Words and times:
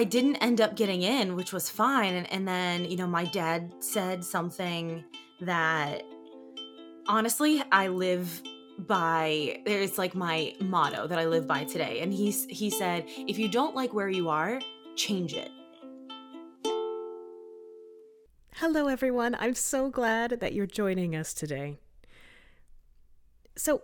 I 0.00 0.04
didn't 0.04 0.36
end 0.36 0.62
up 0.62 0.76
getting 0.76 1.02
in, 1.02 1.36
which 1.36 1.52
was 1.52 1.68
fine. 1.68 2.14
And, 2.14 2.32
and 2.32 2.48
then, 2.48 2.86
you 2.86 2.96
know, 2.96 3.06
my 3.06 3.26
dad 3.26 3.70
said 3.80 4.24
something 4.24 5.04
that 5.42 6.04
honestly, 7.06 7.62
I 7.70 7.88
live 7.88 8.40
by 8.78 9.60
it's 9.66 9.98
like 9.98 10.14
my 10.14 10.54
motto 10.58 11.06
that 11.06 11.18
I 11.18 11.26
live 11.26 11.46
by 11.46 11.64
today. 11.64 12.00
And 12.00 12.14
he's 12.14 12.46
he 12.46 12.70
said, 12.70 13.04
if 13.28 13.38
you 13.38 13.46
don't 13.46 13.76
like 13.76 13.92
where 13.92 14.08
you 14.08 14.30
are, 14.30 14.58
change 14.96 15.34
it. 15.34 15.50
Hello 18.54 18.86
everyone. 18.86 19.36
I'm 19.38 19.54
so 19.54 19.90
glad 19.90 20.40
that 20.40 20.54
you're 20.54 20.64
joining 20.64 21.14
us 21.14 21.34
today. 21.34 21.76
So, 23.54 23.82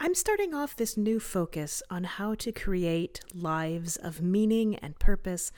I'm 0.00 0.14
starting 0.14 0.54
off 0.54 0.76
this 0.76 0.96
new 0.96 1.20
focus 1.20 1.82
on 1.88 2.04
how 2.04 2.34
to 2.36 2.52
create 2.52 3.20
lives 3.32 3.96
of 3.96 4.20
meaning 4.20 4.76
and 4.76 4.98
purpose 4.98 5.52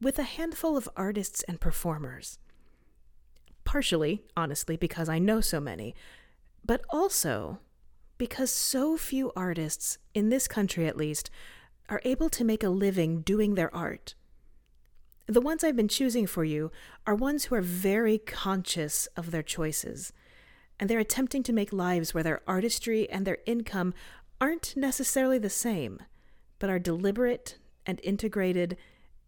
with 0.00 0.18
a 0.18 0.24
handful 0.24 0.76
of 0.76 0.88
artists 0.96 1.42
and 1.48 1.60
performers. 1.60 2.38
Partially, 3.64 4.22
honestly, 4.36 4.76
because 4.76 5.08
I 5.08 5.18
know 5.18 5.40
so 5.40 5.60
many, 5.60 5.94
but 6.64 6.82
also 6.90 7.58
because 8.18 8.50
so 8.50 8.96
few 8.96 9.32
artists, 9.36 9.98
in 10.14 10.28
this 10.28 10.48
country 10.48 10.86
at 10.86 10.96
least, 10.96 11.28
are 11.88 12.00
able 12.04 12.30
to 12.30 12.44
make 12.44 12.62
a 12.62 12.68
living 12.68 13.20
doing 13.20 13.54
their 13.54 13.74
art. 13.74 14.14
The 15.26 15.40
ones 15.40 15.64
I've 15.64 15.76
been 15.76 15.88
choosing 15.88 16.26
for 16.26 16.44
you 16.44 16.70
are 17.06 17.14
ones 17.14 17.44
who 17.46 17.56
are 17.56 17.62
very 17.62 18.18
conscious 18.18 19.08
of 19.16 19.32
their 19.32 19.42
choices, 19.42 20.12
and 20.78 20.90
they're 20.90 20.98
attempting 20.98 21.42
to 21.44 21.52
make 21.52 21.72
lives 21.72 22.12
where 22.12 22.22
their 22.22 22.42
artistry 22.46 23.08
and 23.10 23.26
their 23.26 23.38
income 23.46 23.94
aren't 24.40 24.76
necessarily 24.76 25.38
the 25.38 25.50
same, 25.50 26.00
but 26.58 26.70
are 26.70 26.78
deliberate 26.78 27.58
and 27.86 28.00
integrated 28.02 28.76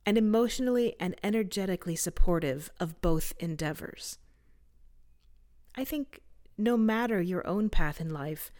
and 0.04 0.19
emotionally 0.19 0.94
and 0.98 1.14
energetically 1.22 1.96
supportive 1.96 2.70
of 2.80 3.00
both 3.00 3.32
endeavors. 3.38 4.19
I 5.74 5.84
think 5.84 6.20
no 6.56 6.76
matter 6.76 7.20
your 7.22 7.46
own 7.46 7.69
path 7.69 8.00
in 8.00 8.10
life, 8.10 8.50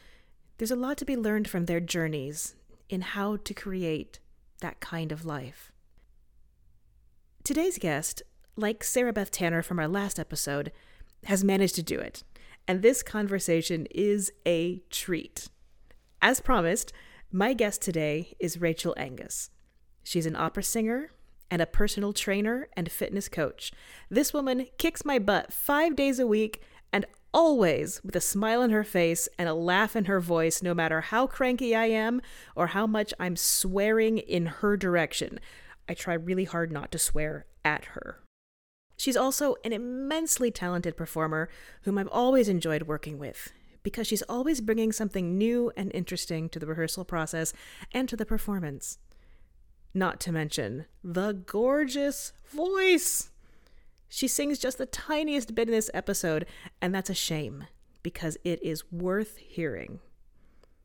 there's 0.59 0.71
a 0.71 0.77
lot 0.77 0.97
to 0.99 1.05
be 1.05 1.17
learned 1.17 1.49
from 1.49 1.67
their 1.67 1.81
journeys 1.81 2.55
in 2.89 3.01
how 3.01 3.37
to 3.37 3.55
create 3.55 4.19
that 4.61 4.81
kind 4.81 5.13
of 5.13 5.25
life. 5.25 5.73
Today's 7.45 7.79
guest, 7.79 8.23
like 8.57 8.85
Sarah 8.85 9.13
Beth 9.13 9.31
Tanner 9.31 9.63
from 9.63 9.79
our 9.79 9.89
last 9.89 10.19
episode, 10.19 10.73
has 11.25 11.43
managed 11.43 11.75
to 11.77 11.83
do 11.83 11.99
it, 11.99 12.23
and 12.69 12.83
this 12.83 13.03
conversation 13.03 13.87
is 13.91 14.31
a 14.47 14.83
treat. 14.91 15.49
As 16.21 16.41
promised, 16.41 16.93
my 17.33 17.55
guest 17.55 17.81
today 17.81 18.35
is 18.39 18.61
Rachael 18.61 18.95
Angus. 18.99 19.49
She's 20.05 20.27
an 20.27 20.37
opera 20.37 20.63
singer 20.63 21.13
and 21.51 21.63
a 21.63 21.67
personal 21.67 22.13
trainer 22.13 22.69
and 22.77 22.93
fitness 22.93 23.29
coach. 23.29 23.73
This 24.11 24.35
woman 24.35 24.67
kicks 24.77 25.05
my 25.05 25.19
butt 25.19 25.51
five 25.51 25.97
days 25.97 26.19
a 26.19 26.27
week 26.27 26.63
and 26.93 27.07
always 27.33 28.03
with 28.05 28.15
a 28.17 28.21
smile 28.21 28.61
on 28.61 28.71
her 28.71 28.85
face 28.85 29.29
and 29.39 29.49
a 29.49 29.55
laugh 29.55 29.97
in 29.97 30.05
her 30.05 30.21
voice, 30.21 30.63
no 30.63 30.75
matter 30.75 31.01
how 31.01 31.27
cranky 31.27 31.75
I 31.75 31.87
am 31.87 32.21
or 32.55 32.69
how 32.69 32.87
much 32.87 33.15
I'm 33.19 33.37
swearing 33.37 34.19
in 34.19 34.45
her 34.47 34.77
direction. 34.77 35.41
I 35.89 35.95
try 35.95 36.15
really 36.15 36.45
hard 36.45 36.71
not 36.71 36.93
to 36.93 36.99
swear 36.99 37.47
at 37.65 37.87
her. 37.87 38.21
She's 38.99 39.17
also 39.17 39.55
an 39.65 39.73
immensely 39.73 40.51
talented 40.51 40.97
performer 40.97 41.49
whom 41.83 41.97
I've 41.97 42.09
always 42.09 42.49
enjoyed 42.49 42.83
working 42.83 43.17
with 43.19 43.53
because 43.85 44.09
she's 44.09 44.23
always 44.23 44.61
bringing 44.61 44.91
something 44.91 45.39
new 45.39 45.73
and 45.77 45.91
interesting 45.95 46.49
to 46.51 46.59
the 46.59 46.67
rehearsal 46.67 47.05
process 47.05 47.55
and 47.93 48.09
to 48.09 48.17
the 48.17 48.27
performance. 48.27 48.99
Not 49.95 50.21
to 50.21 50.33
mention 50.33 50.87
the 51.03 51.33
gorgeous 51.33 52.33
voice. 52.51 53.31
She 54.09 54.27
sings 54.27 54.59
just 54.59 54.79
the 54.79 54.87
tiniest 54.87 55.55
bit 55.55 55.69
in 55.69 55.75
this 55.75 55.91
episode, 55.95 56.45
and 56.83 56.93
that's 56.93 57.09
a 57.09 57.15
shame 57.15 57.67
because 58.03 58.37
it 58.43 58.61
is 58.65 58.91
worth 58.91 59.37
hearing. 59.37 60.01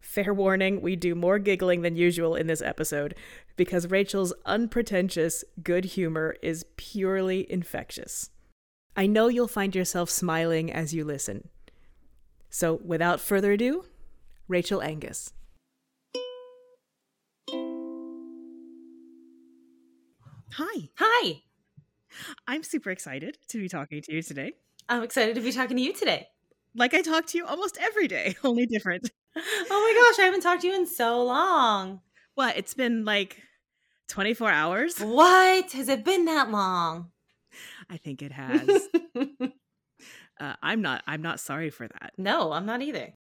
Fair 0.04 0.34
warning, 0.34 0.82
we 0.82 0.98
do 0.98 1.16
more 1.16 1.40
giggling 1.40 1.82
than 1.82 1.96
usual 1.96 2.36
in 2.36 2.46
this 2.46 2.62
episode 2.62 3.16
because 3.56 3.90
Rachael's 3.90 4.34
unpretentious 4.46 5.46
good 5.64 5.86
humor 5.86 6.36
is 6.44 6.66
purely 6.76 7.50
infectious. 7.50 8.30
I 8.98 9.08
know 9.08 9.30
you'll 9.30 9.48
find 9.48 9.74
yourself 9.74 10.10
smiling 10.10 10.72
as 10.72 10.94
you 10.94 11.06
listen. 11.06 11.48
So, 12.50 12.82
without 12.84 13.22
further 13.22 13.54
ado, 13.54 13.86
Rachel 14.50 14.84
Angus. 14.84 15.32
Hi. 20.52 20.90
Hi. 20.98 21.42
I'm 22.46 22.62
super 22.62 22.92
excited 22.92 23.38
to 23.48 23.58
be 23.58 23.70
talking 23.70 24.02
to 24.02 24.14
you 24.14 24.22
today. 24.22 24.52
I'm 24.90 25.02
excited 25.02 25.36
to 25.36 25.42
be 25.42 25.54
talking 25.54 25.78
to 25.78 25.82
you 25.82 25.94
today. 25.94 26.28
Like 26.76 26.94
I 26.94 27.02
talk 27.02 27.28
to 27.28 27.38
you 27.38 27.46
almost 27.46 27.78
every 27.80 28.08
day, 28.08 28.36
only 28.44 28.66
different. 28.66 29.10
Oh 29.36 29.42
my 29.70 30.12
gosh, 30.12 30.22
I 30.24 30.26
haven't 30.26 30.42
talked 30.42 30.62
to 30.62 30.68
you 30.68 30.76
in 30.76 30.86
so 30.88 31.24
long. 31.24 32.02
What? 32.36 32.58
It's 32.58 32.74
been 32.74 33.06
like 33.06 33.42
24 34.10 34.50
hours? 34.50 35.00
What? 35.00 35.72
Has 35.72 35.90
it 35.90 36.04
been 36.04 36.26
that 36.26 36.50
long? 36.52 37.12
I 37.90 37.98
think 37.98 38.22
it 38.22 38.32
has. 38.44 38.88
uh, 40.40 40.54
I'm 40.62 40.82
not 40.82 41.04
I'm 41.08 41.22
not 41.22 41.40
sorry 41.40 41.70
for 41.70 41.88
that. 41.88 42.14
No, 42.18 42.52
I'm 42.52 42.66
not 42.66 42.82
either. 42.82 43.14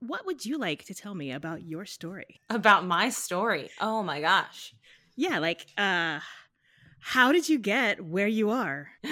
What 0.00 0.26
would 0.26 0.44
you 0.44 0.58
like 0.58 0.84
to 0.84 0.94
tell 0.94 1.14
me 1.14 1.32
about 1.32 1.62
your 1.62 1.84
story? 1.84 2.40
About 2.50 2.84
my 2.86 3.08
story. 3.08 3.70
Oh 3.80 4.02
my 4.02 4.20
gosh. 4.20 4.74
Yeah, 5.16 5.38
like 5.38 5.66
uh 5.76 6.20
how 7.00 7.32
did 7.32 7.48
you 7.48 7.58
get 7.58 8.04
where 8.04 8.28
you 8.28 8.50
are? 8.50 8.88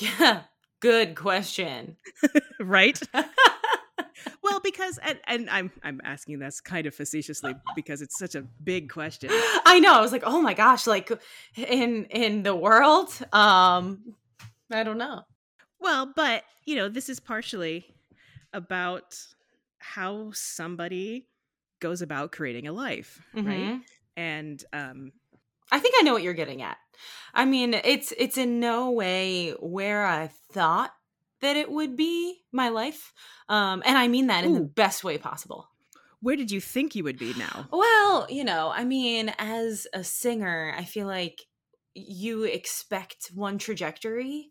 Yeah, 0.00 0.42
good 0.80 1.14
question. 1.14 1.96
right? 2.60 3.00
well, 4.42 4.60
because 4.62 4.98
and, 4.98 5.18
and 5.26 5.50
I'm 5.50 5.70
I'm 5.82 6.00
asking 6.04 6.38
this 6.38 6.60
kind 6.60 6.86
of 6.86 6.94
facetiously 6.94 7.54
because 7.74 8.02
it's 8.02 8.18
such 8.18 8.34
a 8.34 8.42
big 8.42 8.90
question. 8.90 9.30
I 9.32 9.80
know. 9.80 9.94
I 9.94 10.00
was 10.00 10.12
like, 10.12 10.24
"Oh 10.24 10.40
my 10.40 10.54
gosh, 10.54 10.86
like 10.86 11.10
in 11.56 12.04
in 12.06 12.42
the 12.42 12.54
world, 12.54 13.10
um 13.32 14.14
I 14.70 14.82
don't 14.82 14.98
know." 14.98 15.22
Well, 15.80 16.12
but, 16.14 16.42
you 16.64 16.74
know, 16.74 16.88
this 16.88 17.08
is 17.08 17.20
partially 17.20 17.86
about 18.52 19.16
how 19.78 20.32
somebody 20.32 21.28
goes 21.80 22.02
about 22.02 22.32
creating 22.32 22.66
a 22.66 22.72
life, 22.72 23.22
mm-hmm. 23.34 23.46
right? 23.46 23.80
And 24.16 24.64
um 24.72 25.12
I 25.70 25.78
think 25.78 25.94
I 25.98 26.02
know 26.02 26.14
what 26.14 26.22
you're 26.22 26.34
getting 26.34 26.62
at. 26.62 26.78
I 27.34 27.44
mean, 27.44 27.74
it's 27.74 28.12
it's 28.16 28.38
in 28.38 28.60
no 28.60 28.90
way 28.90 29.50
where 29.60 30.06
I 30.06 30.30
thought 30.52 30.92
that 31.40 31.56
it 31.56 31.70
would 31.70 31.96
be 31.96 32.40
my 32.52 32.68
life. 32.68 33.12
Um 33.48 33.82
and 33.84 33.96
I 33.96 34.08
mean 34.08 34.26
that 34.28 34.44
in 34.44 34.54
the 34.54 34.60
best 34.60 35.04
way 35.04 35.18
possible. 35.18 35.68
Where 36.20 36.36
did 36.36 36.50
you 36.50 36.60
think 36.60 36.94
you 36.94 37.04
would 37.04 37.18
be 37.18 37.32
now? 37.34 37.68
Well, 37.70 38.26
you 38.28 38.42
know, 38.42 38.72
I 38.74 38.84
mean, 38.84 39.32
as 39.38 39.86
a 39.94 40.02
singer, 40.02 40.74
I 40.76 40.82
feel 40.84 41.06
like 41.06 41.42
you 41.94 42.42
expect 42.44 43.30
one 43.34 43.58
trajectory 43.58 44.50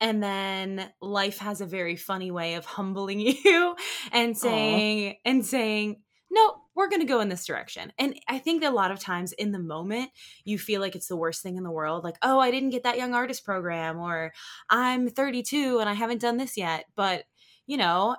and 0.00 0.22
then 0.22 0.90
life 1.00 1.38
has 1.38 1.60
a 1.60 1.66
very 1.66 1.96
funny 1.96 2.30
way 2.30 2.54
of 2.54 2.64
humbling 2.64 3.20
you 3.44 3.76
and 4.12 4.36
saying 4.36 5.12
Aww. 5.12 5.16
and 5.24 5.46
saying 5.46 6.02
no, 6.30 6.56
we're 6.74 6.88
going 6.88 7.00
to 7.00 7.06
go 7.06 7.20
in 7.20 7.28
this 7.28 7.46
direction. 7.46 7.92
And 7.98 8.18
I 8.28 8.38
think 8.38 8.62
that 8.62 8.72
a 8.72 8.74
lot 8.74 8.90
of 8.90 8.98
times 8.98 9.32
in 9.32 9.52
the 9.52 9.58
moment, 9.58 10.10
you 10.44 10.58
feel 10.58 10.80
like 10.80 10.96
it's 10.96 11.08
the 11.08 11.16
worst 11.16 11.42
thing 11.42 11.56
in 11.56 11.62
the 11.62 11.70
world. 11.70 12.04
Like, 12.04 12.16
oh, 12.22 12.38
I 12.38 12.50
didn't 12.50 12.70
get 12.70 12.82
that 12.82 12.98
young 12.98 13.14
artist 13.14 13.44
program, 13.44 13.98
or 13.98 14.32
I'm 14.68 15.08
32 15.08 15.78
and 15.78 15.88
I 15.88 15.92
haven't 15.94 16.20
done 16.20 16.36
this 16.36 16.56
yet. 16.56 16.86
But, 16.96 17.24
you 17.66 17.76
know, 17.76 18.16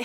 uh, 0.00 0.04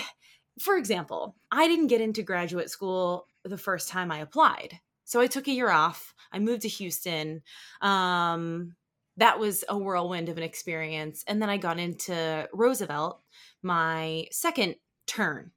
for 0.58 0.76
example, 0.76 1.36
I 1.50 1.68
didn't 1.68 1.88
get 1.88 2.00
into 2.00 2.22
graduate 2.22 2.70
school 2.70 3.26
the 3.44 3.58
first 3.58 3.88
time 3.88 4.10
I 4.10 4.18
applied. 4.18 4.78
So 5.04 5.20
I 5.20 5.26
took 5.26 5.48
a 5.48 5.52
year 5.52 5.70
off. 5.70 6.14
I 6.32 6.38
moved 6.38 6.62
to 6.62 6.68
Houston. 6.68 7.42
Um, 7.80 8.76
that 9.16 9.38
was 9.38 9.64
a 9.68 9.76
whirlwind 9.76 10.28
of 10.28 10.36
an 10.38 10.42
experience. 10.42 11.24
And 11.26 11.42
then 11.42 11.50
I 11.50 11.56
got 11.56 11.78
into 11.78 12.48
Roosevelt, 12.52 13.20
my 13.62 14.26
second 14.30 14.76
turn, 15.06 15.50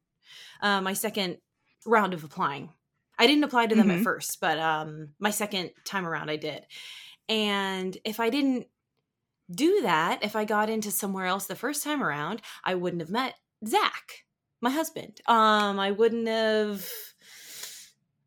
uh, 0.61 0.81
my 0.81 0.93
second 0.93 1.37
round 1.85 2.13
of 2.13 2.23
applying. 2.23 2.69
I 3.17 3.27
didn't 3.27 3.43
apply 3.43 3.67
to 3.67 3.75
them 3.75 3.87
mm-hmm. 3.87 3.99
at 3.99 4.03
first, 4.03 4.39
but 4.41 4.57
um, 4.57 5.09
my 5.19 5.29
second 5.29 5.71
time 5.85 6.05
around 6.05 6.29
I 6.29 6.35
did. 6.35 6.65
And 7.29 7.95
if 8.03 8.19
I 8.19 8.29
didn't 8.29 8.67
do 9.53 9.81
that, 9.83 10.23
if 10.23 10.35
I 10.35 10.45
got 10.45 10.69
into 10.69 10.91
somewhere 10.91 11.25
else 11.25 11.45
the 11.45 11.55
first 11.55 11.83
time 11.83 12.03
around, 12.03 12.41
I 12.63 12.75
wouldn't 12.75 13.01
have 13.01 13.09
met 13.09 13.35
Zach, 13.65 14.25
my 14.61 14.71
husband. 14.71 15.21
Um, 15.27 15.79
I 15.79 15.91
wouldn't 15.91 16.27
have. 16.27 16.87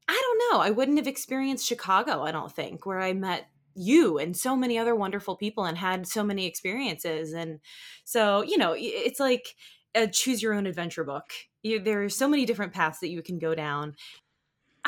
I 0.09 0.13
don't 0.13 0.53
know. 0.53 0.61
I 0.61 0.71
wouldn't 0.71 0.99
have 0.99 1.09
experienced 1.09 1.67
Chicago. 1.67 2.23
I 2.23 2.31
don't 2.31 2.53
think 2.53 2.87
where 2.87 3.01
I 3.01 3.13
met 3.13 3.49
you 3.75 4.19
and 4.19 4.37
so 4.37 4.57
many 4.57 4.79
other 4.79 4.95
wonderful 4.95 5.37
people 5.37 5.65
and 5.65 5.77
had 5.77 6.07
so 6.07 6.23
many 6.23 6.47
experiences. 6.47 7.33
And 7.33 7.61
so 8.05 8.43
you 8.43 8.57
know, 8.57 8.75
it's 8.77 9.21
like 9.21 9.55
a 9.95 10.07
choose 10.07 10.43
your 10.43 10.55
own 10.55 10.67
adventure 10.67 11.05
book 11.05 11.25
you, 11.67 11.81
there 11.81 12.05
are 12.05 12.09
so 12.09 12.29
many 12.29 12.47
different 12.47 12.73
paths 12.73 13.01
that 13.01 13.09
you 13.09 13.23
can 13.23 13.39
go 13.39 13.55
down 13.55 13.95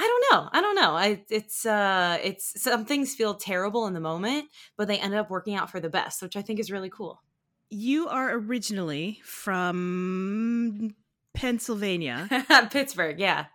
I 0.00 0.02
don't 0.02 0.24
know. 0.30 0.48
I 0.52 0.60
don't 0.60 0.74
know. 0.76 0.96
I, 0.96 1.24
it's 1.28 1.66
uh, 1.66 2.18
it's 2.22 2.62
some 2.62 2.84
things 2.84 3.16
feel 3.16 3.34
terrible 3.34 3.88
in 3.88 3.94
the 3.94 4.00
moment, 4.00 4.44
but 4.76 4.86
they 4.86 4.96
end 4.96 5.12
up 5.12 5.28
working 5.28 5.56
out 5.56 5.72
for 5.72 5.80
the 5.80 5.88
best, 5.88 6.22
which 6.22 6.36
I 6.36 6.42
think 6.42 6.60
is 6.60 6.70
really 6.70 6.88
cool. 6.88 7.20
You 7.68 8.06
are 8.06 8.32
originally 8.32 9.20
from 9.24 10.94
Pennsylvania, 11.34 12.28
Pittsburgh. 12.70 13.18
Yeah, 13.18 13.46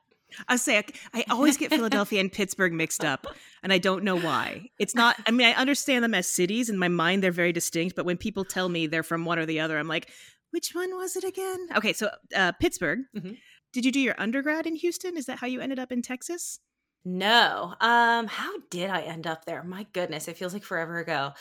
I 0.49 0.57
say 0.57 0.79
I, 0.79 0.85
I 1.13 1.25
always 1.29 1.55
get 1.55 1.69
Philadelphia 1.69 2.19
and 2.19 2.31
Pittsburgh 2.31 2.73
mixed 2.73 3.05
up, 3.05 3.25
and 3.63 3.71
I 3.71 3.77
don't 3.77 4.03
know 4.03 4.19
why. 4.19 4.69
It's 4.79 4.95
not. 4.95 5.15
I 5.25 5.31
mean, 5.31 5.47
I 5.47 5.53
understand 5.53 6.03
them 6.03 6.13
as 6.13 6.27
cities 6.27 6.69
in 6.69 6.77
my 6.77 6.89
mind; 6.89 7.23
they're 7.23 7.31
very 7.31 7.53
distinct. 7.53 7.95
But 7.95 8.05
when 8.05 8.17
people 8.17 8.43
tell 8.43 8.67
me 8.67 8.87
they're 8.87 9.03
from 9.03 9.23
one 9.23 9.39
or 9.39 9.45
the 9.45 9.61
other, 9.61 9.77
I'm 9.77 9.87
like, 9.87 10.09
which 10.53 10.73
one 10.73 10.95
was 10.95 11.15
it 11.15 11.23
again? 11.23 11.67
Okay, 11.75 11.93
so 11.93 12.09
uh, 12.35 12.51
Pittsburgh. 12.53 12.99
Mhm. 13.15 13.37
Did 13.73 13.85
you 13.85 13.91
do 13.91 13.99
your 13.99 14.15
undergrad 14.19 14.67
in 14.67 14.75
Houston? 14.75 15.17
Is 15.17 15.25
that 15.25 15.39
how 15.39 15.47
you 15.47 15.59
ended 15.59 15.79
up 15.79 15.91
in 15.91 16.01
Texas? 16.03 16.59
No. 17.03 17.73
Um, 17.81 18.27
how 18.27 18.53
did 18.69 18.89
I 18.89 19.01
end 19.01 19.25
up 19.27 19.45
there? 19.45 19.63
My 19.63 19.87
goodness, 19.93 20.27
it 20.27 20.37
feels 20.37 20.53
like 20.53 20.63
forever 20.63 20.99
ago. 20.99 21.31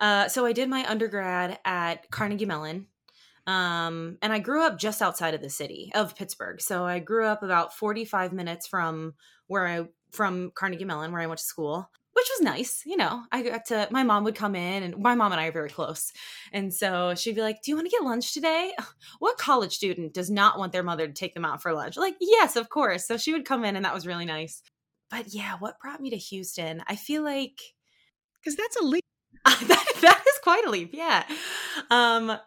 Uh, 0.00 0.28
so 0.28 0.46
I 0.46 0.52
did 0.52 0.68
my 0.68 0.88
undergrad 0.88 1.58
at 1.64 2.10
Carnegie 2.10 2.46
Mellon. 2.46 2.86
Um, 3.46 4.18
and 4.22 4.32
I 4.32 4.38
grew 4.38 4.62
up 4.62 4.78
just 4.78 5.02
outside 5.02 5.34
of 5.34 5.42
the 5.42 5.50
city 5.50 5.90
of 5.94 6.14
Pittsburgh. 6.16 6.60
So 6.60 6.86
I 6.86 7.00
grew 7.00 7.26
up 7.26 7.42
about 7.42 7.74
45 7.74 8.32
minutes 8.32 8.66
from 8.68 9.14
where 9.48 9.66
I 9.66 9.88
from 10.12 10.52
Carnegie 10.54 10.84
Mellon, 10.84 11.12
where 11.12 11.20
I 11.20 11.26
went 11.26 11.38
to 11.38 11.44
school, 11.44 11.90
which 12.20 12.28
was 12.38 12.42
nice. 12.42 12.82
You 12.84 12.96
know, 12.96 13.22
I 13.32 13.42
got 13.42 13.66
to 13.66 13.88
my 13.90 14.02
mom 14.02 14.24
would 14.24 14.34
come 14.34 14.54
in 14.54 14.82
and 14.82 14.98
my 14.98 15.14
mom 15.14 15.32
and 15.32 15.40
I 15.40 15.46
are 15.46 15.52
very 15.52 15.70
close. 15.70 16.12
And 16.52 16.72
so 16.72 17.14
she'd 17.14 17.34
be 17.34 17.42
like, 17.42 17.62
Do 17.62 17.70
you 17.70 17.76
want 17.76 17.86
to 17.86 17.96
get 17.96 18.04
lunch 18.04 18.34
today? 18.34 18.72
What 19.18 19.38
college 19.38 19.74
student 19.74 20.14
does 20.14 20.30
not 20.30 20.58
want 20.58 20.72
their 20.72 20.82
mother 20.82 21.06
to 21.06 21.12
take 21.12 21.34
them 21.34 21.44
out 21.44 21.62
for 21.62 21.72
lunch? 21.72 21.96
Like, 21.96 22.16
yes, 22.20 22.56
of 22.56 22.68
course. 22.68 23.06
So 23.06 23.16
she 23.16 23.32
would 23.32 23.44
come 23.44 23.64
in 23.64 23.76
and 23.76 23.84
that 23.84 23.94
was 23.94 24.06
really 24.06 24.24
nice 24.24 24.62
but 25.10 25.34
yeah, 25.34 25.56
what 25.58 25.80
brought 25.80 26.00
me 26.00 26.10
to 26.10 26.16
Houston? 26.16 26.82
I 26.86 26.96
feel 26.96 27.22
like 27.22 27.60
Because 28.40 28.56
that's 28.56 28.76
a 28.76 28.84
leap. 28.84 29.04
that, 29.44 29.86
that 30.02 30.24
is 30.26 30.40
quite 30.42 30.64
a 30.64 30.70
leap. 30.70 30.90
Yeah. 30.92 31.24
Um, 31.90 32.38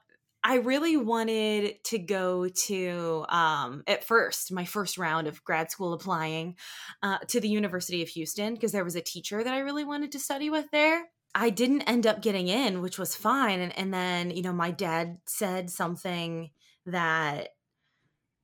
I 0.43 0.55
really 0.55 0.97
wanted 0.97 1.81
to 1.85 1.97
go 1.97 2.49
to, 2.49 3.25
um, 3.29 3.83
at 3.87 4.03
first, 4.03 4.51
my 4.51 4.65
first 4.65 4.97
round 4.97 5.27
of 5.27 5.43
grad 5.43 5.71
school 5.71 5.93
applying 5.93 6.57
uh, 7.01 7.19
to 7.29 7.39
the 7.39 7.47
University 7.47 8.01
of 8.01 8.09
Houston 8.09 8.53
because 8.53 8.73
there 8.73 8.83
was 8.83 8.97
a 8.97 9.01
teacher 9.01 9.41
that 9.41 9.53
I 9.53 9.59
really 9.59 9.85
wanted 9.85 10.11
to 10.11 10.19
study 10.19 10.49
with 10.49 10.69
there. 10.71 11.05
I 11.33 11.49
didn't 11.49 11.83
end 11.83 12.05
up 12.05 12.21
getting 12.21 12.49
in, 12.49 12.81
which 12.81 12.99
was 12.99 13.15
fine. 13.15 13.61
And, 13.61 13.77
and 13.77 13.93
then, 13.93 14.31
you 14.31 14.41
know, 14.41 14.53
my 14.53 14.71
dad 14.71 15.17
said 15.25 15.69
something 15.69 16.51
that 16.85 17.49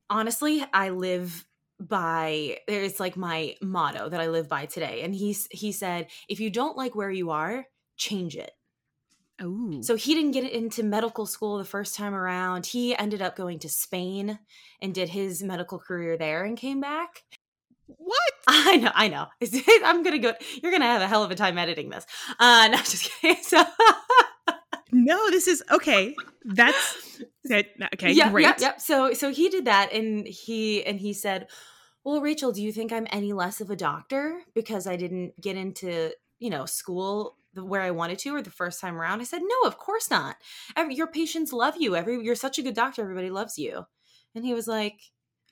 honestly, 0.09 0.65
I 0.73 0.89
live 0.89 1.45
by 1.79 2.57
it's 2.67 2.99
like 2.99 3.15
my 3.15 3.55
motto 3.61 4.09
that 4.09 4.19
I 4.19 4.27
live 4.27 4.49
by 4.49 4.65
today. 4.65 5.01
And 5.03 5.13
he's 5.13 5.47
he 5.51 5.71
said, 5.71 6.07
if 6.27 6.39
you 6.39 6.49
don't 6.49 6.77
like 6.77 6.95
where 6.95 7.11
you 7.11 7.31
are, 7.31 7.65
change 7.95 8.35
it. 8.35 8.51
Oh, 9.41 9.81
So 9.81 9.95
he 9.95 10.13
didn't 10.15 10.31
get 10.31 10.49
into 10.51 10.83
medical 10.83 11.25
school 11.25 11.57
the 11.57 11.65
first 11.65 11.95
time 11.95 12.13
around. 12.13 12.65
He 12.65 12.95
ended 12.97 13.21
up 13.21 13.35
going 13.35 13.59
to 13.59 13.69
Spain 13.69 14.39
and 14.81 14.93
did 14.93 15.09
his 15.09 15.41
medical 15.43 15.79
career 15.79 16.17
there 16.17 16.43
and 16.43 16.57
came 16.57 16.81
back. 16.81 17.23
what? 17.87 18.33
I 18.47 18.77
know, 18.77 18.91
I 18.93 19.07
know. 19.07 19.27
I'm 19.85 20.03
gonna 20.03 20.19
go. 20.19 20.33
You're 20.61 20.71
gonna 20.71 20.85
have 20.85 21.01
a 21.01 21.07
hell 21.07 21.23
of 21.23 21.31
a 21.31 21.35
time 21.35 21.57
editing 21.57 21.89
this. 21.89 22.05
Uh, 22.39 22.67
no, 22.71 22.77
just 22.77 23.11
kidding. 23.21 23.41
So, 23.43 23.63
No, 24.91 25.29
this 25.29 25.47
is 25.47 25.63
okay. 25.71 26.15
That's 26.45 27.21
that. 27.45 27.67
Okay, 27.93 28.11
yeah, 28.11 28.31
great. 28.31 28.43
yeah, 28.43 28.55
yeah. 28.59 28.77
So, 28.77 29.13
so 29.13 29.31
he 29.31 29.49
did 29.49 29.65
that, 29.65 29.93
and 29.93 30.25
he 30.27 30.83
and 30.83 30.99
he 30.99 31.13
said, 31.13 31.47
"Well, 32.03 32.21
Rachael, 32.21 32.51
do 32.51 32.61
you 32.63 32.71
think 32.71 32.91
I'm 32.91 33.05
any 33.11 33.31
less 33.33 33.61
of 33.61 33.69
a 33.69 33.75
doctor 33.75 34.41
because 34.55 34.87
I 34.87 34.95
didn't 34.95 35.39
get 35.39 35.55
into 35.57 36.11
you 36.39 36.49
know 36.49 36.65
school 36.65 37.35
the- 37.53 37.63
where 37.65 37.81
I 37.81 37.91
wanted 37.91 38.19
to 38.19 38.35
or 38.35 38.41
the 38.41 38.51
first 38.51 38.79
time 38.81 38.97
around?" 38.97 39.21
I 39.21 39.25
said, 39.25 39.41
"No, 39.43 39.67
of 39.67 39.77
course 39.77 40.09
not. 40.09 40.37
Every, 40.75 40.95
your 40.95 41.07
patients 41.07 41.53
love 41.53 41.75
you. 41.77 41.95
Every 41.95 42.23
you're 42.23 42.35
such 42.35 42.59
a 42.59 42.63
good 42.63 42.75
doctor. 42.75 43.01
Everybody 43.01 43.29
loves 43.29 43.57
you." 43.57 43.85
And 44.35 44.45
he 44.45 44.53
was 44.53 44.67
like, 44.67 45.01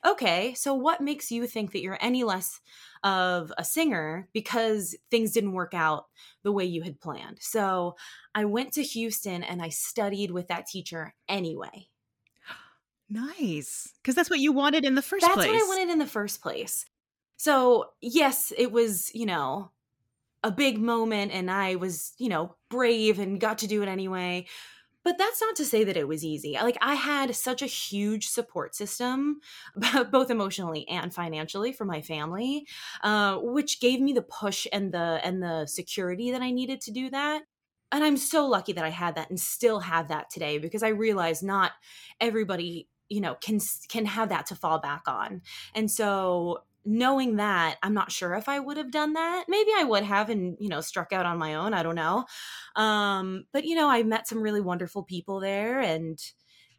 "Okay, 0.06 0.54
so 0.54 0.74
what 0.74 1.02
makes 1.02 1.32
you 1.32 1.48
think 1.48 1.72
that 1.72 1.82
you're 1.82 1.98
any 2.02 2.24
less 2.24 2.60
of 3.04 3.52
a 3.58 3.64
singer 3.66 4.30
because 4.34 4.96
things 5.12 5.32
didn't 5.32 5.54
work 5.54 5.74
out 5.74 6.08
the 6.44 6.52
way 6.52 6.66
you 6.66 6.84
had 6.84 7.00
planned?" 7.02 7.40
So 7.42 7.96
I 8.36 8.46
went 8.46 8.74
to 8.74 8.84
Houston 8.84 9.44
and 9.44 9.62
I 9.62 9.70
studied 9.70 10.32
with 10.32 10.48
that 10.50 10.68
teacher 10.68 11.16
anyway. 11.28 11.90
Nice, 13.10 13.94
because 14.02 14.16
that's 14.16 14.30
what 14.30 14.40
you 14.40 14.52
wanted 14.52 14.84
in 14.84 14.96
the 14.96 15.02
first 15.02 15.24
That's 15.24 15.34
place. 15.34 15.48
That's 15.52 15.68
what 15.68 15.76
I 15.78 15.80
wanted 15.82 15.92
in 15.94 16.00
the 16.00 16.08
first 16.08 16.42
place. 16.42 16.86
So, 17.38 17.92
yes, 18.02 18.52
it 18.58 18.72
was, 18.72 19.14
you 19.14 19.26
know, 19.26 19.72
a 20.44 20.52
big 20.52 20.80
moment 20.80 21.32
and 21.32 21.50
I 21.50 21.76
was, 21.76 22.14
you 22.18 22.30
know, 22.30 22.56
brave 22.70 23.20
and 23.20 23.40
got 23.40 23.60
to 23.60 23.68
do 23.68 23.82
it 23.82 23.90
anyway. 23.90 24.46
But 25.04 25.18
that's 25.18 25.40
not 25.40 25.56
to 25.56 25.64
say 25.64 25.86
that 25.86 25.96
it 25.96 26.08
was 26.08 26.26
easy. 26.26 26.56
Like, 26.62 26.78
I 26.82 26.96
had 26.96 27.34
such 27.34 27.62
a 27.62 27.66
huge 27.66 28.28
support 28.28 28.76
system, 28.76 29.40
both 30.12 30.30
emotionally 30.30 30.86
and 30.90 31.14
financially, 31.14 31.72
for 31.72 31.86
my 31.86 32.02
family, 32.02 32.68
uh, 33.04 33.38
which 33.38 33.80
gave 33.80 34.02
me 34.02 34.12
the 34.12 34.22
push 34.22 34.68
and 34.74 34.94
the 34.94 35.22
and 35.24 35.42
the 35.42 35.66
security 35.66 36.32
that 36.32 36.42
I 36.42 36.52
needed 36.52 36.82
to 36.82 36.92
do 36.92 37.10
that. 37.12 37.44
And 37.94 38.04
I'm 38.04 38.18
so 38.18 38.46
lucky 38.48 38.74
that 38.74 38.84
I 38.84 38.90
had 38.90 39.16
that 39.16 39.30
and 39.30 39.40
still 39.40 39.80
have 39.80 40.10
that 40.10 40.30
today 40.30 40.58
because 40.58 40.84
I 40.84 40.90
realize 40.90 41.42
not 41.42 41.72
everybody, 42.20 42.90
you 43.08 43.22
know, 43.22 43.36
can 43.36 43.62
can 43.88 44.06
have 44.06 44.28
that 44.28 44.48
to 44.48 44.56
fall 44.56 44.80
back 44.80 45.04
on. 45.08 45.42
And 45.74 45.90
so 45.90 46.64
knowing 46.88 47.36
that 47.36 47.78
i'm 47.84 47.94
not 47.94 48.12
sure 48.12 48.34
if 48.34 48.48
i 48.48 48.60
would 48.60 48.78
have 48.78 48.92
done 48.92 49.14
that 49.14 49.46
maybe 49.48 49.72
i 49.78 49.84
would 49.84 50.04
have 50.04 50.30
and 50.30 50.58
you 50.60 50.70
know 50.70 50.82
struck 50.82 51.12
out 51.12 51.26
on 51.26 51.38
my 51.38 51.56
own 51.56 51.74
i 51.74 51.84
don't 51.84 51.96
know 51.96 52.26
um 52.76 53.46
but 53.52 53.66
you 53.66 53.76
know 53.76 53.90
i 53.90 54.04
met 54.04 54.28
some 54.28 54.42
really 54.42 54.62
wonderful 54.62 55.04
people 55.04 55.40
there 55.40 55.80
and 55.80 56.20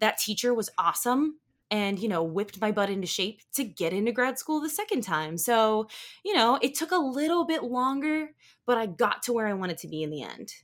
that 0.00 0.18
teacher 0.18 0.54
was 0.54 0.70
awesome 0.78 1.38
and 1.70 1.98
you 1.98 2.08
know 2.08 2.22
whipped 2.22 2.60
my 2.60 2.72
butt 2.72 2.88
into 2.88 3.06
shape 3.06 3.40
to 3.52 3.64
get 3.64 3.92
into 3.92 4.10
grad 4.12 4.38
school 4.38 4.60
the 4.60 4.70
second 4.70 5.02
time 5.02 5.36
so 5.36 5.86
you 6.24 6.34
know 6.34 6.58
it 6.62 6.74
took 6.74 6.90
a 6.92 6.96
little 6.96 7.44
bit 7.44 7.62
longer 7.62 8.30
but 8.66 8.78
i 8.78 8.86
got 8.86 9.22
to 9.22 9.32
where 9.32 9.46
i 9.46 9.52
wanted 9.52 9.76
to 9.76 9.88
be 9.88 10.02
in 10.02 10.10
the 10.10 10.22
end 10.22 10.54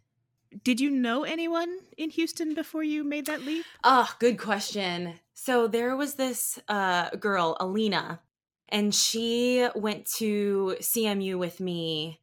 Did 0.63 0.81
you 0.81 0.89
know 0.91 1.25
anyone 1.25 1.79
in 1.97 2.11
Houston 2.11 2.55
before 2.55 2.85
you 2.85 3.03
made 3.05 3.27
that 3.27 3.43
leap? 3.43 3.67
Oh, 3.83 4.09
good 4.21 4.39
question. 4.39 5.19
So 5.35 5.67
there 5.67 5.97
was 5.97 6.15
this 6.15 6.61
uh, 6.69 7.11
girl, 7.11 7.57
Alina, 7.59 8.21
and 8.75 8.93
she 8.93 9.67
went 9.77 10.05
to 10.17 10.77
CMU 10.81 11.39
with 11.39 11.61
me, 11.61 12.21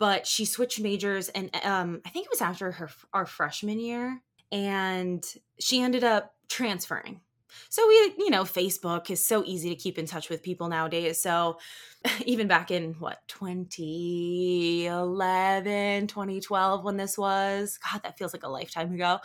but 0.00 0.26
she 0.26 0.44
switched 0.44 0.80
majors, 0.80 1.28
and 1.28 1.48
um, 1.64 2.00
I 2.04 2.08
think 2.08 2.26
it 2.26 2.32
was 2.32 2.40
after 2.40 2.72
her 2.72 2.90
our 3.12 3.24
freshman 3.24 3.78
year, 3.78 4.20
and 4.50 5.24
she 5.60 5.80
ended 5.80 6.02
up 6.02 6.34
transferring. 6.48 7.20
So 7.68 7.86
we, 7.86 7.94
you 8.18 8.30
know, 8.30 8.42
Facebook 8.42 9.10
is 9.10 9.24
so 9.24 9.44
easy 9.46 9.68
to 9.68 9.76
keep 9.76 9.96
in 9.96 10.06
touch 10.06 10.28
with 10.28 10.42
people 10.42 10.68
nowadays. 10.68 11.20
So 11.20 11.58
even 12.24 12.48
back 12.48 12.72
in 12.72 12.94
what 12.94 13.20
2011 13.28 16.08
2012 16.08 16.84
when 16.84 16.96
this 16.96 17.16
was 17.18 17.78
god 17.78 18.02
that 18.02 18.18
feels 18.18 18.32
like 18.32 18.42
a 18.42 18.48
lifetime 18.48 18.92
ago 18.92 19.20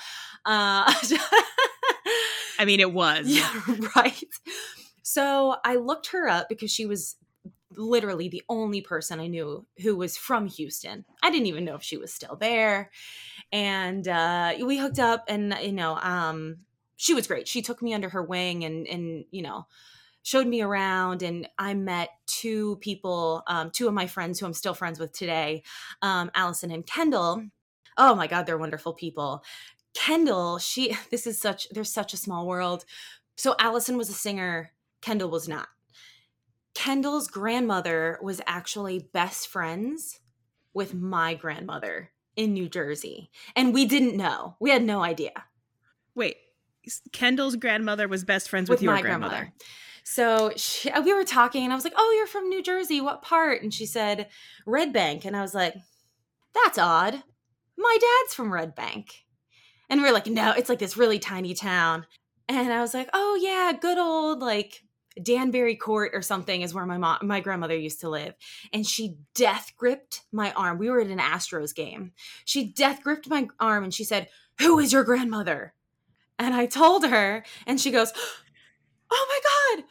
uh 0.45 0.93
I 2.59 2.65
mean, 2.65 2.79
it 2.79 2.91
was. 2.91 3.27
yeah, 3.27 3.49
right. 3.95 4.23
So 5.09 5.55
I 5.63 5.75
looked 5.75 6.07
her 6.07 6.27
up 6.27 6.49
because 6.49 6.69
she 6.69 6.85
was 6.85 7.15
literally 7.71 8.27
the 8.27 8.43
only 8.49 8.81
person 8.81 9.21
I 9.21 9.27
knew 9.27 9.65
who 9.81 9.95
was 9.95 10.17
from 10.17 10.47
Houston. 10.47 11.05
I 11.23 11.31
didn't 11.31 11.47
even 11.47 11.63
know 11.63 11.75
if 11.75 11.81
she 11.81 11.95
was 11.95 12.13
still 12.13 12.35
there. 12.35 12.91
And 13.53 14.05
uh, 14.05 14.55
we 14.61 14.77
hooked 14.77 14.99
up 14.99 15.23
and, 15.29 15.57
you 15.61 15.71
know, 15.71 15.95
um, 15.95 16.57
she 16.97 17.13
was 17.13 17.25
great. 17.25 17.47
She 17.47 17.61
took 17.61 17.81
me 17.81 17.93
under 17.93 18.09
her 18.09 18.21
wing 18.21 18.65
and, 18.65 18.85
and, 18.85 19.23
you 19.31 19.43
know, 19.43 19.67
showed 20.23 20.45
me 20.45 20.61
around 20.61 21.21
and 21.23 21.47
I 21.57 21.73
met 21.73 22.09
two 22.25 22.75
people, 22.81 23.43
um, 23.47 23.71
two 23.71 23.87
of 23.87 23.93
my 23.93 24.07
friends 24.07 24.41
who 24.41 24.45
I'm 24.45 24.51
still 24.51 24.73
friends 24.73 24.99
with 24.99 25.13
today, 25.13 25.63
um, 26.01 26.31
Allison 26.35 26.69
and 26.69 26.85
Kendall. 26.85 27.45
Oh 27.97 28.13
my 28.13 28.27
God, 28.27 28.45
they're 28.45 28.57
wonderful 28.57 28.91
people. 28.91 29.41
Kendall, 29.93 30.57
she 30.57 30.97
this 31.11 31.25
is 31.25 31.39
such 31.39 31.69
there's 31.69 31.93
such 31.93 32.13
a 32.13 32.17
small 32.17 32.45
world. 32.45 32.83
So 33.37 33.55
Allison 33.57 33.97
was 33.97 34.09
a 34.09 34.13
singer, 34.13 34.73
Kendall 35.01 35.29
was 35.29 35.47
not. 35.47 35.67
Kendall's 36.73 37.27
grandmother 37.27 38.19
was 38.21 38.41
actually 38.45 38.99
best 39.11 39.47
friends 39.47 40.19
with 40.73 40.93
my 40.93 41.33
grandmother 41.33 42.11
in 42.35 42.53
New 42.53 42.69
Jersey. 42.69 43.31
And 43.55 43.73
we 43.73 43.85
didn't 43.85 44.15
know. 44.15 44.55
We 44.59 44.69
had 44.69 44.83
no 44.83 45.01
idea. 45.01 45.31
Wait, 46.13 46.37
Kendall's 47.11 47.55
grandmother 47.55 48.07
was 48.07 48.23
best 48.23 48.49
friends 48.49 48.69
with, 48.69 48.81
your 48.81 49.01
grandmother. 49.01 49.51
So 50.03 50.51
she, 50.55 50.89
uh, 50.89 51.01
we 51.01 51.13
were 51.13 51.25
talking, 51.25 51.63
and 51.63 51.73
I 51.73 51.75
was 51.75 51.83
like, 51.83 51.95
"Oh, 51.97 52.13
you're 52.15 52.27
from 52.27 52.47
New 52.47 52.63
Jersey. 52.63 53.01
What 53.01 53.21
part?" 53.21 53.61
And 53.61 53.73
she 53.73 53.85
said, 53.85 54.29
"Red 54.65 54.93
Bank." 54.93 55.25
And 55.25 55.35
I 55.35 55.41
was 55.41 55.53
like, 55.53 55.75
"That's 56.53 56.77
odd. 56.77 57.23
My 57.77 57.97
dad's 57.99 58.33
from 58.33 58.53
Red 58.53 58.73
Bank." 58.73 59.25
And 59.89 60.01
we 60.01 60.07
are 60.07 60.13
like, 60.13 60.27
"No, 60.27 60.51
it's 60.51 60.69
like 60.69 60.79
this 60.79 60.95
really 60.95 61.19
tiny 61.19 61.53
town." 61.53 62.05
And 62.47 62.71
I 62.71 62.79
was 62.79 62.93
like, 62.93 63.09
"Oh 63.13 63.37
yeah, 63.41 63.73
good 63.77 63.97
old 63.97 64.39
like 64.39 64.83
Danbury 65.21 65.75
Court 65.75 66.11
or 66.13 66.21
something 66.21 66.61
is 66.61 66.73
where 66.73 66.85
my 66.85 66.97
mom, 66.97 67.19
my 67.23 67.39
grandmother 67.39 67.75
used 67.75 68.01
to 68.01 68.09
live, 68.09 68.33
and 68.73 68.85
she 68.85 69.17
death 69.33 69.71
gripped 69.77 70.21
my 70.31 70.51
arm. 70.53 70.77
We 70.77 70.89
were 70.89 71.01
at 71.01 71.07
an 71.07 71.19
Astros 71.19 71.73
game. 71.73 72.11
She 72.45 72.65
death 72.65 73.03
gripped 73.03 73.29
my 73.29 73.47
arm 73.59 73.83
and 73.83 73.93
she 73.93 74.03
said, 74.03 74.29
"Who 74.59 74.79
is 74.79 74.93
your 74.93 75.03
grandmother?" 75.03 75.73
And 76.39 76.53
I 76.53 76.65
told 76.65 77.05
her, 77.05 77.43
and 77.65 77.79
she 77.79 77.91
goes, 77.91 78.13
"Oh 79.11 79.25
my 79.29 79.75
god, 79.79 79.85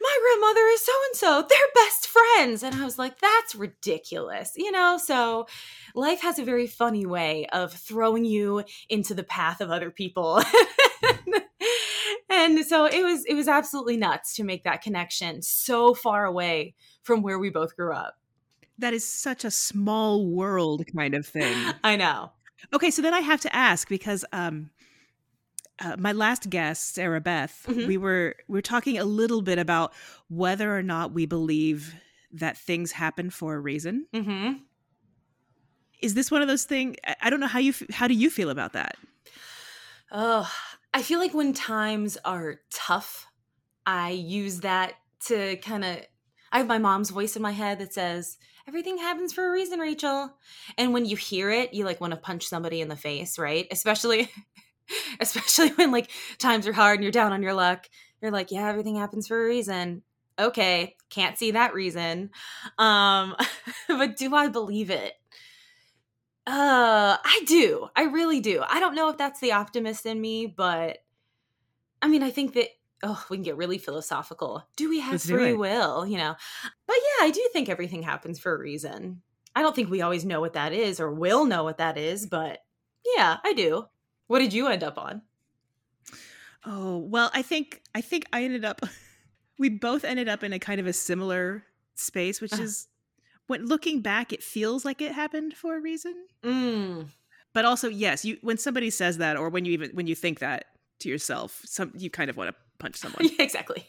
my 0.00 0.18
grandmother 0.22 0.66
is 0.68 0.84
so 0.84 0.92
and 1.08 1.16
so. 1.16 1.46
They're 1.48 1.84
best 1.84 2.06
friends." 2.08 2.62
And 2.62 2.74
I 2.74 2.84
was 2.84 2.98
like, 2.98 3.18
"That's 3.18 3.54
ridiculous," 3.54 4.52
you 4.56 4.70
know. 4.70 4.98
So 4.98 5.46
life 5.94 6.20
has 6.20 6.38
a 6.38 6.44
very 6.44 6.66
funny 6.66 7.06
way 7.06 7.46
of 7.52 7.72
throwing 7.72 8.24
you 8.24 8.64
into 8.88 9.14
the 9.14 9.24
path 9.24 9.60
of 9.60 9.70
other 9.70 9.90
people. 9.90 10.42
and 12.30 12.64
so 12.64 12.86
it 12.86 13.02
was 13.02 13.24
it 13.26 13.34
was 13.34 13.48
absolutely 13.48 13.96
nuts 13.96 14.34
to 14.36 14.44
make 14.44 14.64
that 14.64 14.82
connection 14.82 15.42
so 15.42 15.94
far 15.94 16.24
away 16.24 16.74
from 17.02 17.22
where 17.22 17.38
we 17.38 17.50
both 17.50 17.76
grew 17.76 17.92
up. 17.92 18.18
That 18.78 18.92
is 18.92 19.06
such 19.08 19.44
a 19.44 19.50
small 19.50 20.26
world 20.26 20.84
kind 20.94 21.14
of 21.14 21.26
thing. 21.26 21.56
I 21.84 21.96
know. 21.96 22.32
Okay, 22.74 22.90
so 22.90 23.00
then 23.02 23.14
I 23.14 23.20
have 23.20 23.40
to 23.42 23.54
ask 23.54 23.88
because 23.88 24.24
um 24.32 24.70
uh, 25.78 25.94
my 25.98 26.12
last 26.12 26.48
guest, 26.48 26.94
Sarah 26.94 27.20
Beth, 27.20 27.66
Mhm. 27.68 27.86
we 27.86 27.96
were 27.98 28.34
we 28.48 28.54
were 28.54 28.62
talking 28.62 28.98
a 28.98 29.04
little 29.04 29.42
bit 29.42 29.58
about 29.58 29.92
whether 30.28 30.74
or 30.76 30.82
not 30.82 31.12
we 31.12 31.26
believe 31.26 31.94
that 32.32 32.56
things 32.56 32.92
happen 32.92 33.30
for 33.30 33.54
a 33.54 33.60
reason. 33.60 34.06
Mm-hmm. 34.14 34.54
Is 36.02 36.14
this 36.14 36.30
one 36.30 36.42
of 36.42 36.48
those 36.48 36.64
things? 36.64 36.96
I 37.20 37.30
don't 37.30 37.40
know 37.40 37.46
how 37.46 37.58
you 37.58 37.70
f- 37.70 37.90
how 37.90 38.06
do 38.08 38.14
you 38.14 38.28
feel 38.30 38.50
about 38.50 38.72
that? 38.74 38.96
Oh, 40.12 40.50
I 40.96 41.02
feel 41.02 41.18
like 41.18 41.34
when 41.34 41.52
times 41.52 42.16
are 42.24 42.60
tough, 42.72 43.26
I 43.84 44.12
use 44.12 44.60
that 44.60 44.94
to 45.26 45.56
kind 45.58 45.84
of. 45.84 45.98
I 46.50 46.56
have 46.56 46.66
my 46.66 46.78
mom's 46.78 47.10
voice 47.10 47.36
in 47.36 47.42
my 47.42 47.50
head 47.50 47.80
that 47.80 47.92
says, 47.92 48.38
Everything 48.66 48.96
happens 48.96 49.34
for 49.34 49.46
a 49.46 49.50
reason, 49.50 49.78
Rachael. 49.78 50.34
And 50.78 50.94
when 50.94 51.04
you 51.04 51.14
hear 51.14 51.50
it, 51.50 51.74
you 51.74 51.84
like 51.84 52.00
want 52.00 52.12
to 52.12 52.16
punch 52.16 52.46
somebody 52.46 52.80
in 52.80 52.88
the 52.88 52.96
face, 52.96 53.38
right? 53.38 53.66
Especially. 53.70 54.30
Especially 55.20 55.68
when 55.70 55.92
like 55.92 56.10
times 56.38 56.66
are 56.66 56.72
hard 56.72 56.94
and 56.94 57.02
you're 57.02 57.12
down 57.12 57.34
on 57.34 57.42
your 57.42 57.52
luck. 57.52 57.90
You're 58.22 58.30
like, 58.30 58.50
yeah, 58.50 58.66
everything 58.66 58.96
happens 58.96 59.28
for 59.28 59.38
a 59.38 59.46
reason. 59.46 60.00
Okay, 60.38 60.96
can't 61.10 61.36
see 61.36 61.50
that 61.50 61.74
reason. 61.74 62.30
Um, 62.78 63.36
but 63.88 64.16
do 64.16 64.34
I 64.34 64.48
believe 64.48 64.88
it? 64.88 65.12
Uh, 66.46 67.16
I 67.24 67.42
do. 67.46 67.88
I 67.96 68.04
really 68.04 68.40
do. 68.40 68.62
I 68.68 68.78
don't 68.78 68.94
know 68.94 69.08
if 69.08 69.18
that's 69.18 69.40
the 69.40 69.52
optimist 69.52 70.06
in 70.06 70.20
me, 70.20 70.46
but 70.46 70.98
I 72.00 72.08
mean, 72.08 72.22
I 72.22 72.30
think 72.30 72.54
that 72.54 72.68
oh, 73.02 73.24
we 73.28 73.36
can 73.36 73.44
get 73.44 73.56
really 73.56 73.78
philosophical. 73.78 74.66
Do 74.76 74.88
we 74.88 75.00
have 75.00 75.12
Let's 75.12 75.28
free 75.28 75.54
will, 75.54 76.06
you 76.06 76.16
know? 76.18 76.36
But 76.86 76.96
yeah, 76.96 77.26
I 77.26 77.30
do 77.30 77.48
think 77.52 77.68
everything 77.68 78.02
happens 78.02 78.38
for 78.38 78.54
a 78.54 78.58
reason. 78.58 79.22
I 79.54 79.62
don't 79.62 79.74
think 79.74 79.90
we 79.90 80.02
always 80.02 80.24
know 80.24 80.40
what 80.40 80.52
that 80.52 80.72
is 80.72 81.00
or 81.00 81.12
will 81.12 81.46
know 81.46 81.64
what 81.64 81.78
that 81.78 81.98
is, 81.98 82.26
but 82.26 82.60
yeah, 83.16 83.38
I 83.42 83.52
do. 83.52 83.86
What 84.28 84.38
did 84.40 84.52
you 84.52 84.68
end 84.68 84.84
up 84.84 84.98
on? 84.98 85.22
Oh, 86.64 86.98
well, 86.98 87.30
I 87.34 87.42
think 87.42 87.82
I 87.94 88.00
think 88.00 88.26
I 88.32 88.44
ended 88.44 88.64
up 88.64 88.80
we 89.58 89.68
both 89.68 90.04
ended 90.04 90.28
up 90.28 90.42
in 90.42 90.52
a 90.52 90.58
kind 90.58 90.80
of 90.80 90.86
a 90.86 90.92
similar 90.92 91.64
space, 91.94 92.40
which 92.40 92.52
Uh-huh. 92.52 92.62
is 92.62 92.88
when 93.46 93.66
looking 93.66 94.00
back, 94.00 94.32
it 94.32 94.42
feels 94.42 94.84
like 94.84 95.00
it 95.00 95.12
happened 95.12 95.54
for 95.54 95.76
a 95.76 95.80
reason. 95.80 96.14
Mm. 96.42 97.08
But 97.52 97.64
also, 97.64 97.88
yes, 97.88 98.24
you 98.24 98.38
when 98.42 98.58
somebody 98.58 98.90
says 98.90 99.18
that 99.18 99.36
or 99.36 99.48
when 99.48 99.64
you 99.64 99.72
even 99.72 99.90
when 99.92 100.06
you 100.06 100.14
think 100.14 100.40
that 100.40 100.66
to 101.00 101.08
yourself, 101.08 101.62
some 101.64 101.92
you 101.96 102.10
kind 102.10 102.28
of 102.28 102.36
want 102.36 102.50
to 102.50 102.56
punch 102.78 102.96
someone. 103.02 103.24
Yeah, 103.24 103.42
exactly. 103.42 103.86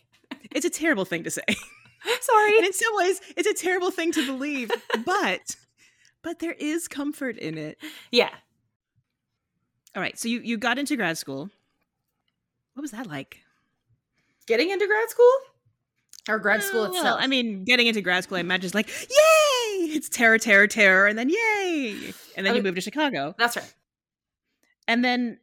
it's 0.51 0.65
a 0.65 0.69
terrible 0.69 1.05
thing 1.05 1.23
to 1.23 1.31
say. 1.31 1.43
Sorry. 2.21 2.57
and 2.57 2.65
in 2.65 2.73
some 2.73 2.95
ways, 2.95 3.19
it's 3.35 3.47
a 3.47 3.53
terrible 3.53 3.91
thing 3.91 4.11
to 4.13 4.25
believe, 4.25 4.71
but 5.05 5.55
but 6.21 6.39
there 6.39 6.53
is 6.53 6.87
comfort 6.87 7.37
in 7.37 7.57
it. 7.57 7.77
Yeah. 8.11 8.29
All 9.95 10.01
right, 10.01 10.17
so 10.17 10.27
you 10.29 10.39
you 10.41 10.57
got 10.57 10.77
into 10.77 10.95
grad 10.95 11.17
school. 11.17 11.49
What 12.73 12.81
was 12.81 12.91
that 12.91 13.07
like? 13.07 13.39
Getting 14.45 14.69
into 14.69 14.85
grad 14.87 15.09
school? 15.09 15.31
Or 16.27 16.39
grad 16.39 16.63
school 16.63 16.83
Uh, 16.83 16.89
well, 16.89 16.97
itself? 16.97 17.19
I 17.21 17.27
mean, 17.27 17.63
getting 17.63 17.87
into 17.87 18.01
grad 18.01 18.23
school, 18.23 18.37
I 18.37 18.41
imagine 18.41 18.65
is 18.65 18.75
like, 18.75 18.87
yay! 18.89 19.93
It's 19.93 20.09
terror, 20.09 20.37
terror, 20.37 20.67
terror, 20.67 21.07
and 21.07 21.17
then 21.17 21.29
yay! 21.29 22.13
And 22.35 22.45
then 22.45 22.53
I 22.53 22.57
you 22.57 22.63
move 22.63 22.75
to 22.75 22.81
Chicago. 22.81 23.35
That's 23.37 23.55
right. 23.55 23.73
And 24.87 25.03
then 25.03 25.39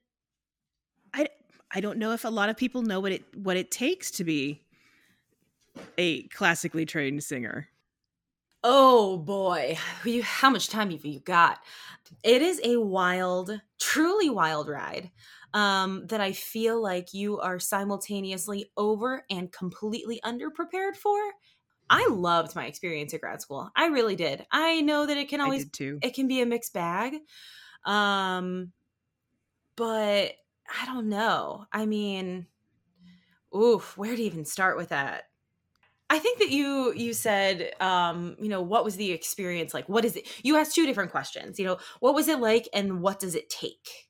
I 1.13 1.29
I 1.71 1.81
don't 1.81 1.99
know 1.99 2.13
if 2.13 2.25
a 2.25 2.29
lot 2.29 2.49
of 2.49 2.57
people 2.57 2.83
know 2.83 3.01
what 3.01 3.13
it 3.13 3.25
what 3.35 3.57
it 3.57 3.71
takes 3.71 4.11
to 4.13 4.25
be 4.25 4.63
a 5.99 6.23
classically 6.29 6.87
trained 6.87 7.23
singer. 7.25 7.69
Oh 8.63 9.19
boy, 9.19 9.77
you, 10.05 10.23
how 10.23 10.49
much 10.49 10.69
time 10.69 10.91
have 10.91 11.05
you 11.05 11.21
got? 11.21 11.59
It 12.23 12.41
is 12.41 12.61
a 12.65 12.81
wild, 12.81 13.61
truly 13.79 14.31
wild 14.31 14.69
ride 14.69 15.11
um, 15.55 16.07
that 16.09 16.21
I 16.21 16.33
feel 16.33 16.83
like 16.83 17.15
you 17.15 17.39
are 17.39 17.59
simultaneously 17.59 18.71
over 18.77 19.25
and 19.31 19.51
completely 19.51 20.21
underprepared 20.25 20.97
for. 20.97 21.19
I 21.89 22.09
loved 22.11 22.57
my 22.57 22.67
experience 22.67 23.15
at 23.15 23.21
grad 23.21 23.41
school. 23.41 23.71
I 23.77 23.87
really 23.87 24.17
did. 24.17 24.45
I 24.51 24.81
know 24.81 25.07
that 25.07 25.17
it 25.17 25.29
can 25.29 25.41
always 25.41 25.71
too. 25.71 25.99
it 26.03 26.15
can 26.15 26.27
be 26.27 26.43
a 26.43 26.47
mixed 26.47 26.75
bag. 26.75 27.15
Um 27.87 28.73
but 29.77 30.33
I 30.81 30.87
don't 30.87 31.09
know. 31.09 31.67
I 31.73 31.87
mean, 31.87 32.47
oof, 33.55 33.97
where 33.97 34.15
to 34.17 34.23
even 34.23 34.45
start 34.45 34.77
with 34.77 34.89
that? 34.91 35.25
I 36.11 36.19
think 36.19 36.39
that 36.39 36.51
you 36.51 36.93
you 36.95 37.13
said 37.13 37.73
um, 37.81 38.37
you 38.41 38.49
know, 38.49 38.63
what 38.63 38.85
was 38.85 38.97
the 38.97 39.13
experience 39.13 39.73
like? 39.73 39.89
What 39.89 40.05
is 40.05 40.17
it? 40.17 40.29
You 40.43 40.57
asked 40.57 40.75
two 40.75 40.87
different 40.87 41.11
questions. 41.11 41.59
You 41.59 41.67
know, 41.67 41.79
what 42.01 42.15
was 42.15 42.29
it 42.29 42.41
like 42.41 42.69
and 42.73 43.01
what 43.01 43.21
does 43.21 43.35
it 43.35 43.49
take? 43.49 44.04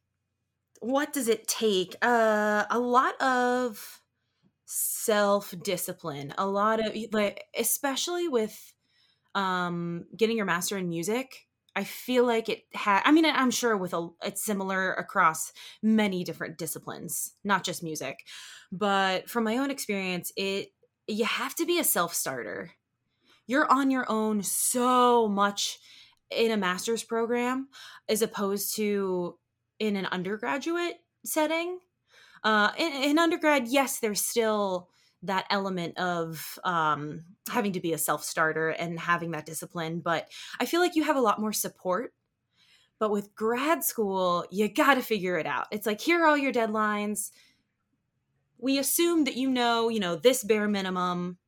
What 0.85 1.13
does 1.13 1.29
it 1.29 1.49
take? 1.49 1.97
Uh 2.03 2.65
a 2.71 2.79
lot 2.79 3.21
of 3.21 4.01
self-discipline. 4.67 6.35
A 6.39 6.47
lot 6.47 6.85
of 6.85 6.95
like 7.13 7.45
especially 7.59 8.29
with 8.29 8.75
um 9.35 10.05
getting 10.17 10.37
your 10.37 10.47
master 10.47 10.79
in 10.79 10.89
music 10.89 11.47
i 11.75 11.83
feel 11.85 12.25
like 12.25 12.49
it 12.49 12.63
had 12.73 13.03
i 13.05 13.11
mean 13.11 13.25
i'm 13.25 13.51
sure 13.51 13.77
with 13.77 13.93
a 13.93 14.09
it's 14.23 14.45
similar 14.45 14.93
across 14.93 15.53
many 15.83 16.23
different 16.23 16.57
disciplines 16.57 17.33
not 17.43 17.65
just 17.65 17.83
music 17.83 18.25
but 18.71 19.29
from 19.29 19.45
my 19.45 19.57
own 19.59 19.71
experience 19.71 20.33
it 20.37 20.69
you 21.07 21.25
have 21.25 21.55
to 21.55 21.67
be 21.67 21.79
a 21.79 21.85
self-starter 21.85 22.71
you're 23.47 23.71
on 23.71 23.91
your 23.91 24.07
own 24.09 24.43
so 24.43 25.29
much 25.29 25.79
in 26.31 26.51
a 26.51 26.57
master's 26.57 27.03
program 27.03 27.69
as 28.09 28.23
opposed 28.23 28.77
to 28.77 29.37
in 29.79 29.97
an 29.97 30.07
undergraduate 30.07 30.97
setting 31.25 31.79
uh 32.43 32.71
in, 32.79 32.93
in 32.93 33.19
undergrad 33.19 33.67
yes 33.67 34.01
there's 34.01 34.21
still 34.21 34.89
that 35.25 35.47
element 35.51 35.99
of 35.99 36.59
um, 36.65 37.25
having 37.51 37.73
to 37.73 37.81
be 37.81 37.93
a 37.93 37.99
self 37.99 38.25
starter 38.25 38.71
and 38.71 38.99
having 38.99 39.33
that 39.33 39.47
discipline. 39.47 40.01
But 40.01 40.29
I 40.61 40.67
feel 40.67 40.81
like 40.81 40.97
you 40.97 41.05
have 41.05 41.17
a 41.17 41.21
lot 41.21 41.41
more 41.41 41.53
support. 41.53 42.13
But 43.01 43.11
with 43.11 43.35
grad 43.35 43.83
school, 43.83 44.47
you 44.51 44.69
got 44.69 44.95
to 44.95 45.03
figure 45.03 45.37
it 45.37 45.47
out. 45.47 45.67
It's 45.73 45.87
like, 45.87 46.01
here 46.01 46.23
are 46.23 46.27
all 46.27 46.39
your 46.39 46.53
deadlines. 46.53 47.33
We 48.59 48.79
assume 48.79 49.25
that 49.25 49.37
you 49.37 49.51
know, 49.51 49.89
you 49.89 49.99
know, 49.99 50.17
this 50.17 50.45
bare 50.45 50.69
minimum. 50.69 51.39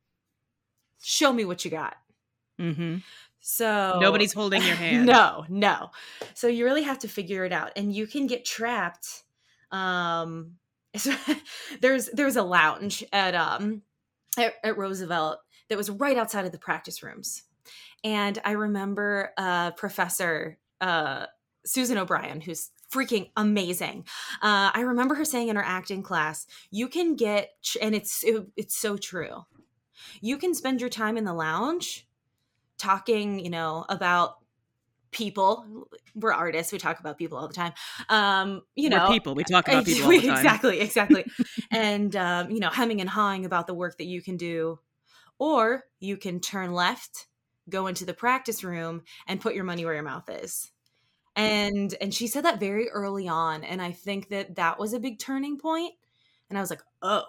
Show 1.01 1.31
me 1.31 1.45
what 1.45 1.63
you 1.63 1.71
got. 1.71 1.95
Mm-hmm. 2.59 2.97
So 3.49 3.99
Nobody's 4.01 4.33
holding 4.33 4.61
your 4.61 4.75
hand. 4.75 5.05
no, 5.05 5.45
no. 5.47 5.91
So 6.33 6.47
you 6.47 6.65
really 6.65 6.83
have 6.83 6.99
to 6.99 7.07
figure 7.07 7.45
it 7.45 7.53
out, 7.53 7.71
and 7.77 7.95
you 7.95 8.05
can 8.05 8.27
get 8.27 8.43
trapped. 8.43 9.23
Um, 9.71 10.57
there's 11.81 12.07
there's 12.07 12.35
a 12.35 12.43
lounge 12.43 13.05
at 13.13 13.35
um 13.35 13.83
at, 14.37 14.55
at 14.65 14.77
Roosevelt 14.77 15.39
that 15.69 15.77
was 15.77 15.89
right 15.89 16.17
outside 16.17 16.43
of 16.43 16.51
the 16.51 16.57
practice 16.57 17.01
rooms, 17.01 17.43
and 18.03 18.37
I 18.43 18.51
remember 18.51 19.31
uh, 19.37 19.71
Professor 19.71 20.57
uh, 20.81 21.27
Susan 21.65 21.97
O'Brien, 21.97 22.41
who's 22.41 22.71
freaking 22.91 23.31
amazing. 23.37 24.03
Uh, 24.41 24.71
I 24.73 24.81
remember 24.81 25.15
her 25.15 25.25
saying 25.25 25.47
in 25.47 25.55
her 25.55 25.63
acting 25.63 26.03
class, 26.03 26.47
"You 26.69 26.89
can 26.89 27.15
get," 27.15 27.51
and 27.81 27.95
it's 27.95 28.25
it, 28.25 28.45
it's 28.57 28.77
so 28.77 28.97
true. 28.97 29.45
You 30.19 30.37
can 30.37 30.53
spend 30.53 30.81
your 30.81 30.89
time 30.89 31.15
in 31.15 31.23
the 31.23 31.33
lounge 31.33 32.06
talking, 32.77 33.39
you 33.39 33.49
know, 33.49 33.85
about 33.89 34.35
people. 35.11 35.87
We're 36.15 36.33
artists. 36.33 36.71
We 36.71 36.79
talk 36.79 36.99
about 36.99 37.17
people 37.17 37.37
all 37.37 37.47
the 37.47 37.53
time. 37.53 37.73
Um, 38.09 38.61
you 38.75 38.89
We're 38.89 38.97
know, 38.97 39.07
people. 39.07 39.35
We 39.35 39.43
talk 39.43 39.67
about 39.67 39.85
people 39.85 40.03
all 40.03 40.09
we- 40.09 40.19
the 40.19 40.27
time. 40.27 40.37
Exactly, 40.37 40.79
exactly. 40.79 41.25
and 41.71 42.15
um, 42.15 42.51
you 42.51 42.59
know, 42.59 42.69
hemming 42.69 43.01
and 43.01 43.09
hawing 43.09 43.45
about 43.45 43.67
the 43.67 43.73
work 43.73 43.97
that 43.97 44.05
you 44.05 44.21
can 44.21 44.37
do, 44.37 44.79
or 45.39 45.83
you 45.99 46.17
can 46.17 46.39
turn 46.39 46.73
left, 46.73 47.27
go 47.69 47.87
into 47.87 48.05
the 48.05 48.13
practice 48.13 48.63
room, 48.63 49.03
and 49.27 49.41
put 49.41 49.55
your 49.55 49.63
money 49.63 49.85
where 49.85 49.93
your 49.93 50.03
mouth 50.03 50.29
is. 50.29 50.71
And 51.35 51.93
and 52.01 52.13
she 52.13 52.27
said 52.27 52.45
that 52.45 52.59
very 52.59 52.89
early 52.89 53.27
on, 53.27 53.63
and 53.63 53.81
I 53.81 53.91
think 53.91 54.29
that 54.29 54.55
that 54.55 54.79
was 54.79 54.93
a 54.93 54.99
big 54.99 55.19
turning 55.19 55.57
point. 55.57 55.93
And 56.49 56.57
I 56.57 56.61
was 56.61 56.69
like, 56.69 56.81
oh, 57.01 57.25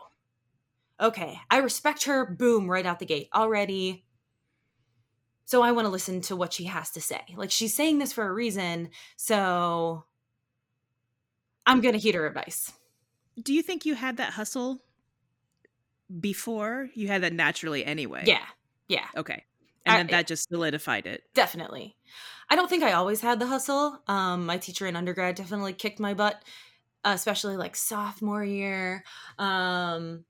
okay, 1.00 1.38
I 1.50 1.58
respect 1.58 2.04
her. 2.04 2.24
Boom, 2.24 2.70
right 2.70 2.86
out 2.86 3.00
the 3.00 3.06
gate 3.06 3.28
already. 3.34 4.04
So 5.48 5.62
I 5.62 5.72
want 5.72 5.86
to 5.86 5.90
listen 5.90 6.20
to 6.22 6.36
what 6.36 6.52
she 6.52 6.64
has 6.64 6.90
to 6.90 7.00
say. 7.00 7.22
Like 7.34 7.50
she's 7.50 7.72
saying 7.72 8.00
this 8.00 8.12
for 8.12 8.28
a 8.28 8.30
reason. 8.30 8.90
So 9.16 10.04
I'm 11.66 11.80
going 11.80 11.94
to 11.94 11.98
heed 11.98 12.14
her 12.16 12.26
advice. 12.26 12.70
Do 13.42 13.54
you 13.54 13.62
think 13.62 13.86
you 13.86 13.94
had 13.94 14.18
that 14.18 14.34
hustle 14.34 14.82
before? 16.20 16.90
You 16.92 17.08
had 17.08 17.22
that 17.22 17.32
naturally 17.32 17.82
anyway? 17.82 18.24
Yeah. 18.26 18.44
Yeah. 18.88 19.06
Okay. 19.16 19.44
And 19.86 19.94
I- 19.94 19.96
then 20.00 20.06
that 20.08 20.26
just 20.26 20.50
solidified 20.50 21.06
it. 21.06 21.22
Definitely. 21.32 21.96
I 22.50 22.54
don't 22.54 22.68
think 22.68 22.82
I 22.82 22.92
always 22.92 23.22
had 23.22 23.40
the 23.40 23.46
hustle. 23.46 24.02
Um, 24.06 24.44
my 24.44 24.58
teacher 24.58 24.86
in 24.86 24.96
undergrad 24.96 25.36
definitely 25.36 25.72
kicked 25.72 25.98
my 25.98 26.12
butt, 26.12 26.42
especially 27.04 27.56
like 27.56 27.74
sophomore 27.74 28.44
year. 28.44 29.02
Um, 29.38 30.26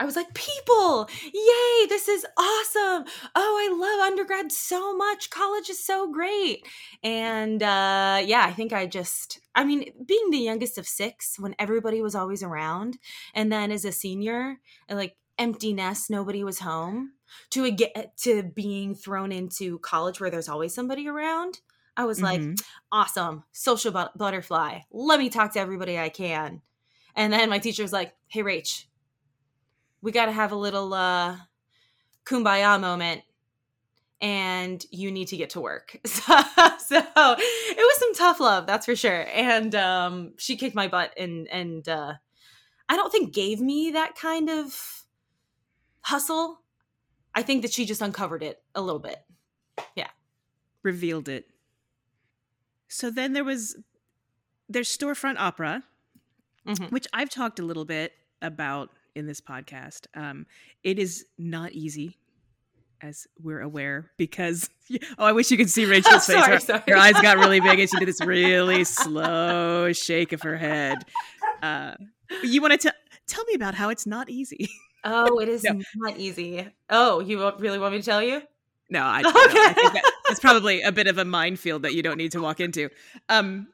I 0.00 0.06
was 0.06 0.16
like, 0.16 0.32
people, 0.32 1.08
yay, 1.22 1.86
this 1.88 2.08
is 2.08 2.24
awesome. 2.36 3.04
Oh, 3.34 3.68
I 3.68 3.68
love 3.78 4.06
undergrad 4.06 4.50
so 4.50 4.96
much. 4.96 5.28
College 5.28 5.68
is 5.68 5.84
so 5.84 6.10
great. 6.10 6.66
And 7.02 7.62
uh, 7.62 8.22
yeah, 8.24 8.42
I 8.46 8.52
think 8.52 8.72
I 8.72 8.86
just, 8.86 9.40
I 9.54 9.62
mean, 9.64 9.92
being 10.06 10.30
the 10.30 10.38
youngest 10.38 10.78
of 10.78 10.88
six 10.88 11.38
when 11.38 11.54
everybody 11.58 12.00
was 12.00 12.14
always 12.14 12.42
around, 12.42 12.96
and 13.34 13.52
then 13.52 13.70
as 13.70 13.84
a 13.84 13.92
senior, 13.92 14.58
like 14.88 15.16
empty 15.38 15.74
nest, 15.74 16.08
nobody 16.10 16.42
was 16.44 16.60
home, 16.60 17.12
to 17.50 17.64
a 17.66 17.70
get 17.70 18.16
to 18.22 18.42
being 18.42 18.94
thrown 18.94 19.32
into 19.32 19.78
college 19.80 20.18
where 20.18 20.30
there's 20.30 20.48
always 20.48 20.74
somebody 20.74 21.08
around. 21.08 21.60
I 21.96 22.04
was 22.06 22.22
like, 22.22 22.40
Mhm. 22.40 22.58
awesome, 22.90 23.44
social 23.52 23.92
but- 23.92 24.16
butterfly. 24.16 24.80
Let 24.90 25.18
me 25.18 25.28
talk 25.28 25.52
to 25.52 25.60
everybody 25.60 25.98
I 25.98 26.08
can. 26.08 26.62
And 27.14 27.32
then 27.32 27.50
my 27.50 27.58
teacher's 27.58 27.92
like, 27.92 28.14
hey, 28.28 28.42
Rach, 28.42 28.84
we 30.02 30.12
got 30.12 30.26
to 30.26 30.32
have 30.32 30.52
a 30.52 30.56
little 30.56 30.92
uh, 30.94 31.36
kumbaya 32.24 32.80
moment 32.80 33.22
and 34.20 34.84
you 34.90 35.10
need 35.10 35.28
to 35.28 35.36
get 35.36 35.50
to 35.50 35.60
work. 35.60 35.96
So, 36.06 36.34
so 36.78 37.36
it 37.38 37.76
was 37.76 37.98
some 37.98 38.14
tough 38.14 38.40
love, 38.40 38.66
that's 38.66 38.86
for 38.86 38.96
sure. 38.96 39.26
And 39.32 39.74
um, 39.74 40.32
she 40.38 40.56
kicked 40.56 40.74
my 40.74 40.88
butt 40.88 41.12
and, 41.16 41.46
and 41.48 41.88
uh, 41.88 42.14
I 42.88 42.96
don't 42.96 43.10
think 43.12 43.32
gave 43.32 43.60
me 43.60 43.92
that 43.92 44.16
kind 44.16 44.50
of 44.50 45.04
hustle. 46.02 46.60
I 47.34 47.42
think 47.42 47.62
that 47.62 47.72
she 47.72 47.84
just 47.84 48.02
uncovered 48.02 48.42
it 48.42 48.62
a 48.74 48.82
little 48.82 48.98
bit. 48.98 49.18
Yeah. 49.94 50.08
Revealed 50.82 51.28
it. 51.28 51.46
So 52.88 53.10
then 53.10 53.32
there 53.34 53.44
was 53.44 53.76
there's 54.68 54.88
storefront 54.88 55.36
opera, 55.38 55.84
Mhm. 56.66 56.90
which 56.90 57.06
I've 57.12 57.30
talked 57.30 57.58
a 57.58 57.62
little 57.62 57.84
bit 57.84 58.12
about 58.42 58.90
in 59.14 59.26
this 59.26 59.40
podcast. 59.40 60.06
Um, 60.14 60.46
it 60.82 60.98
is 60.98 61.26
not 61.38 61.72
easy, 61.72 62.16
as 63.02 63.26
we're 63.42 63.60
aware, 63.60 64.10
because 64.16 64.68
oh, 65.18 65.24
I 65.24 65.32
wish 65.32 65.50
you 65.50 65.56
could 65.56 65.70
see 65.70 65.84
Rachael's 65.90 66.26
face. 66.26 66.36
Sorry, 66.36 66.52
Her, 66.52 66.58
sorry. 66.60 66.82
her 66.88 66.96
eyes 66.96 67.14
got 67.20 67.38
really 67.38 67.60
big, 67.60 67.78
and 67.80 67.88
she 67.90 67.98
did 67.98 68.08
this 68.08 68.20
really 68.24 68.84
slow 68.84 69.92
shake 69.92 70.32
of 70.32 70.42
her 70.42 70.56
head. 70.56 70.98
Uh, 71.62 71.94
you 72.42 72.60
want 72.62 72.72
to 72.72 72.78
tell 72.78 72.92
tell 73.26 73.44
me 73.44 73.54
about 73.54 73.74
how 73.74 73.88
it's 73.90 74.06
not 74.06 74.28
easy? 74.30 74.68
Oh, 75.04 75.38
it 75.38 75.48
is 75.48 75.64
No. 75.64 75.80
not 75.96 76.18
easy. 76.18 76.68
Oh, 76.90 77.20
you 77.20 77.38
really 77.58 77.78
want 77.78 77.92
me 77.94 78.00
to 78.00 78.04
tell 78.04 78.22
you? 78.22 78.42
No, 78.90 79.00
I, 79.02 79.22
no, 79.22 79.30
Okay. 79.30 79.36
I 79.38 79.72
think 79.72 79.92
that, 79.94 80.12
that's 80.28 80.40
probably 80.40 80.82
a 80.82 80.90
bit 80.92 81.06
of 81.06 81.16
a 81.16 81.24
minefield 81.24 81.82
that 81.82 81.94
you 81.94 82.02
don't 82.02 82.16
need 82.18 82.32
to 82.32 82.42
walk 82.42 82.60
into. 82.60 82.90
Um, 83.28 83.68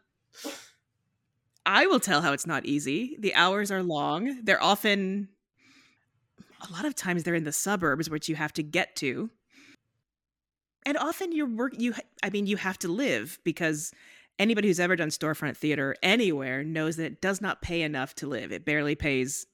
I 1.66 1.86
will 1.86 2.00
tell 2.00 2.22
how 2.22 2.32
it's 2.32 2.46
not 2.46 2.64
easy. 2.64 3.16
The 3.18 3.34
hours 3.34 3.70
are 3.70 3.82
long. 3.82 4.40
They're 4.44 4.62
often, 4.62 5.28
a 6.66 6.72
lot 6.72 6.84
of 6.84 6.94
times, 6.94 7.24
they're 7.24 7.34
in 7.34 7.44
the 7.44 7.52
suburbs, 7.52 8.08
which 8.08 8.28
you 8.28 8.36
have 8.36 8.52
to 8.54 8.62
get 8.62 8.94
to. 8.96 9.28
And 10.86 10.96
often 10.96 11.32
you're 11.32 11.48
work. 11.48 11.74
You, 11.76 11.94
I 12.22 12.30
mean, 12.30 12.46
you 12.46 12.56
have 12.56 12.78
to 12.78 12.88
live 12.88 13.40
because 13.42 13.92
anybody 14.38 14.68
who's 14.68 14.78
ever 14.78 14.94
done 14.94 15.08
storefront 15.08 15.56
theater 15.56 15.96
anywhere 16.02 16.62
knows 16.62 16.96
that 16.96 17.06
it 17.06 17.20
does 17.20 17.40
not 17.40 17.60
pay 17.60 17.82
enough 17.82 18.14
to 18.16 18.28
live. 18.28 18.52
It 18.52 18.64
barely 18.64 18.94
pays 18.94 19.46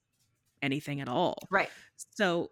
anything 0.60 1.00
at 1.00 1.08
all. 1.08 1.38
Right. 1.50 1.70
So 2.14 2.50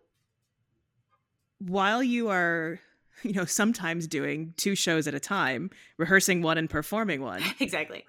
while 1.59 2.03
you 2.03 2.31
are, 2.31 2.81
you 3.23 3.35
know, 3.35 3.45
sometimes 3.45 4.07
doing 4.07 4.55
two 4.57 4.75
shows 4.75 5.07
at 5.07 5.15
a 5.15 5.21
time, 5.21 5.71
rehearsing 5.99 6.41
one 6.41 6.57
and 6.57 6.71
performing 6.71 7.21
one, 7.21 7.43
Exactly. 7.61 8.05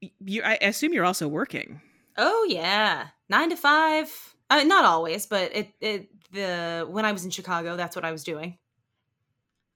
You 0.00 0.42
I 0.42 0.58
assume 0.60 0.92
you're 0.92 1.04
also 1.04 1.28
working. 1.28 1.80
Oh 2.16 2.46
yeah, 2.48 3.08
nine 3.28 3.50
to 3.50 3.56
five. 3.56 4.12
Uh, 4.50 4.64
not 4.64 4.84
always, 4.84 5.26
but 5.26 5.54
it 5.54 5.72
it 5.80 6.08
the 6.32 6.86
when 6.88 7.04
I 7.04 7.12
was 7.12 7.24
in 7.24 7.30
Chicago, 7.30 7.76
that's 7.76 7.96
what 7.96 8.04
I 8.04 8.12
was 8.12 8.24
doing. 8.24 8.58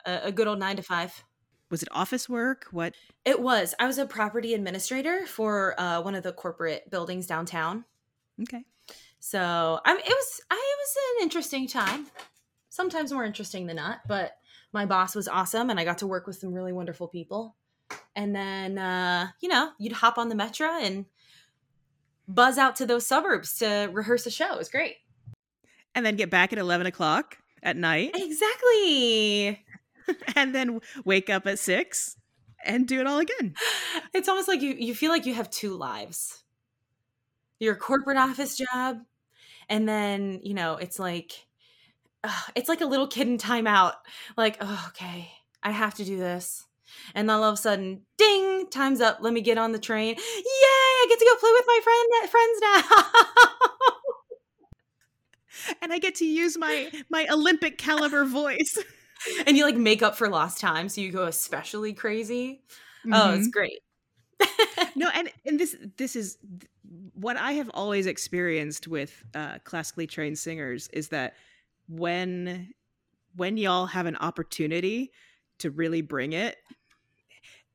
A, 0.06 0.20
a 0.24 0.32
good 0.32 0.48
old 0.48 0.58
nine 0.58 0.76
to 0.76 0.82
five. 0.82 1.24
Was 1.70 1.82
it 1.82 1.88
office 1.92 2.28
work? 2.28 2.66
What? 2.70 2.94
It 3.24 3.40
was. 3.40 3.74
I 3.80 3.86
was 3.86 3.98
a 3.98 4.04
property 4.04 4.52
administrator 4.52 5.26
for 5.26 5.78
uh, 5.80 6.02
one 6.02 6.14
of 6.14 6.22
the 6.22 6.32
corporate 6.32 6.90
buildings 6.90 7.26
downtown. 7.26 7.84
Okay. 8.42 8.64
So 9.20 9.80
I 9.84 9.92
it 9.92 10.08
was 10.08 10.40
I 10.50 10.54
it 10.54 10.78
was 10.80 10.96
an 11.16 11.22
interesting 11.22 11.68
time. 11.68 12.06
Sometimes 12.68 13.12
more 13.12 13.24
interesting 13.24 13.66
than 13.66 13.76
not, 13.76 14.00
but 14.08 14.32
my 14.72 14.86
boss 14.86 15.14
was 15.14 15.28
awesome 15.28 15.70
and 15.70 15.78
I 15.78 15.84
got 15.84 15.98
to 15.98 16.06
work 16.06 16.26
with 16.26 16.36
some 16.36 16.52
really 16.52 16.72
wonderful 16.72 17.06
people. 17.06 17.56
And 18.14 18.34
then 18.34 18.78
uh, 18.78 19.28
you 19.40 19.48
know, 19.48 19.70
you'd 19.78 19.92
hop 19.92 20.18
on 20.18 20.28
the 20.28 20.34
metro 20.34 20.68
and 20.68 21.06
buzz 22.28 22.58
out 22.58 22.76
to 22.76 22.86
those 22.86 23.06
suburbs 23.06 23.58
to 23.58 23.90
rehearse 23.92 24.26
a 24.26 24.30
show. 24.30 24.52
It 24.52 24.58
was 24.58 24.68
great. 24.68 24.96
And 25.94 26.06
then 26.06 26.16
get 26.16 26.30
back 26.30 26.52
at 26.52 26.58
11 26.58 26.86
o'clock 26.86 27.38
at 27.62 27.76
night 27.76 28.12
Exactly. 28.14 29.64
and 30.36 30.54
then 30.54 30.80
wake 31.04 31.30
up 31.30 31.46
at 31.46 31.58
six 31.58 32.16
and 32.64 32.86
do 32.86 33.00
it 33.00 33.06
all 33.06 33.18
again. 33.18 33.54
It's 34.14 34.28
almost 34.28 34.46
like 34.46 34.60
you 34.60 34.74
you 34.78 34.94
feel 34.94 35.10
like 35.10 35.24
you 35.24 35.34
have 35.34 35.48
two 35.48 35.74
lives. 35.74 36.42
Your 37.58 37.74
corporate 37.74 38.18
office 38.18 38.58
job 38.58 38.98
and 39.68 39.88
then, 39.88 40.40
you 40.42 40.52
know, 40.52 40.76
it's 40.76 40.98
like 40.98 41.46
ugh, 42.24 42.52
it's 42.54 42.68
like 42.68 42.80
a 42.80 42.86
little 42.86 43.06
kid 43.06 43.28
in 43.28 43.38
timeout. 43.38 43.94
Like, 44.36 44.58
oh, 44.60 44.84
okay, 44.88 45.30
I 45.62 45.70
have 45.70 45.94
to 45.94 46.04
do 46.04 46.18
this. 46.18 46.66
And 47.14 47.28
then 47.28 47.36
all 47.36 47.44
of 47.44 47.54
a 47.54 47.56
sudden, 47.56 48.02
ding, 48.18 48.66
time's 48.70 49.00
up. 49.00 49.18
Let 49.20 49.32
me 49.32 49.40
get 49.40 49.58
on 49.58 49.72
the 49.72 49.78
train. 49.78 50.14
Yay, 50.16 50.22
I 50.22 51.06
get 51.08 51.18
to 51.18 51.24
go 51.24 51.36
play 51.40 51.52
with 51.52 51.64
my 51.66 51.80
friend 51.82 52.30
friends 52.30 52.60
now. 52.62 53.04
And 55.82 55.92
I 55.92 55.98
get 55.98 56.14
to 56.16 56.24
use 56.24 56.56
my 56.56 56.90
my 57.10 57.26
Olympic 57.30 57.76
caliber 57.78 58.24
voice. 58.24 58.78
and 59.46 59.56
you 59.56 59.64
like 59.64 59.76
make 59.76 60.02
up 60.02 60.16
for 60.16 60.28
lost 60.28 60.60
time, 60.60 60.88
so 60.88 61.00
you 61.00 61.12
go 61.12 61.24
especially 61.26 61.92
crazy. 61.92 62.62
Oh, 63.12 63.34
it's 63.34 63.48
Mhm. 63.48 63.52
great. 63.52 63.78
no 64.96 65.08
and 65.14 65.30
and 65.46 65.60
this 65.60 65.76
this 65.98 66.16
is 66.16 66.38
what 67.14 67.36
i 67.36 67.52
have 67.52 67.70
always 67.74 68.06
experienced 68.06 68.88
with 68.88 69.22
uh 69.34 69.58
classically 69.64 70.06
trained 70.06 70.36
singers 70.38 70.88
is 70.88 71.08
that 71.08 71.34
when 71.88 72.72
when 73.36 73.56
y'all 73.56 73.86
have 73.86 74.06
an 74.06 74.16
opportunity 74.16 75.12
to 75.58 75.70
really 75.70 76.02
bring 76.02 76.32
it 76.32 76.56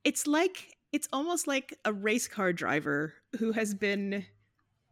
it's 0.04 0.28
like 0.28 0.78
it's 0.92 1.08
almost 1.12 1.48
like 1.48 1.76
a 1.86 1.94
race 1.94 2.28
car 2.28 2.54
driver 2.54 3.14
who 3.40 3.52
has 3.52 3.74
been 3.74 4.26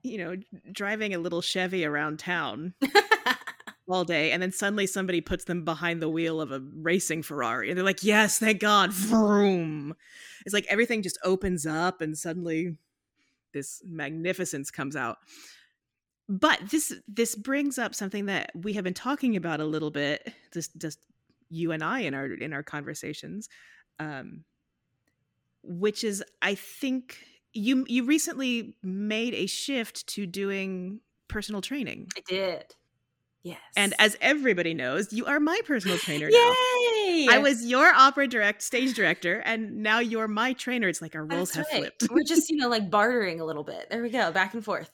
you 0.03 0.17
know 0.17 0.35
driving 0.71 1.13
a 1.13 1.19
little 1.19 1.41
chevy 1.41 1.85
around 1.85 2.19
town 2.19 2.73
all 3.89 4.03
day 4.03 4.31
and 4.31 4.41
then 4.41 4.51
suddenly 4.51 4.87
somebody 4.87 5.21
puts 5.21 5.45
them 5.45 5.63
behind 5.63 6.01
the 6.01 6.09
wheel 6.09 6.41
of 6.41 6.51
a 6.51 6.61
racing 6.75 7.21
ferrari 7.21 7.69
and 7.69 7.77
they're 7.77 7.85
like 7.85 8.03
yes 8.03 8.39
thank 8.39 8.59
god! 8.59 8.91
Vroom! 8.91 9.95
It's 10.45 10.53
like 10.53 10.65
everything 10.69 11.01
just 11.01 11.19
opens 11.23 11.65
up 11.65 12.01
and 12.01 12.17
suddenly 12.17 12.77
this 13.55 13.81
magnificence 13.85 14.69
comes 14.69 14.95
out. 14.95 15.17
But 16.27 16.59
this 16.69 16.93
this 17.07 17.35
brings 17.35 17.79
up 17.79 17.95
something 17.95 18.25
that 18.27 18.51
we 18.53 18.73
have 18.73 18.83
been 18.83 18.93
talking 18.93 19.35
about 19.35 19.59
a 19.59 19.65
little 19.65 19.91
bit 19.91 20.33
just 20.51 20.75
just 20.77 20.99
you 21.49 21.71
and 21.71 21.83
i 21.83 21.99
in 21.99 22.15
our 22.15 22.25
in 22.25 22.51
our 22.51 22.63
conversations 22.63 23.47
um 23.99 24.43
which 25.67 26.03
is 26.03 26.23
i 26.41 26.55
think 26.55 27.17
you 27.53 27.85
you 27.87 28.03
recently 28.03 28.75
made 28.83 29.33
a 29.33 29.45
shift 29.45 30.05
to 30.07 30.25
doing 30.25 30.99
personal 31.27 31.61
training 31.61 32.07
I 32.17 32.21
did. 32.27 32.65
Yes. 33.43 33.59
and 33.77 33.93
as 33.99 34.17
everybody 34.21 34.73
knows 34.73 35.13
you 35.13 35.25
are 35.25 35.39
my 35.39 35.59
personal 35.65 35.97
trainer 35.97 36.29
now 36.31 36.53
Yay! 37.05 37.27
I 37.29 37.37
was 37.39 37.65
your 37.65 37.87
opera 37.87 38.27
direct 38.27 38.61
stage 38.61 38.93
director, 38.93 39.41
and 39.45 39.83
now 39.83 39.99
you're 39.99 40.27
my 40.27 40.53
trainer. 40.53 40.87
It's 40.87 41.01
like 41.01 41.15
our 41.15 41.23
roles 41.23 41.51
That's 41.51 41.69
have 41.69 41.81
right. 41.81 41.91
flipped. 41.99 42.11
We're 42.11 42.23
just, 42.23 42.49
you 42.49 42.57
know, 42.57 42.67
like 42.69 42.89
bartering 42.89 43.39
a 43.39 43.45
little 43.45 43.63
bit. 43.63 43.89
There 43.89 44.01
we 44.01 44.09
go, 44.09 44.31
back 44.31 44.53
and 44.53 44.63
forth. 44.63 44.89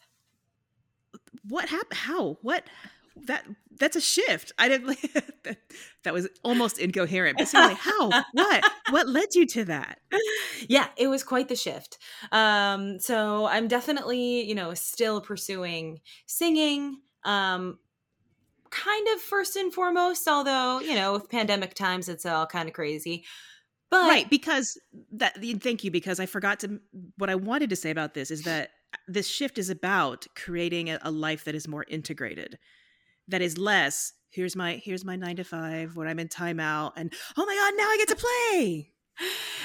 What 1.48 1.70
happened? 1.70 1.98
How? 1.98 2.38
What? 2.42 2.66
That 3.16 3.46
that's 3.80 3.96
a 3.96 4.02
shift. 4.02 4.52
I 4.58 4.68
didn't. 4.68 4.98
that, 5.44 5.58
that 6.04 6.14
was 6.14 6.28
almost 6.44 6.80
incoherent. 6.80 7.38
But 7.38 7.48
seriously, 7.48 7.76
how? 7.80 8.10
What? 8.34 8.64
What 8.90 9.08
led 9.08 9.34
you 9.34 9.46
to 9.48 9.66
that? 9.66 10.00
yeah, 10.68 10.88
it 10.98 11.08
was 11.08 11.24
quite 11.24 11.48
the 11.48 11.56
shift. 11.56 11.98
Um, 12.32 13.00
so 13.00 13.46
I'm 13.46 13.68
definitely, 13.68 14.44
you 14.44 14.56
know, 14.56 14.74
still 14.74 15.22
pursuing 15.22 16.00
singing, 16.26 16.98
Um, 17.24 17.80
kind 18.70 19.08
of 19.14 19.22
first 19.22 19.56
and 19.56 19.74
foremost, 19.74 20.28
although, 20.28 20.80
you 20.80 20.96
know, 20.96 21.14
with 21.14 21.30
pandemic 21.30 21.74
times, 21.74 22.10
it's 22.10 22.26
all 22.26 22.48
kind 22.48 22.68
of 22.68 22.74
crazy. 22.74 23.26
But 23.92 24.08
right, 24.10 24.30
because 24.30 24.80
that 25.12 25.36
thank 25.62 25.84
you, 25.84 25.92
because 25.92 26.20
I 26.22 26.26
forgot 26.26 26.62
to 26.62 26.80
what 27.18 27.30
I 27.30 27.36
wanted 27.36 27.70
to 27.72 27.76
say 27.76 27.92
about 27.92 28.14
this 28.14 28.32
is 28.32 28.44
that 28.44 28.70
this 29.08 29.28
shift 29.28 29.58
is 29.58 29.70
about 29.70 30.26
creating 30.36 30.90
a, 30.90 31.00
a 31.02 31.12
life 31.12 31.44
that 31.44 31.56
is 31.56 31.68
more 31.68 31.86
integrated, 31.90 32.58
that 33.32 33.42
is 33.42 33.58
less 33.58 34.14
here's 34.32 34.56
my 34.56 34.82
here's 34.84 35.06
my 35.06 35.16
nine 35.16 35.36
to 35.36 35.44
five 35.44 35.96
when 35.96 36.08
I'm 36.08 36.20
in 36.20 36.28
timeout 36.28 36.94
and 36.96 37.14
oh 37.38 37.46
my 37.46 37.56
god, 37.56 37.74
now 37.78 37.90
I 37.90 37.98
get 37.98 38.08
to 38.10 38.28
play. 38.28 38.92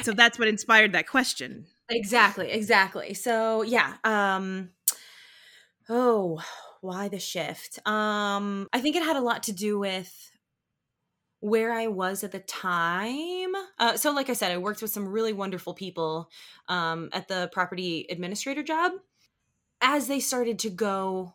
so 0.02 0.12
that's 0.16 0.38
what 0.38 0.48
inspired 0.48 0.92
that 0.92 1.08
question. 1.08 1.66
Exactly, 1.88 2.50
exactly. 2.50 3.14
So 3.14 3.62
yeah, 3.62 3.94
um 4.04 4.70
oh, 5.88 6.42
why 6.80 7.08
the 7.08 7.20
shift? 7.20 7.78
Um 7.86 8.68
I 8.72 8.80
think 8.80 8.96
it 8.96 9.04
had 9.04 9.16
a 9.16 9.20
lot 9.20 9.44
to 9.44 9.52
do 9.52 9.78
with 9.78 10.32
where 11.40 11.72
I 11.72 11.86
was 11.86 12.24
at 12.24 12.32
the 12.32 12.40
time. 12.40 13.52
Uh, 13.78 13.96
so, 13.96 14.10
like 14.12 14.30
I 14.30 14.32
said, 14.32 14.50
I 14.50 14.58
worked 14.58 14.82
with 14.82 14.90
some 14.90 15.06
really 15.06 15.34
wonderful 15.34 15.74
people 15.74 16.30
um, 16.66 17.10
at 17.12 17.28
the 17.28 17.50
property 17.52 18.06
administrator 18.10 18.62
job. 18.62 18.92
As 19.80 20.08
they 20.08 20.18
started 20.18 20.58
to 20.60 20.70
go, 20.70 21.34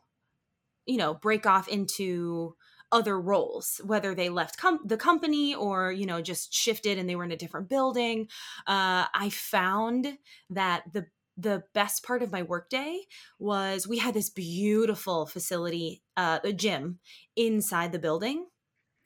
you 0.85 0.97
know, 0.97 1.13
break 1.13 1.45
off 1.45 1.67
into 1.67 2.55
other 2.91 3.19
roles, 3.19 3.79
whether 3.85 4.13
they 4.13 4.29
left 4.29 4.57
com- 4.57 4.81
the 4.85 4.97
company 4.97 5.55
or, 5.55 5.91
you 5.91 6.05
know, 6.05 6.21
just 6.21 6.53
shifted 6.53 6.97
and 6.97 7.07
they 7.09 7.15
were 7.15 7.23
in 7.23 7.31
a 7.31 7.37
different 7.37 7.69
building, 7.69 8.27
uh, 8.67 9.05
I 9.13 9.29
found 9.31 10.17
that 10.49 10.83
the 10.91 11.07
the 11.37 11.63
best 11.73 12.03
part 12.03 12.21
of 12.21 12.31
my 12.31 12.43
workday 12.43 12.99
was 13.39 13.87
we 13.87 13.97
had 13.97 14.13
this 14.13 14.29
beautiful 14.29 15.25
facility, 15.25 16.03
uh, 16.17 16.39
a 16.43 16.51
gym 16.51 16.99
inside 17.35 17.93
the 17.93 17.99
building 17.99 18.45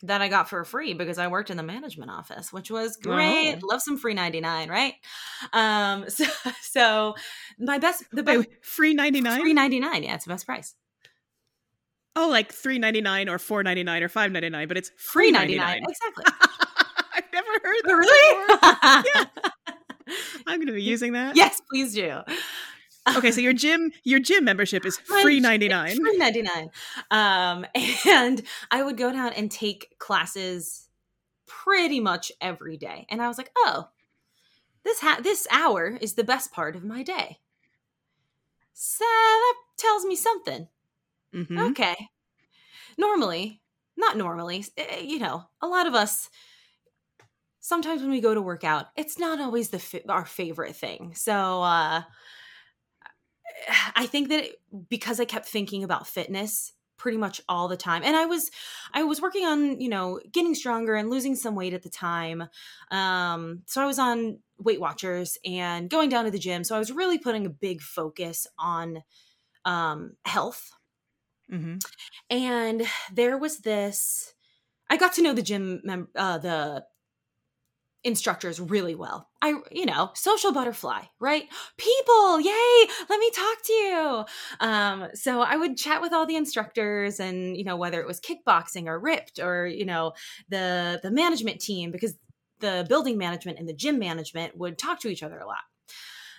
that 0.02 0.22
I 0.22 0.28
got 0.28 0.50
for 0.50 0.64
free 0.66 0.94
because 0.94 1.18
I 1.18 1.28
worked 1.28 1.50
in 1.50 1.58
the 1.58 1.64
management 1.64 2.12
office, 2.12 2.52
which 2.52 2.70
was 2.70 2.98
great. 2.98 3.60
Love 3.64 3.82
some 3.82 3.98
free 3.98 4.14
99, 4.14 4.70
right? 4.70 4.96
Um 5.54 6.06
so 6.10 6.26
so 6.62 7.16
my 7.60 7.78
best 7.78 8.04
the 8.12 8.24
best 8.24 8.40
Wait, 8.40 8.66
free 8.66 8.94
99? 8.94 9.40
Free 9.40 9.54
99. 9.54 10.04
Yeah, 10.04 10.16
it's 10.16 10.26
the 10.26 10.30
best 10.34 10.46
price. 10.46 10.74
Oh, 12.16 12.30
like 12.30 12.54
3.99 12.54 13.30
or 13.30 13.64
4.99 13.64 14.02
or 14.02 14.10
5.99, 14.10 14.68
but 14.68 14.78
it's 14.78 14.92
free 14.98 15.32
99. 15.32 15.84
Exactly. 15.88 16.24
I've 17.14 17.24
never 17.34 17.50
heard 17.64 17.82
that. 17.84 17.94
Really? 17.94 19.06
yeah. 19.16 19.74
I'm 20.48 20.60
going 20.60 20.68
to 20.68 20.74
be 20.74 20.84
using 20.84 21.14
that. 21.14 21.36
Yes, 21.36 21.62
please 21.70 21.94
do 21.94 22.22
okay, 23.16 23.32
so 23.32 23.42
your 23.42 23.54
gym 23.54 23.92
your 24.04 24.20
gym 24.20 24.44
membership 24.44 24.86
is 24.86 24.98
free 25.22 25.40
ninety 25.40 25.68
nine. 25.68 25.96
Free 25.98 26.18
ninety 26.18 26.42
nine. 26.42 26.70
Um, 27.12 27.66
and 28.06 28.42
I 28.72 28.84
would 28.84 28.98
go 28.98 29.12
down 29.12 29.34
and 29.34 29.52
take 29.52 29.96
classes 30.00 30.88
pretty 31.46 32.00
much 32.00 32.32
every 32.42 32.78
day, 32.78 33.06
and 33.10 33.22
I 33.22 33.28
was 33.28 33.38
like, 33.38 33.52
oh, 33.58 33.90
this 34.84 35.00
ha- 35.02 35.20
this 35.22 35.48
hour 35.52 35.98
is 36.02 36.14
the 36.14 36.24
best 36.24 36.52
part 36.52 36.76
of 36.76 36.84
my 36.84 37.04
day. 37.04 37.40
So 38.74 39.06
that 39.06 39.56
tells 39.78 40.06
me 40.06 40.16
something. 40.16 40.68
Mm-hmm. 41.36 41.72
Okay. 41.72 41.96
Normally, 42.98 43.62
not 43.98 44.18
normally, 44.18 44.66
eh, 44.78 45.00
you 45.00 45.20
know, 45.20 45.44
a 45.62 45.68
lot 45.68 45.88
of 45.88 45.96
us 45.96 46.30
sometimes 47.60 48.02
when 48.02 48.12
we 48.12 48.22
go 48.22 48.34
to 48.34 48.42
work 48.42 48.64
out, 48.64 48.88
it's 48.96 49.18
not 49.18 49.40
always 49.40 49.70
the 49.70 50.02
our 50.10 50.26
favorite 50.26 50.76
thing. 50.76 51.14
So 51.16 51.64
uh 51.64 52.04
I 53.96 54.06
think 54.06 54.30
that 54.30 54.46
because 54.90 55.20
I 55.20 55.26
kept 55.26 55.48
thinking 55.48 55.84
about 55.84 56.08
fitness 56.08 56.74
pretty 56.98 57.18
much 57.18 57.42
all 57.50 57.68
the 57.68 57.76
time 57.76 58.02
and 58.06 58.16
i 58.16 58.26
was 58.26 58.50
i 58.94 59.04
was 59.04 59.22
working 59.22 59.46
on 59.46 59.82
you 59.82 59.90
know 59.90 60.18
getting 60.32 60.56
stronger 60.56 60.96
and 60.96 61.10
losing 61.10 61.36
some 61.36 61.54
weight 61.54 61.74
at 61.74 61.84
the 61.84 61.90
time 61.90 62.42
um 62.90 63.62
so 63.66 63.82
i 63.82 63.86
was 63.86 64.00
on 64.00 64.40
weight 64.60 64.80
watchers 64.80 65.38
and 65.44 65.90
going 65.90 66.08
down 66.08 66.24
to 66.24 66.32
the 66.32 66.40
gym 66.40 66.64
so 66.64 66.74
i 66.74 66.80
was 66.80 66.94
really 66.94 67.18
putting 67.18 67.46
a 67.46 67.50
big 67.50 67.82
focus 67.82 68.48
on 68.58 69.04
um 69.66 70.14
health 70.26 70.72
mm-hmm. 71.52 71.78
and 72.30 72.84
there 73.14 73.38
was 73.38 73.60
this 73.60 74.34
i 74.90 74.98
got 74.98 75.14
to 75.14 75.22
know 75.22 75.34
the 75.34 75.42
gym 75.42 75.82
mem- 75.84 76.10
uh 76.16 76.38
the 76.38 76.84
instructors 78.06 78.60
really 78.60 78.94
well. 78.94 79.28
I, 79.42 79.56
you 79.72 79.86
know, 79.86 80.12
social 80.14 80.54
butterfly, 80.54 81.02
right? 81.20 81.46
People, 81.78 82.40
yay, 82.40 82.88
let 83.10 83.20
me 83.20 83.32
talk 83.32 83.64
to 83.66 83.74
you. 83.74 84.26
Um, 84.60 85.08
so 85.16 85.42
I 85.42 85.58
would 85.58 85.76
chat 85.76 86.02
with 86.02 86.14
all 86.14 86.28
the 86.28 86.36
instructors 86.36 87.20
and, 87.20 87.58
you 87.58 87.64
know, 87.64 87.76
whether 87.76 88.00
it 88.00 88.08
was 88.08 88.22
kickboxing 88.22 88.86
or 88.86 89.00
ripped 89.00 89.40
or, 89.40 89.66
you 89.66 89.86
know, 89.86 90.14
the 90.50 91.00
the 91.02 91.12
management 91.12 91.60
team, 91.60 91.92
because 91.92 92.16
the 92.60 92.86
building 92.88 93.18
management 93.18 93.60
and 93.60 93.68
the 93.68 93.74
gym 93.74 94.00
management 94.00 94.56
would 94.56 94.78
talk 94.78 95.00
to 95.02 95.10
each 95.10 95.24
other 95.24 95.40
a 95.40 95.48
lot. 95.48 95.58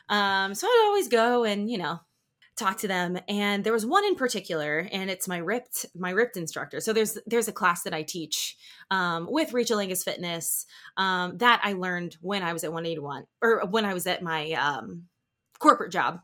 Um, 0.09 0.55
so 0.55 0.69
I'd 0.69 0.85
always 0.87 1.09
go 1.09 1.43
and, 1.45 1.69
you 1.69 1.79
know, 1.79 1.99
talk 2.57 2.79
to 2.79 2.89
them 2.89 3.19
and 3.29 3.65
there 3.65 3.73
was 3.73 3.85
one 3.85 4.05
in 4.05 4.15
particular 4.15 4.89
and 4.91 5.11
it's 5.11 5.29
my 5.29 5.37
ripped 5.37 5.87
my 5.95 6.11
ripped 6.11 6.37
instructor. 6.37 6.81
So 6.81 6.93
there's 6.93 7.19
there's 7.27 7.49
a 7.49 7.53
class 7.53 7.83
that 7.83 7.95
i 7.95 8.03
teach 8.03 8.57
um, 8.91 9.27
with 9.31 9.53
rachael 9.53 9.79
angus 9.79 10.05
fitness 10.05 10.67
um, 10.97 11.39
that 11.39 11.61
i 11.63 11.73
learned 11.73 12.17
when 12.21 12.43
i 12.43 12.53
was 12.53 12.65
at 12.65 12.73
181 12.73 13.27
or 13.43 13.67
when 13.67 13.85
i 13.85 13.95
was 13.95 14.07
at 14.07 14.23
my 14.23 14.53
um, 14.53 15.05
corporate 15.59 15.93
job 15.93 16.21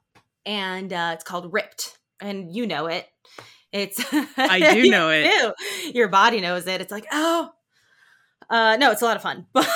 and 0.46 0.92
uh, 0.92 1.12
it's 1.14 1.24
called 1.24 1.52
ripped 1.52 1.98
and 2.20 2.54
you 2.54 2.66
know 2.66 2.86
it. 2.86 3.06
It's 3.72 4.02
i 4.36 4.74
do 4.74 4.90
know 4.90 5.10
it. 5.10 5.24
do. 5.24 5.90
your 5.92 6.08
body 6.08 6.40
knows 6.40 6.66
it. 6.66 6.80
It's 6.80 6.92
like 6.92 7.06
oh 7.12 7.50
uh, 8.50 8.76
no 8.78 8.90
it's 8.90 9.02
a 9.02 9.04
lot 9.04 9.16
of 9.16 9.22
fun 9.22 9.46
but 9.52 9.66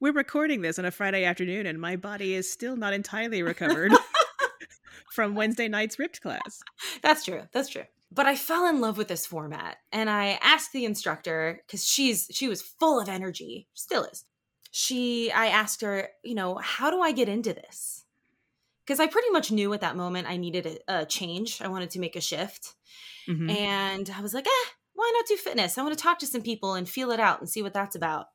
we're 0.00 0.12
recording 0.12 0.62
this 0.62 0.78
on 0.78 0.84
a 0.84 0.90
friday 0.90 1.24
afternoon 1.24 1.66
and 1.66 1.80
my 1.80 1.96
body 1.96 2.34
is 2.34 2.50
still 2.50 2.76
not 2.76 2.92
entirely 2.92 3.42
recovered 3.42 3.92
from 5.14 5.36
Wednesday 5.36 5.68
night's 5.68 5.98
ripped 5.98 6.20
class. 6.20 6.60
That's 7.02 7.24
true. 7.24 7.42
That's 7.52 7.68
true. 7.68 7.84
But 8.10 8.26
I 8.26 8.36
fell 8.36 8.66
in 8.66 8.80
love 8.80 8.98
with 8.98 9.08
this 9.08 9.26
format 9.26 9.78
and 9.92 10.10
I 10.10 10.38
asked 10.42 10.72
the 10.72 10.84
instructor 10.84 11.62
cuz 11.68 11.84
she's 11.86 12.28
she 12.30 12.48
was 12.48 12.62
full 12.62 13.00
of 13.00 13.08
energy, 13.08 13.68
still 13.74 14.04
is. 14.04 14.24
She 14.70 15.30
I 15.32 15.46
asked 15.46 15.80
her, 15.82 16.10
you 16.22 16.34
know, 16.34 16.56
how 16.56 16.90
do 16.90 17.00
I 17.00 17.12
get 17.12 17.28
into 17.28 17.52
this? 17.52 18.04
Cuz 18.86 19.00
I 19.00 19.06
pretty 19.06 19.30
much 19.30 19.50
knew 19.50 19.72
at 19.72 19.80
that 19.80 19.96
moment 19.96 20.28
I 20.28 20.36
needed 20.36 20.66
a, 20.66 21.00
a 21.02 21.06
change. 21.06 21.62
I 21.62 21.68
wanted 21.68 21.90
to 21.90 22.00
make 22.00 22.16
a 22.16 22.20
shift. 22.20 22.74
Mm-hmm. 23.28 23.50
And 23.50 24.10
I 24.10 24.20
was 24.20 24.34
like, 24.34 24.46
"Eh, 24.46 24.68
why 24.92 25.10
not 25.14 25.26
do 25.26 25.36
fitness? 25.36 25.78
I 25.78 25.82
want 25.82 25.96
to 25.96 26.02
talk 26.02 26.18
to 26.18 26.26
some 26.26 26.42
people 26.42 26.74
and 26.74 26.88
feel 26.88 27.10
it 27.10 27.20
out 27.20 27.40
and 27.40 27.48
see 27.48 27.62
what 27.62 27.72
that's 27.72 27.96
about." 27.96 28.26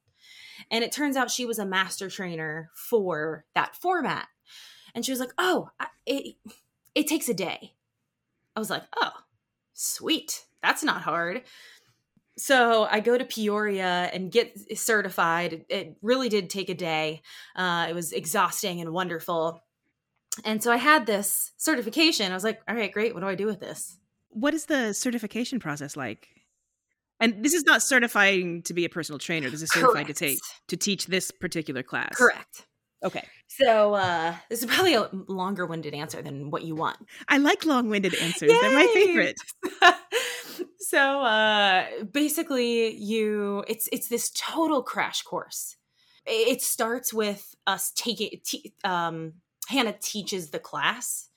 And 0.72 0.84
it 0.84 0.92
turns 0.92 1.16
out 1.16 1.32
she 1.32 1.46
was 1.46 1.60
a 1.60 1.66
master 1.66 2.10
trainer 2.10 2.72
for 2.76 3.46
that 3.54 3.76
format. 3.76 4.28
And 4.94 5.06
she 5.06 5.12
was 5.12 5.20
like, 5.20 5.34
"Oh, 5.38 5.70
it 6.06 6.36
it 6.96 7.08
takes 7.08 7.30
a 7.30 7.34
day. 7.34 7.74
I 8.56 8.60
was 8.60 8.70
like, 8.70 8.84
oh, 8.98 9.12
sweet. 9.74 10.46
That's 10.62 10.84
not 10.84 11.02
hard. 11.02 11.44
So 12.38 12.88
I 12.90 13.00
go 13.02 13.18
to 13.18 13.26
Peoria 13.26 14.10
and 14.14 14.32
get 14.32 14.78
certified. 14.78 15.66
It 15.70 15.98
really 16.02 16.30
did 16.30 16.50
take 16.50 16.70
a 16.70 16.74
day. 16.74 17.22
Uh, 17.56 17.88
it 17.90 17.94
was 17.94 18.14
exhausting 18.14 18.80
and 18.82 18.92
wonderful. 18.92 19.62
And 20.46 20.64
so 20.64 20.72
I 20.72 20.78
had 20.78 21.06
this 21.06 21.52
certification. 21.58 22.32
I 22.32 22.36
was 22.36 22.44
like, 22.44 22.62
all 22.68 22.76
right, 22.76 22.92
great. 22.92 23.14
What 23.14 23.22
do 23.22 23.28
I 23.28 23.36
do 23.36 23.46
with 23.46 23.60
this? 23.60 23.98
What 24.30 24.54
is 24.54 24.66
the 24.66 24.94
certification 24.94 25.60
process 25.60 25.98
like? 25.98 26.30
And 27.20 27.44
this 27.44 27.54
is 27.54 27.66
not 27.66 27.82
certifying 27.82 28.62
to 28.64 28.74
be 28.74 28.86
a 28.86 28.90
personal 28.90 29.20
trainer. 29.20 29.50
This 29.50 29.62
is 29.62 29.72
certified 29.72 30.06
Correct. 30.06 30.18
to 30.20 30.26
take 30.26 30.40
to 30.70 30.78
teach 30.78 31.08
this 31.08 31.32
particular 31.32 31.84
class. 31.84 32.16
Correct. 32.16 32.66
Okay. 33.04 33.24
So 33.48 33.94
uh 33.94 34.36
this 34.50 34.62
is 34.62 34.66
probably 34.66 34.94
a 34.94 35.10
longer 35.28 35.66
winded 35.66 35.94
answer 35.94 36.22
than 36.22 36.52
what 36.52 36.64
you 36.64 36.76
want. 36.76 36.98
I 37.28 37.38
like 37.38 37.66
long 37.66 37.90
winded 37.90 38.16
answers. 38.16 38.52
Yay! 38.52 38.58
They're 38.60 38.74
my 38.74 38.88
favorite. 38.94 39.38
so 40.80 41.22
uh 41.22 41.86
basically 42.12 42.96
you 42.96 43.64
it's 43.68 43.88
it's 43.92 44.08
this 44.08 44.30
total 44.32 44.84
crash 44.84 45.22
course. 45.22 45.78
It 46.26 46.62
starts 46.62 47.14
with 47.14 47.56
us 47.66 47.92
taking 47.96 48.40
t- 48.44 48.74
um 48.84 49.34
Hannah 49.68 49.96
teaches 50.00 50.50
the 50.50 50.60
class 50.60 51.30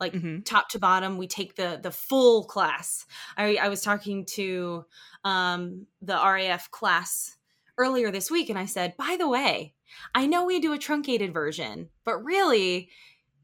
like 0.00 0.12
mm-hmm. 0.12 0.40
top 0.40 0.68
to 0.68 0.78
bottom 0.78 1.16
we 1.16 1.26
take 1.26 1.54
the 1.54 1.78
the 1.82 1.90
full 1.90 2.44
class 2.44 3.06
i 3.36 3.56
i 3.56 3.68
was 3.68 3.80
talking 3.80 4.24
to 4.24 4.84
um 5.24 5.86
the 6.02 6.14
raf 6.14 6.70
class 6.70 7.36
earlier 7.78 8.10
this 8.10 8.30
week 8.30 8.50
and 8.50 8.58
i 8.58 8.66
said 8.66 8.96
by 8.96 9.16
the 9.18 9.28
way 9.28 9.74
I 10.14 10.26
know 10.26 10.44
we 10.44 10.60
do 10.60 10.72
a 10.72 10.78
truncated 10.78 11.32
version, 11.32 11.90
but 12.04 12.24
really, 12.24 12.90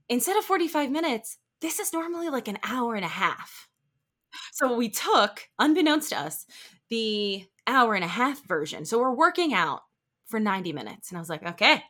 instead 0.09 0.37
of 0.37 0.45
45 0.45 0.91
minutes, 0.91 1.39
this 1.61 1.79
is 1.79 1.93
normally 1.93 2.29
like 2.29 2.49
an 2.49 2.59
hour 2.63 2.95
and 2.95 3.05
a 3.05 3.09
half. 3.09 3.69
So 4.53 4.77
we 4.77 4.89
took, 4.89 5.49
unbeknownst 5.59 6.11
to 6.11 6.19
us, 6.19 6.47
the 6.89 7.45
hour 7.67 7.95
and 7.95 8.05
a 8.05 8.09
half 8.09 8.47
version. 8.47 8.85
So 8.85 8.99
we're 8.99 9.15
working 9.15 9.53
out 9.55 9.81
for 10.27 10.41
90 10.41 10.73
minutes. 10.73 11.11
And 11.11 11.19
I 11.19 11.21
was 11.21 11.29
like, 11.29 11.45
okay, 11.45 11.83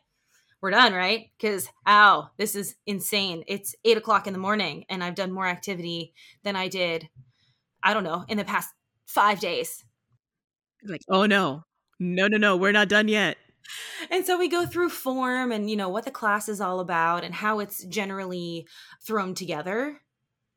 we're 0.61 0.71
done, 0.71 0.93
right? 0.93 1.27
Because, 1.37 1.69
ow, 1.87 2.29
this 2.37 2.55
is 2.55 2.75
insane. 2.85 3.43
It's 3.47 3.75
eight 3.85 3.97
o'clock 3.97 4.27
in 4.27 4.33
the 4.33 4.39
morning, 4.39 4.85
and 4.89 5.03
I've 5.03 5.15
done 5.15 5.31
more 5.31 5.47
activity 5.47 6.13
than 6.43 6.55
I 6.55 6.67
did 6.67 7.09
I 7.83 7.93
don't 7.93 8.03
know, 8.03 8.25
in 8.27 8.37
the 8.37 8.45
past 8.45 8.69
five 9.05 9.39
days. 9.39 9.83
Like, 10.83 11.01
oh 11.09 11.25
no, 11.25 11.63
no, 11.99 12.27
no, 12.27 12.37
no, 12.37 12.57
we're 12.57 12.71
not 12.71 12.89
done 12.89 13.07
yet. 13.07 13.37
And 14.11 14.25
so 14.25 14.37
we 14.37 14.49
go 14.49 14.65
through 14.65 14.89
form 14.89 15.51
and, 15.51 15.69
you 15.69 15.77
know, 15.77 15.89
what 15.89 16.05
the 16.05 16.11
class 16.11 16.49
is 16.49 16.59
all 16.59 16.81
about 16.81 17.23
and 17.23 17.33
how 17.33 17.59
it's 17.59 17.83
generally 17.85 18.67
thrown 19.05 19.33
together. 19.33 20.01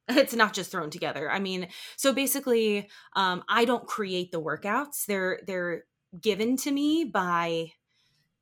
It's 0.06 0.34
not 0.34 0.52
just 0.52 0.70
thrown 0.70 0.90
together. 0.90 1.30
I 1.30 1.38
mean, 1.38 1.68
so 1.96 2.12
basically, 2.12 2.90
um, 3.16 3.42
I 3.48 3.64
don't 3.64 3.86
create 3.86 4.32
the 4.32 4.42
workouts. 4.42 5.06
They're 5.06 5.40
they're 5.46 5.84
given 6.20 6.58
to 6.58 6.70
me 6.70 7.04
by 7.04 7.72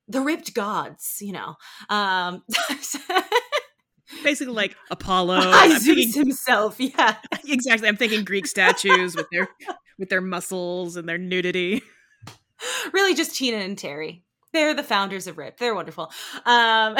the 0.09 0.19
ripped 0.19 0.53
gods, 0.53 1.19
you 1.21 1.31
know. 1.31 1.55
Um 1.89 2.43
basically 4.23 4.53
like 4.63 4.75
Apollo. 4.91 5.41
Zeus 5.69 5.85
thinking, 5.85 6.11
himself, 6.13 6.75
yeah. 6.79 7.15
Exactly. 7.45 7.87
I'm 7.87 7.97
thinking 7.97 8.23
Greek 8.25 8.45
statues 8.45 9.15
with 9.15 9.27
their 9.31 9.47
with 9.97 10.09
their 10.09 10.21
muscles 10.21 10.95
and 10.95 11.07
their 11.07 11.17
nudity. 11.17 11.81
Really 12.91 13.15
just 13.15 13.35
Tina 13.35 13.57
and 13.57 13.77
Terry. 13.77 14.23
They're 14.53 14.73
the 14.73 14.83
founders 14.83 15.27
of 15.27 15.37
RIP. 15.37 15.57
They're 15.57 15.75
wonderful. 15.75 16.11
Um, 16.45 16.95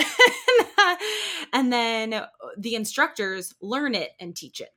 and 1.54 1.72
then 1.72 2.22
the 2.58 2.76
instructors 2.76 3.54
learn 3.62 3.96
it 3.96 4.12
and 4.20 4.36
teach 4.36 4.60
it. 4.60 4.70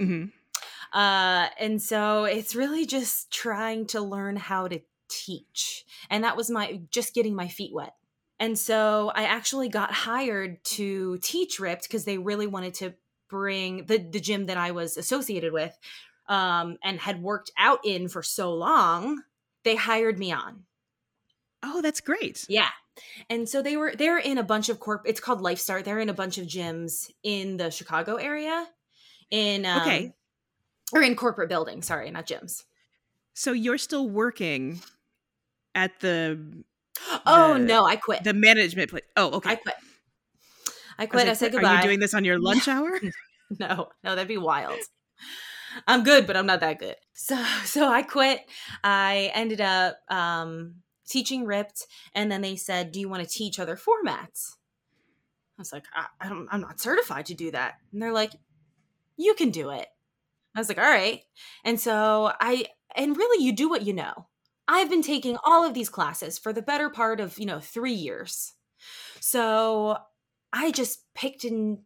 Mm-hmm. 0.00 0.26
Uh, 0.92 1.48
and 1.58 1.80
so 1.80 2.24
it's 2.24 2.56
really 2.56 2.84
just 2.84 3.30
trying 3.30 3.86
to 3.86 4.00
learn 4.00 4.36
how 4.36 4.66
to 4.66 4.80
teach. 5.08 5.84
And 6.10 6.24
that 6.24 6.36
was 6.36 6.50
my 6.50 6.80
just 6.90 7.14
getting 7.14 7.34
my 7.34 7.48
feet 7.48 7.72
wet. 7.72 7.94
And 8.40 8.58
so 8.58 9.12
I 9.14 9.24
actually 9.24 9.68
got 9.68 9.92
hired 9.92 10.64
to 10.64 11.18
teach 11.18 11.60
Ripped 11.60 11.82
because 11.82 12.04
they 12.04 12.18
really 12.18 12.46
wanted 12.46 12.74
to 12.74 12.94
bring 13.28 13.84
the, 13.84 13.98
the 13.98 14.18
gym 14.18 14.46
that 14.46 14.56
I 14.56 14.72
was 14.72 14.96
associated 14.96 15.52
with 15.52 15.78
um, 16.26 16.78
and 16.82 16.98
had 16.98 17.22
worked 17.22 17.52
out 17.58 17.80
in 17.84 18.08
for 18.08 18.22
so 18.22 18.54
long. 18.54 19.22
They 19.62 19.76
hired 19.76 20.18
me 20.18 20.32
on. 20.32 20.64
Oh, 21.62 21.82
that's 21.82 22.00
great. 22.00 22.44
Yeah. 22.48 22.68
And 23.28 23.48
so 23.48 23.62
they 23.62 23.76
were 23.76 23.94
they're 23.96 24.18
in 24.18 24.38
a 24.38 24.42
bunch 24.42 24.68
of 24.68 24.80
corp 24.80 25.02
it's 25.06 25.20
called 25.20 25.40
LifeStart. 25.40 25.84
They're 25.84 26.00
in 26.00 26.08
a 26.08 26.14
bunch 26.14 26.38
of 26.38 26.46
gyms 26.46 27.10
in 27.22 27.56
the 27.56 27.70
Chicago 27.70 28.16
area. 28.16 28.66
In 29.30 29.64
um, 29.64 29.82
Okay. 29.82 30.14
Or 30.92 31.02
in 31.02 31.14
corporate 31.14 31.48
buildings, 31.48 31.86
sorry, 31.86 32.10
not 32.10 32.26
gyms. 32.26 32.64
So 33.34 33.52
you're 33.52 33.78
still 33.78 34.08
working 34.08 34.80
at 35.74 36.00
the 36.00 36.64
Oh 37.26 37.54
the, 37.54 37.60
no, 37.60 37.86
I 37.86 37.96
quit. 37.96 38.24
The 38.24 38.34
management 38.34 38.90
place. 38.90 39.04
Oh, 39.16 39.32
okay. 39.34 39.50
I 39.50 39.54
quit. 39.56 39.74
I 40.98 41.06
quit. 41.06 41.28
I, 41.28 41.30
I 41.30 41.34
said 41.34 41.52
goodbye. 41.52 41.74
Are 41.74 41.76
you 41.76 41.82
doing 41.82 42.00
this 42.00 42.14
on 42.14 42.24
your 42.24 42.38
lunch 42.38 42.68
hour? 42.68 43.00
no, 43.58 43.88
no, 44.04 44.14
that'd 44.14 44.28
be 44.28 44.36
wild. 44.36 44.78
I'm 45.86 46.02
good, 46.02 46.26
but 46.26 46.36
I'm 46.36 46.46
not 46.46 46.60
that 46.60 46.78
good. 46.78 46.96
So, 47.14 47.42
so 47.64 47.88
I 47.88 48.02
quit. 48.02 48.40
I 48.82 49.30
ended 49.34 49.60
up 49.60 49.96
um, 50.08 50.76
teaching 51.10 51.44
ripped, 51.46 51.86
and 52.14 52.32
then 52.32 52.42
they 52.42 52.56
said, 52.56 52.92
"Do 52.92 53.00
you 53.00 53.08
want 53.08 53.22
to 53.24 53.28
teach 53.28 53.58
other 53.58 53.76
formats?" 53.76 54.56
I 55.58 55.60
was 55.62 55.72
like, 55.72 55.84
I, 55.94 56.06
I 56.20 56.28
don't, 56.28 56.48
"I'm 56.50 56.60
not 56.60 56.80
certified 56.80 57.26
to 57.26 57.34
do 57.34 57.50
that," 57.50 57.74
and 57.92 58.00
they're 58.02 58.12
like, 58.12 58.32
"You 59.16 59.34
can 59.34 59.50
do 59.50 59.70
it." 59.70 59.88
I 60.56 60.60
was 60.60 60.68
like, 60.68 60.78
"All 60.78 60.84
right," 60.84 61.22
and 61.64 61.80
so 61.80 62.32
I, 62.40 62.66
and 62.96 63.16
really, 63.16 63.44
you 63.44 63.52
do 63.52 63.68
what 63.70 63.82
you 63.86 63.92
know. 63.94 64.28
I've 64.68 64.90
been 64.90 65.02
taking 65.02 65.38
all 65.44 65.64
of 65.64 65.74
these 65.74 65.90
classes 65.90 66.38
for 66.38 66.52
the 66.52 66.62
better 66.62 66.90
part 66.90 67.20
of, 67.20 67.38
you 67.38 67.46
know, 67.46 67.60
3 67.60 67.92
years. 67.94 68.54
So, 69.20 69.98
I 70.52 70.72
just 70.72 71.12
picked 71.14 71.44
and 71.44 71.80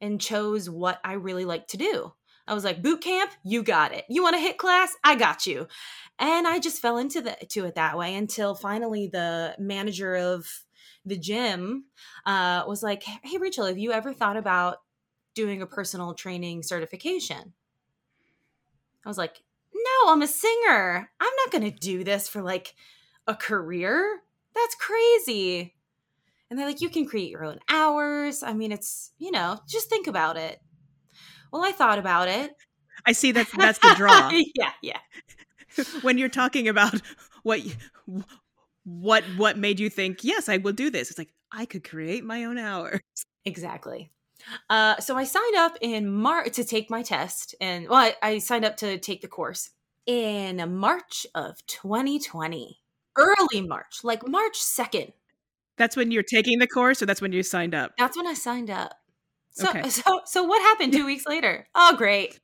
and 0.00 0.20
chose 0.20 0.70
what 0.70 1.00
I 1.04 1.14
really 1.14 1.44
like 1.46 1.68
to 1.68 1.78
do. 1.78 2.14
I 2.46 2.54
was 2.54 2.64
like, 2.64 2.82
boot 2.82 3.00
camp, 3.00 3.30
you 3.42 3.62
got 3.62 3.92
it. 3.92 4.04
You 4.08 4.22
want 4.22 4.36
to 4.36 4.42
HIIT 4.42 4.58
class? 4.58 4.94
I 5.02 5.14
got 5.14 5.46
you. 5.46 5.66
And 6.18 6.46
I 6.46 6.58
just 6.58 6.80
fell 6.80 6.98
into 6.98 7.20
the 7.20 7.36
to 7.50 7.64
it 7.64 7.74
that 7.74 7.96
way 7.96 8.14
until 8.14 8.54
finally 8.54 9.08
the 9.08 9.54
manager 9.58 10.14
of 10.14 10.46
the 11.04 11.18
gym 11.18 11.86
uh, 12.24 12.64
was 12.66 12.82
like, 12.82 13.02
"Hey, 13.02 13.38
Rachael, 13.38 13.66
have 13.66 13.78
you 13.78 13.92
ever 13.92 14.12
thought 14.12 14.36
about 14.36 14.78
doing 15.34 15.60
a 15.60 15.66
personal 15.66 16.14
training 16.14 16.62
certification?" 16.62 17.54
I 19.04 19.08
was 19.08 19.18
like, 19.18 19.42
no, 19.74 20.12
I'm 20.12 20.22
a 20.22 20.26
singer. 20.26 21.10
I'm 21.20 21.32
not 21.44 21.50
going 21.52 21.70
to 21.70 21.78
do 21.78 22.04
this 22.04 22.28
for 22.28 22.42
like 22.42 22.74
a 23.26 23.34
career. 23.34 24.20
That's 24.54 24.74
crazy. 24.76 25.74
And 26.48 26.58
they're 26.58 26.66
like, 26.66 26.80
you 26.80 26.88
can 26.88 27.06
create 27.06 27.30
your 27.30 27.44
own 27.44 27.58
hours. 27.68 28.42
I 28.42 28.52
mean, 28.52 28.72
it's, 28.72 29.12
you 29.18 29.30
know, 29.30 29.58
just 29.68 29.88
think 29.88 30.06
about 30.06 30.36
it. 30.36 30.60
Well, 31.54 31.64
I 31.64 31.70
thought 31.70 32.00
about 32.00 32.26
it. 32.26 32.50
I 33.06 33.12
see 33.12 33.30
that 33.30 33.46
that's 33.56 33.78
the 33.78 33.94
draw. 33.96 34.28
yeah, 34.56 34.72
yeah. 34.82 34.98
when 36.02 36.18
you're 36.18 36.28
talking 36.28 36.66
about 36.66 37.00
what 37.44 37.60
what 38.82 39.22
what 39.36 39.56
made 39.56 39.78
you 39.78 39.88
think, 39.88 40.24
yes, 40.24 40.48
I 40.48 40.56
will 40.56 40.72
do 40.72 40.90
this. 40.90 41.10
It's 41.10 41.18
like 41.18 41.32
I 41.52 41.64
could 41.64 41.88
create 41.88 42.24
my 42.24 42.42
own 42.42 42.58
hours. 42.58 43.00
Exactly. 43.44 44.10
Uh, 44.68 44.98
so 44.98 45.16
I 45.16 45.22
signed 45.22 45.54
up 45.54 45.78
in 45.80 46.10
March 46.10 46.54
to 46.54 46.64
take 46.64 46.90
my 46.90 47.02
test, 47.02 47.54
and 47.60 47.88
well, 47.88 48.00
I, 48.00 48.16
I 48.20 48.38
signed 48.38 48.64
up 48.64 48.76
to 48.78 48.98
take 48.98 49.22
the 49.22 49.28
course 49.28 49.70
in 50.06 50.76
March 50.76 51.24
of 51.36 51.64
2020, 51.66 52.80
early 53.16 53.60
March, 53.60 54.00
like 54.02 54.26
March 54.26 54.58
2nd. 54.58 55.12
That's 55.76 55.96
when 55.96 56.10
you're 56.10 56.24
taking 56.24 56.58
the 56.58 56.66
course, 56.66 57.00
or 57.00 57.06
that's 57.06 57.22
when 57.22 57.32
you 57.32 57.44
signed 57.44 57.76
up. 57.76 57.92
That's 57.96 58.16
when 58.16 58.26
I 58.26 58.34
signed 58.34 58.70
up. 58.70 58.98
So, 59.54 59.68
okay. 59.68 59.88
so, 59.88 60.20
so 60.26 60.42
what 60.44 60.60
happened 60.62 60.92
two 60.92 61.06
weeks 61.06 61.26
later? 61.26 61.66
Oh, 61.74 61.96
great. 61.96 62.40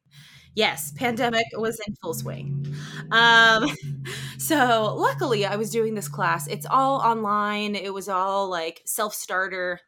Yes, 0.55 0.93
pandemic 0.93 1.47
was 1.55 1.81
in 1.87 1.95
full 2.03 2.15
swing. 2.15 2.75
Um, 3.13 3.71
so 4.39 4.95
luckily, 4.97 5.47
I 5.47 5.57
was 5.57 5.71
doing 5.71 5.95
this 5.95 6.09
class. 6.09 6.47
It's 6.49 6.67
all 6.67 7.01
online. 7.01 7.77
It 7.77 7.95
was 7.95 8.09
all 8.09 8.49
like 8.49 8.83
self 8.85 9.15
starter 9.15 9.81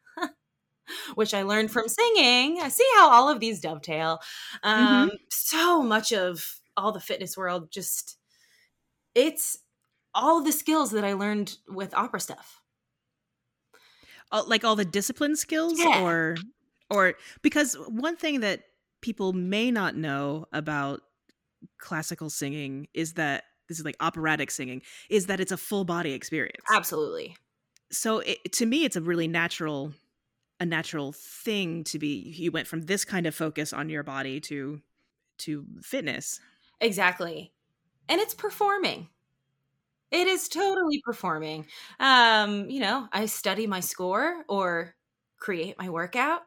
which 1.15 1.33
I 1.33 1.43
learned 1.43 1.71
from 1.71 1.87
singing. 1.87 2.59
I 2.61 2.69
see 2.69 2.87
how 2.97 3.11
all 3.11 3.29
of 3.29 3.39
these 3.39 3.59
dovetail. 3.59 4.19
Um, 4.63 5.09
mm-hmm. 5.09 5.15
So 5.29 5.81
much 5.81 6.11
of 6.11 6.59
all 6.75 6.91
the 6.91 6.99
fitness 6.99 7.37
world 7.37 7.71
just, 7.71 8.17
it's 9.15 9.59
all 10.13 10.43
the 10.43 10.51
skills 10.51 10.91
that 10.91 11.03
I 11.03 11.13
learned 11.13 11.57
with 11.67 11.93
opera 11.93 12.19
stuff. 12.19 12.59
Like 14.47 14.63
all 14.63 14.75
the 14.75 14.85
discipline 14.85 15.35
skills 15.35 15.77
yeah. 15.77 16.01
or 16.01 16.35
or 16.93 17.15
because 17.41 17.75
one 17.87 18.15
thing 18.15 18.41
that 18.41 18.63
people 19.01 19.33
may 19.33 19.71
not 19.71 19.95
know 19.95 20.45
about 20.53 21.01
classical 21.77 22.29
singing 22.29 22.87
is 22.93 23.13
that 23.13 23.43
this 23.67 23.79
is 23.79 23.85
like 23.85 23.95
operatic 23.99 24.51
singing 24.51 24.81
is 25.09 25.27
that 25.27 25.39
it's 25.39 25.51
a 25.51 25.57
full 25.57 25.85
body 25.85 26.13
experience. 26.13 26.63
Absolutely. 26.71 27.35
So 27.91 28.19
it, 28.19 28.51
to 28.53 28.65
me 28.65 28.85
it's 28.85 28.95
a 28.95 29.01
really 29.01 29.27
natural 29.27 29.93
a 30.59 30.65
natural 30.65 31.11
thing 31.11 31.83
to 31.85 31.99
be 31.99 32.33
you 32.37 32.51
went 32.51 32.67
from 32.67 32.83
this 32.83 33.05
kind 33.05 33.25
of 33.25 33.35
focus 33.35 33.73
on 33.73 33.89
your 33.89 34.03
body 34.03 34.39
to 34.41 34.81
to 35.39 35.65
fitness. 35.81 36.39
Exactly. 36.79 37.51
And 38.09 38.19
it's 38.19 38.33
performing. 38.33 39.09
It 40.11 40.27
is 40.27 40.47
totally 40.47 41.01
performing. 41.03 41.65
Um 41.99 42.69
you 42.69 42.79
know 42.79 43.07
i 43.11 43.25
study 43.25 43.67
my 43.67 43.79
score 43.79 44.43
or 44.47 44.95
create 45.37 45.75
my 45.77 45.89
workout 45.89 46.43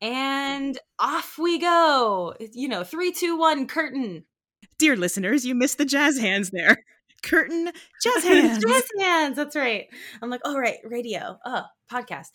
and 0.00 0.78
off 0.98 1.38
we 1.38 1.58
go 1.58 2.34
you 2.52 2.68
know 2.68 2.84
three 2.84 3.12
two 3.12 3.36
one 3.36 3.66
curtain 3.66 4.24
dear 4.78 4.96
listeners 4.96 5.44
you 5.44 5.54
missed 5.54 5.78
the 5.78 5.84
jazz 5.84 6.18
hands 6.18 6.50
there 6.50 6.76
curtain 7.22 7.70
jazz 8.02 8.24
hands 8.24 8.64
jazz 8.64 8.84
hands 8.98 9.36
that's 9.36 9.56
right 9.56 9.86
i'm 10.20 10.30
like 10.30 10.42
oh 10.44 10.56
right 10.56 10.78
radio 10.84 11.38
oh 11.44 11.64
podcast. 11.90 12.30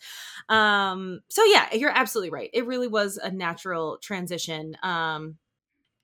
Um, 0.48 1.20
so 1.28 1.44
yeah, 1.44 1.72
you're 1.74 1.90
absolutely 1.90 2.30
right. 2.30 2.50
It 2.52 2.66
really 2.66 2.88
was 2.88 3.16
a 3.16 3.30
natural 3.30 3.98
transition. 4.02 4.76
Um, 4.82 5.36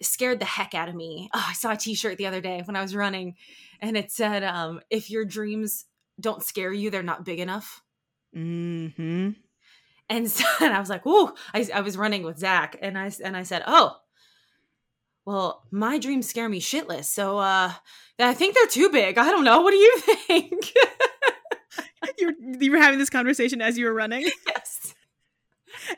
scared 0.03 0.39
the 0.39 0.45
heck 0.45 0.75
out 0.75 0.89
of 0.89 0.95
me. 0.95 1.29
Oh, 1.35 1.45
I 1.49 1.55
saw 1.55 1.73
a 1.73 1.77
t-shirt 1.77 2.19
the 2.19 2.27
other 2.27 2.41
day 2.41 2.63
when 2.65 2.77
I 2.77 2.83
was 2.83 2.95
running 2.95 3.35
and 3.81 3.97
it 3.97 4.13
said, 4.13 4.45
um, 4.45 4.81
if 4.91 5.11
your 5.11 5.25
dreams 5.25 5.87
don't 6.21 6.43
scare 6.43 6.73
you, 6.73 6.91
they're 6.91 7.03
not 7.03 7.25
big 7.25 7.41
enough. 7.41 7.83
Mm-hmm. 8.37 9.31
And 10.09 10.31
so 10.31 10.45
and 10.61 10.75
I 10.75 10.81
was 10.81 10.91
like, 10.91 11.07
"Ooh!" 11.07 11.33
I, 11.55 11.69
I 11.75 11.81
was 11.81 11.97
running 11.97 12.23
with 12.23 12.39
Zach, 12.39 12.77
and 12.81 12.99
I 12.99 13.11
and 13.23 13.37
I 13.37 13.43
said, 13.43 13.63
"Oh, 13.67 13.97
well, 15.25 15.67
my 15.71 15.99
dreams 15.99 16.29
scare 16.29 16.49
me 16.49 16.61
shitless. 16.61 17.05
So 17.05 17.39
uh, 17.39 17.73
I 18.19 18.35
think 18.35 18.55
they're 18.55 18.67
too 18.67 18.91
big. 18.91 19.19
I 19.19 19.31
don't 19.31 19.45
know. 19.45 19.61
What 19.63 19.73
do 19.73 19.77
you 19.77 19.99
think?" 20.27 20.73
you 22.19 22.27
were, 22.29 22.35
you 22.61 22.71
were 22.71 22.79
having 22.79 22.99
this 22.99 23.11
conversation 23.11 23.61
as 23.61 23.79
you 23.79 23.87
were 23.87 23.95
running? 23.95 24.29
Yes. 24.47 24.95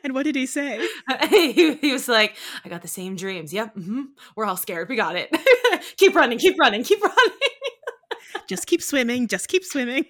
And 0.03 0.13
what 0.13 0.23
did 0.23 0.35
he 0.35 0.45
say? 0.45 0.87
he, 1.29 1.75
he, 1.75 1.91
was 1.91 2.07
like, 2.07 2.35
I 2.63 2.69
got 2.69 2.81
the 2.81 2.87
same 2.87 3.15
dreams. 3.15 3.51
Yep. 3.51 3.75
Mm-hmm. 3.75 4.01
We're 4.35 4.45
all 4.45 4.57
scared. 4.57 4.89
We 4.89 4.95
got 4.95 5.15
it. 5.15 5.35
keep 5.97 6.15
running, 6.15 6.37
keep 6.37 6.57
running, 6.59 6.83
keep 6.83 7.01
running. 7.01 7.37
just 8.47 8.67
keep 8.67 8.81
swimming. 8.81 9.27
Just 9.27 9.47
keep 9.47 9.63
swimming. 9.63 10.05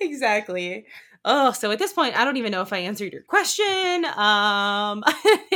Exactly. 0.00 0.86
Oh, 1.24 1.52
so 1.52 1.70
at 1.70 1.78
this 1.78 1.92
point, 1.92 2.16
I 2.16 2.24
don't 2.24 2.36
even 2.36 2.52
know 2.52 2.60
if 2.60 2.72
I 2.72 2.78
answered 2.78 3.12
your 3.12 3.22
question. 3.22 4.04
Um, 4.04 5.02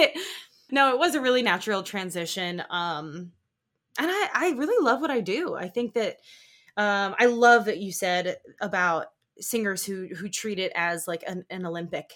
no, 0.70 0.92
it 0.94 0.98
was 0.98 1.14
a 1.14 1.20
really 1.20 1.42
natural 1.42 1.83
transition. 1.83 2.62
Um, 2.70 3.33
and 3.98 4.07
I, 4.11 4.28
I 4.33 4.50
really 4.57 4.83
love 4.83 5.00
what 5.00 5.11
I 5.11 5.20
do. 5.20 5.54
I 5.54 5.68
think 5.68 5.94
that 5.94 6.18
um, 6.76 7.14
I 7.18 7.26
love 7.26 7.66
that 7.66 7.78
you 7.78 7.92
said 7.92 8.38
about 8.61 9.07
singers 9.40 9.85
who 9.85 10.09
who 10.09 10.28
treat 10.28 10.59
it 10.59 10.72
as 10.74 11.07
like 11.07 11.22
an, 11.26 11.44
an 11.50 11.66
Olympic 11.66 12.12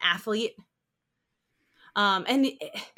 athlete. 0.00 0.54
Um, 1.96 2.24
and 2.28 2.46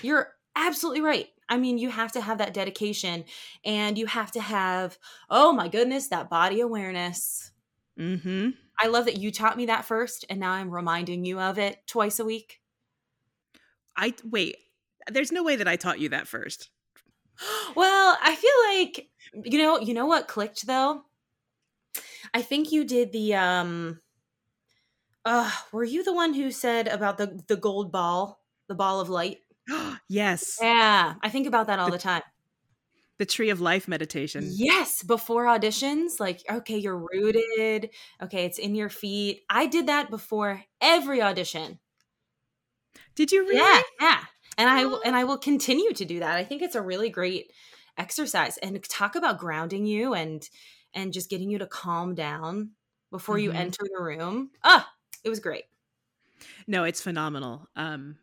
you're 0.03 0.35
absolutely 0.57 1.01
right. 1.01 1.29
I 1.49 1.57
mean, 1.57 1.79
you 1.79 1.89
have 1.89 2.13
to 2.13 2.21
have 2.21 2.39
that 2.39 2.53
dedication 2.53 3.25
and 3.65 3.97
you 3.97 4.07
have 4.07 4.33
to 4.33 4.41
have, 4.41 4.99
oh 5.31 5.53
my 5.53 5.69
goodness, 5.69 6.09
that 6.09 6.29
body 6.29 6.61
awareness. 6.61 7.53
Mm-hmm. 7.99 8.51
I 8.81 8.87
love 8.87 9.07
that 9.07 9.19
you 9.19 9.31
taught 9.33 9.57
me 9.57 9.67
that 9.67 9.85
first, 9.85 10.25
and 10.31 10.39
now 10.41 10.53
I'm 10.53 10.71
reminding 10.71 11.25
you 11.25 11.41
of 11.41 11.59
it 11.59 11.87
twice 11.87 12.19
a 12.19 12.25
week. 12.25 12.61
I 13.97 14.15
wait. 14.25 14.57
There's 15.11 15.33
no 15.33 15.43
way 15.43 15.57
that 15.57 15.69
I 15.69 15.77
taught 15.77 16.01
you 16.01 16.09
that 16.11 16.29
first. 16.29 16.71
Well, 17.77 18.19
I 18.21 18.35
feel 18.35 18.51
like 18.67 19.11
you 19.45 19.59
know, 19.59 19.79
you 19.79 19.95
know 19.95 20.07
what 20.07 20.27
clicked 20.27 20.67
though? 20.67 21.05
I 22.35 22.43
think 22.43 22.73
you 22.73 22.85
did 22.85 23.13
the 23.13 23.35
um 23.35 24.01
uh 25.25 25.51
were 25.73 25.85
you 25.85 26.05
the 26.05 26.13
one 26.15 26.35
who 26.35 26.51
said 26.51 26.89
about 26.89 27.19
the 27.19 27.43
the 27.49 27.57
gold 27.57 27.93
ball, 27.93 28.41
the 28.69 28.75
ball 28.75 29.01
of 29.01 29.09
light? 29.09 29.39
yes. 30.09 30.59
Yeah, 30.61 31.15
I 31.23 31.29
think 31.29 31.47
about 31.47 31.67
that 31.67 31.79
all 31.79 31.91
the 31.91 31.99
time. 31.99 32.23
The 33.19 33.27
tree 33.27 33.51
of 33.51 33.61
life 33.61 33.89
meditation. 33.89 34.49
Yes, 34.49 35.03
before 35.03 35.47
auditions, 35.47 36.21
like 36.21 36.41
okay, 36.49 36.79
you're 36.79 36.97
rooted. 37.13 37.91
Okay, 38.23 38.45
it's 38.45 38.59
in 38.59 38.75
your 38.75 38.89
feet. 38.89 39.43
I 39.51 39.67
did 39.67 39.89
that 39.89 40.09
before 40.09 40.63
every 40.81 41.21
audition. 41.21 41.81
Did 43.17 43.33
you 43.33 43.43
really? 43.43 43.57
Yeah, 43.59 43.81
yeah. 44.01 44.21
And 44.57 44.71
I 44.71 44.83
and 45.05 45.17
I 45.17 45.25
will 45.25 45.39
continue 45.39 45.93
to 45.93 46.05
do 46.05 46.21
that. 46.21 46.37
I 46.37 46.45
think 46.45 46.63
it's 46.63 46.77
a 46.77 46.83
really 46.83 47.11
great 47.11 47.53
exercise 47.97 48.57
and 48.59 48.83
talk 48.89 49.17
about 49.17 49.39
grounding 49.39 49.85
you 49.87 50.15
and 50.15 50.49
and 50.95 51.13
just 51.13 51.29
getting 51.29 51.51
you 51.51 51.59
to 51.59 51.67
calm 51.67 52.15
down 52.15 52.71
before 53.11 53.37
mm-hmm. 53.37 53.45
you 53.45 53.53
enter 53.53 53.83
the 53.83 54.03
room. 54.03 54.51
Ah, 54.63 54.89
it 55.25 55.29
was 55.29 55.41
great. 55.41 55.65
No, 56.67 56.85
it's 56.85 57.01
phenomenal. 57.01 57.69
Um 57.75 58.17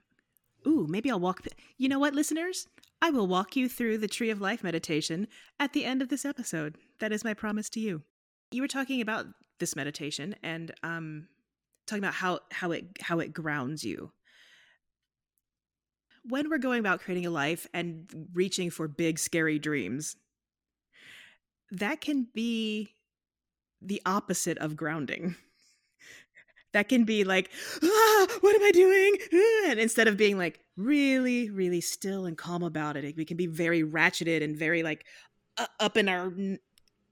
ooh, 0.65 0.87
maybe 0.89 1.11
I'll 1.11 1.19
walk. 1.19 1.41
You 1.77 1.89
know 1.89 1.99
what, 1.99 2.15
listeners? 2.15 2.67
I 3.01 3.09
will 3.11 3.27
walk 3.27 3.55
you 3.55 3.69
through 3.69 3.99
the 3.99 4.07
Tree 4.07 4.29
of 4.29 4.41
Life 4.41 4.63
meditation 4.63 5.27
at 5.59 5.73
the 5.73 5.85
end 5.85 6.01
of 6.01 6.09
this 6.09 6.25
episode. 6.25 6.77
That 6.99 7.11
is 7.11 7.23
my 7.23 7.33
promise 7.33 7.69
to 7.71 7.79
you. 7.79 8.03
You 8.51 8.61
were 8.61 8.67
talking 8.67 9.01
about 9.01 9.27
this 9.59 9.75
meditation 9.75 10.35
and 10.43 10.73
um, 10.83 11.27
talking 11.87 12.03
about 12.03 12.15
how 12.15 12.39
how 12.51 12.71
it 12.71 12.85
how 13.01 13.19
it 13.19 13.33
grounds 13.33 13.83
you. 13.83 14.11
When 16.23 16.49
we're 16.49 16.57
going 16.57 16.79
about 16.79 17.01
creating 17.01 17.27
a 17.27 17.31
life 17.31 17.67
and 17.73 18.07
reaching 18.33 18.71
for 18.71 18.87
big 18.87 19.19
scary 19.19 19.59
dreams, 19.59 20.15
that 21.71 22.01
can 22.01 22.27
be 22.33 22.95
the 23.81 24.01
opposite 24.05 24.57
of 24.57 24.75
grounding 24.75 25.35
that 26.73 26.89
can 26.89 27.03
be 27.03 27.23
like, 27.23 27.51
ah, 27.83 28.27
what 28.41 28.55
am 28.55 28.63
I 28.63 28.71
doing? 28.71 29.15
And 29.69 29.79
instead 29.79 30.07
of 30.07 30.15
being 30.15 30.37
like 30.37 30.59
really, 30.77 31.49
really 31.49 31.81
still 31.81 32.25
and 32.25 32.37
calm 32.37 32.63
about 32.63 32.97
it, 32.97 33.15
we 33.15 33.25
can 33.25 33.37
be 33.37 33.47
very 33.47 33.83
ratcheted 33.83 34.43
and 34.43 34.57
very 34.57 34.83
like 34.83 35.05
uh, 35.57 35.67
up 35.79 35.97
in 35.97 36.09
our 36.09 36.27
n- 36.27 36.59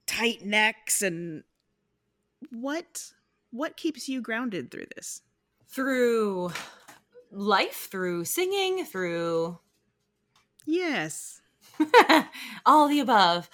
tight 0.06 0.44
necks. 0.44 1.02
And 1.02 1.44
what 2.50 3.12
what 3.50 3.76
keeps 3.76 4.08
you 4.08 4.20
grounded 4.20 4.70
through 4.70 4.86
this? 4.94 5.22
Through 5.68 6.52
life, 7.30 7.88
through 7.90 8.24
singing, 8.24 8.84
through 8.84 9.58
yes, 10.66 11.40
all 12.66 12.88
the 12.88 13.00
above. 13.00 13.48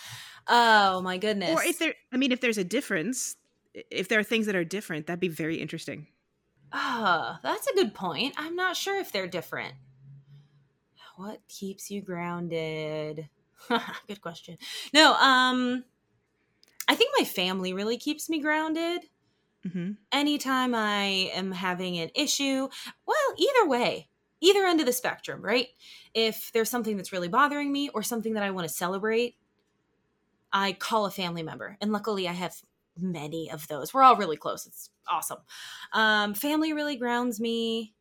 Oh 0.48 1.00
my 1.02 1.18
goodness! 1.18 1.50
Or 1.50 1.62
if 1.62 1.78
there, 1.78 1.94
I 2.12 2.16
mean, 2.16 2.32
if 2.32 2.40
there's 2.40 2.58
a 2.58 2.64
difference, 2.64 3.36
if 3.74 4.08
there 4.08 4.18
are 4.18 4.24
things 4.24 4.46
that 4.46 4.56
are 4.56 4.64
different, 4.64 5.06
that'd 5.06 5.20
be 5.20 5.28
very 5.28 5.56
interesting. 5.56 6.08
Ah, 6.72 7.36
oh, 7.36 7.40
that's 7.42 7.66
a 7.66 7.74
good 7.74 7.94
point. 7.94 8.34
I'm 8.36 8.56
not 8.56 8.76
sure 8.76 8.98
if 8.98 9.12
they're 9.12 9.26
different. 9.26 9.74
What 11.20 11.46
keeps 11.48 11.90
you 11.90 12.00
grounded? 12.00 13.28
good 14.08 14.22
question. 14.22 14.56
No, 14.94 15.12
um 15.12 15.84
I 16.88 16.94
think 16.94 17.10
my 17.18 17.26
family 17.26 17.74
really 17.74 17.98
keeps 17.98 18.30
me 18.30 18.40
grounded. 18.40 19.02
Mm-hmm. 19.66 19.90
Anytime 20.12 20.74
I 20.74 21.30
am 21.34 21.52
having 21.52 21.98
an 21.98 22.08
issue, 22.14 22.68
well, 23.06 23.34
either 23.36 23.68
way, 23.68 24.08
either 24.40 24.64
end 24.64 24.80
of 24.80 24.86
the 24.86 24.94
spectrum, 24.94 25.42
right? 25.42 25.68
If 26.14 26.52
there's 26.54 26.70
something 26.70 26.96
that's 26.96 27.12
really 27.12 27.28
bothering 27.28 27.70
me 27.70 27.90
or 27.90 28.02
something 28.02 28.32
that 28.32 28.42
I 28.42 28.50
want 28.50 28.66
to 28.66 28.72
celebrate, 28.72 29.36
I 30.54 30.72
call 30.72 31.04
a 31.04 31.10
family 31.10 31.42
member. 31.42 31.76
And 31.82 31.92
luckily, 31.92 32.28
I 32.28 32.32
have 32.32 32.56
many 32.98 33.50
of 33.50 33.68
those. 33.68 33.92
We're 33.92 34.04
all 34.04 34.16
really 34.16 34.38
close. 34.38 34.64
It's 34.64 34.88
awesome. 35.06 35.40
Um, 35.92 36.32
family 36.32 36.72
really 36.72 36.96
grounds 36.96 37.40
me 37.40 37.92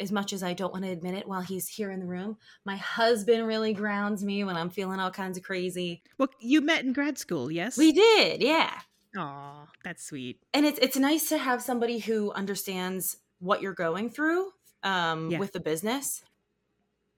as 0.00 0.10
much 0.10 0.32
as 0.32 0.42
I 0.42 0.52
don't 0.52 0.72
want 0.72 0.84
to 0.84 0.90
admit 0.90 1.14
it 1.14 1.28
while 1.28 1.40
he's 1.40 1.68
here 1.68 1.90
in 1.90 2.00
the 2.00 2.06
room. 2.06 2.36
My 2.64 2.76
husband 2.76 3.46
really 3.46 3.72
grounds 3.72 4.24
me 4.24 4.44
when 4.44 4.56
I'm 4.56 4.70
feeling 4.70 5.00
all 5.00 5.10
kinds 5.10 5.36
of 5.38 5.44
crazy. 5.44 6.02
Well, 6.18 6.28
you 6.40 6.60
met 6.60 6.84
in 6.84 6.92
grad 6.92 7.18
school, 7.18 7.50
yes? 7.50 7.76
We 7.76 7.92
did, 7.92 8.42
yeah. 8.42 8.80
Aw, 9.16 9.66
that's 9.84 10.04
sweet. 10.04 10.40
And 10.54 10.64
it's 10.66 10.78
it's 10.80 10.96
nice 10.96 11.28
to 11.30 11.38
have 11.38 11.62
somebody 11.62 11.98
who 11.98 12.32
understands 12.32 13.16
what 13.38 13.60
you're 13.60 13.74
going 13.74 14.10
through 14.10 14.52
um, 14.82 15.30
yeah. 15.30 15.38
with 15.38 15.52
the 15.52 15.60
business. 15.60 16.22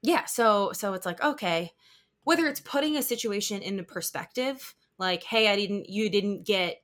Yeah, 0.03 0.25
so 0.25 0.73
so 0.73 0.95
it's 0.95 1.07
like 1.07 1.23
okay, 1.23 1.73
whether 2.25 2.47
it's 2.47 2.61
putting 2.61 2.97
a 2.97 3.03
situation 3.03 3.63
into 3.63 3.83
perspective 3.83 4.75
like 4.99 5.23
hey 5.25 5.49
i 5.49 5.57
didn't 5.57 5.89
you 5.89 6.09
didn't 6.11 6.45
get 6.45 6.83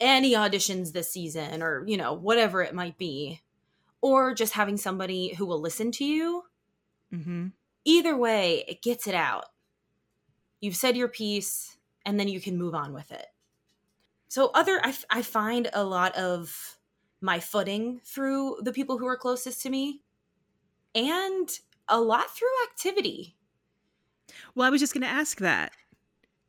any 0.00 0.32
auditions 0.32 0.92
this 0.92 1.12
season 1.12 1.62
or 1.62 1.84
you 1.86 1.96
know 1.96 2.12
whatever 2.12 2.62
it 2.62 2.74
might 2.74 2.96
be 2.96 3.40
or 4.02 4.34
just 4.34 4.54
having 4.54 4.76
somebody 4.76 5.34
who 5.34 5.46
will 5.46 5.60
listen 5.60 5.90
to 5.92 6.04
you. 6.04 6.44
Mm-hmm. 7.12 7.48
either 7.84 8.16
way 8.16 8.64
it 8.68 8.82
gets 8.82 9.08
it 9.08 9.16
out. 9.16 9.46
You've 10.60 10.76
said 10.76 10.96
your 10.96 11.08
piece 11.08 11.76
and 12.06 12.20
then 12.20 12.28
you 12.28 12.40
can 12.40 12.56
move 12.56 12.72
on 12.72 12.92
with 12.92 13.10
it. 13.10 13.26
So 14.28 14.52
other 14.54 14.80
I, 14.84 14.94
I 15.10 15.22
find 15.22 15.68
a 15.72 15.82
lot 15.82 16.14
of 16.16 16.78
my 17.20 17.40
footing 17.40 18.00
through 18.04 18.58
the 18.62 18.72
people 18.72 18.96
who 18.96 19.08
are 19.08 19.16
closest 19.16 19.60
to 19.62 19.70
me 19.70 20.02
and 20.94 21.48
a 21.88 22.00
lot 22.00 22.30
through 22.30 22.48
activity. 22.70 23.34
Well 24.54 24.68
i 24.68 24.70
was 24.70 24.80
just 24.80 24.94
going 24.94 25.02
to 25.02 25.08
ask 25.08 25.38
that. 25.38 25.72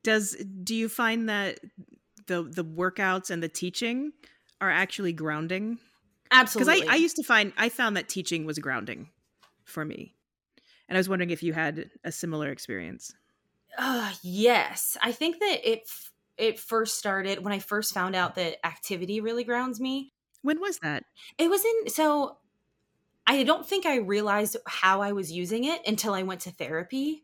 Does 0.04 0.36
do 0.64 0.76
you 0.76 0.90
find 0.90 1.28
that 1.28 1.60
the 2.28 2.44
the 2.44 2.64
workouts 2.64 3.32
and 3.32 3.42
the 3.42 3.50
teaching 3.50 4.14
are 4.60 4.70
actually 4.70 5.14
grounding 5.14 5.80
absolutely 6.32 6.76
because 6.76 6.90
I, 6.90 6.94
I 6.94 6.98
used 6.98 7.16
to 7.18 7.24
find 7.24 7.54
i 7.58 7.70
found 7.70 7.98
that 7.98 8.10
teaching 8.10 8.46
was 8.46 8.60
grounding 8.60 9.10
for 9.64 9.86
me 9.86 10.16
and 10.88 10.98
i 10.98 11.00
was 11.00 11.10
wondering 11.10 11.30
if 11.30 11.44
you 11.44 11.54
had 11.54 11.90
a 12.04 12.12
similar 12.12 12.50
experience 12.50 13.14
uh 13.78 14.12
yes 14.22 14.98
i 15.02 15.12
think 15.12 15.40
that 15.40 15.60
it 15.64 15.90
it 16.38 16.60
first 16.60 16.98
started 16.98 17.44
when 17.44 17.54
i 17.54 17.60
first 17.60 17.94
found 17.94 18.16
out 18.16 18.36
that 18.36 18.66
activity 18.66 19.22
really 19.22 19.44
grounds 19.44 19.80
me 19.80 20.14
when 20.42 20.60
was 20.60 20.80
that 20.80 21.04
it 21.38 21.50
was 21.50 21.64
in 21.64 21.90
so 21.90 22.38
i 23.28 23.44
don't 23.44 23.68
think 23.68 23.86
i 23.86 23.98
realized 23.98 24.58
how 24.68 25.02
i 25.02 25.12
was 25.12 25.32
using 25.32 25.64
it 25.66 25.82
until 25.88 26.14
i 26.14 26.24
went 26.24 26.42
to 26.42 26.52
therapy 26.52 27.24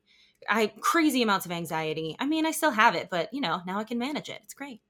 I 0.50 0.68
crazy 0.80 1.22
amounts 1.22 1.46
of 1.46 1.52
anxiety. 1.52 2.16
I 2.20 2.26
mean, 2.26 2.46
I 2.46 2.52
still 2.52 2.72
have 2.72 2.96
it, 2.96 3.10
but 3.10 3.34
you 3.34 3.42
know, 3.42 3.62
now 3.66 3.80
I 3.80 3.84
can 3.84 3.98
manage 3.98 4.30
it. 4.30 4.40
It's 4.44 4.54
great. 4.54 4.82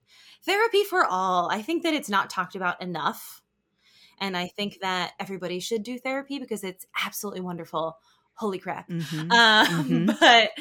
Therapy 0.46 0.84
for 0.84 1.06
all. 1.06 1.50
I 1.52 1.62
think 1.62 1.84
that 1.84 1.94
it's 1.94 2.10
not 2.10 2.30
talked 2.30 2.56
about 2.56 2.82
enough. 2.82 3.42
And 4.20 4.36
I 4.36 4.48
think 4.48 4.80
that 4.82 5.14
everybody 5.20 5.60
should 5.60 5.84
do 5.84 6.00
therapy 6.00 6.40
because 6.40 6.64
it's 6.64 6.86
absolutely 7.06 7.42
wonderful. 7.42 7.98
Holy 8.34 8.60
crap. 8.60 8.90
Mm-hmm. 8.90 9.32
Um, 9.32 9.68
mm-hmm. 9.68 10.06
But 10.20 10.52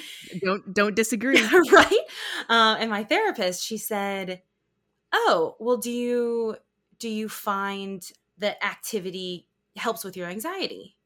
don't 0.41 0.75
don't 0.75 0.97
disagree. 0.97 1.41
right? 1.73 2.01
Uh, 2.49 2.77
and 2.79 2.91
my 2.91 3.05
therapist, 3.05 3.63
she 3.65 3.79
said, 3.79 4.43
Oh, 5.13 5.57
well, 5.59 5.77
do 5.77 5.91
you 5.91 6.57
do 6.99 7.09
you 7.09 7.29
find 7.29 8.03
that 8.39 8.63
activity 8.65 9.47
helps 9.77 10.05
with 10.05 10.17
your 10.17 10.29
anxiety? 10.29 10.97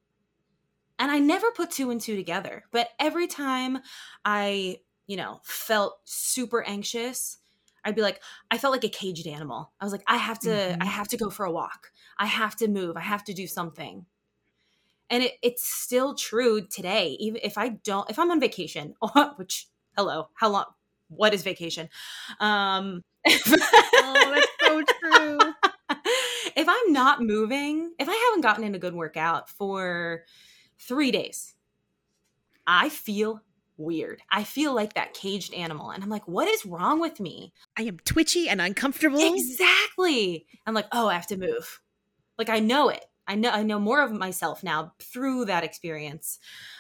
And 0.99 1.11
I 1.11 1.19
never 1.19 1.51
put 1.51 1.71
two 1.71 1.91
and 1.91 2.01
two 2.01 2.15
together. 2.15 2.65
But 2.71 2.91
every 2.99 3.27
time 3.27 3.79
I, 4.25 4.81
you 5.07 5.17
know, 5.17 5.41
felt 5.45 5.99
super 6.05 6.63
anxious, 6.63 7.39
I'd 7.85 7.95
be 7.95 8.03
like, 8.03 8.21
I 8.51 8.59
felt 8.59 8.73
like 8.73 8.85
a 8.85 8.91
caged 8.91 9.27
animal. 9.27 9.73
I 9.81 9.85
was 9.85 9.93
like, 9.93 10.05
I 10.07 10.19
have 10.19 10.39
to, 10.41 10.51
mm-hmm. 10.51 10.83
I 10.83 10.85
have 10.85 11.09
to 11.09 11.17
go 11.17 11.31
for 11.31 11.47
a 11.47 11.51
walk. 11.51 11.91
I 12.21 12.27
have 12.27 12.55
to 12.57 12.69
move. 12.69 12.99
I 12.99 13.01
have 13.01 13.25
to 13.25 13.33
do 13.33 13.47
something. 13.47 14.05
And 15.09 15.25
it, 15.25 15.33
it's 15.43 15.67
still 15.67 16.15
true 16.15 16.61
today. 16.67 17.17
Even 17.19 17.41
if 17.43 17.57
I 17.57 17.71
don't, 17.71 18.09
if 18.11 18.19
I'm 18.19 18.31
on 18.31 18.39
vacation, 18.39 18.95
which, 19.37 19.69
hello, 19.97 20.29
how 20.35 20.51
long? 20.51 20.67
What 21.09 21.35
is 21.35 21.43
vacation? 21.43 21.89
Um, 22.39 23.03
oh, 23.27 24.33
that's 24.35 24.49
so 24.61 24.83
true. 25.01 25.39
if 26.55 26.69
I'm 26.69 26.93
not 26.93 27.23
moving, 27.23 27.95
if 27.99 28.09
I 28.09 28.29
haven't 28.29 28.43
gotten 28.43 28.65
in 28.65 28.75
a 28.75 28.79
good 28.79 28.95
workout 28.95 29.49
for 29.49 30.25
three 30.79 31.11
days. 31.11 31.55
I 32.67 32.91
feel 32.91 33.41
weird. 33.79 34.21
I 34.31 34.45
feel 34.45 34.75
like 34.75 34.95
that 34.95 35.15
caged 35.15 35.55
animal. 35.55 35.91
And 35.91 36.05
I'm 36.05 36.11
like, 36.11 36.29
what 36.29 36.47
is 36.47 36.67
wrong 36.67 37.01
with 37.01 37.19
me? 37.19 37.53
I 37.77 37.83
am 37.83 37.99
twitchy 38.05 38.49
and 38.49 38.61
uncomfortable. 38.61 39.19
Exactly. 39.21 40.47
I'm 40.67 40.75
like, 40.75 40.87
oh, 40.93 41.09
I 41.09 41.15
have 41.15 41.27
to 41.29 41.39
move. 41.39 41.81
Like 42.41 42.49
I 42.49 42.59
know 42.59 42.89
it. 42.89 43.05
I 43.27 43.35
know 43.35 43.51
I 43.51 43.63
know 43.63 43.79
more 43.79 44.03
of 44.03 44.13
myself 44.13 44.65
now 44.65 44.95
through 44.99 45.45
that 45.45 45.63
experience. 45.63 46.39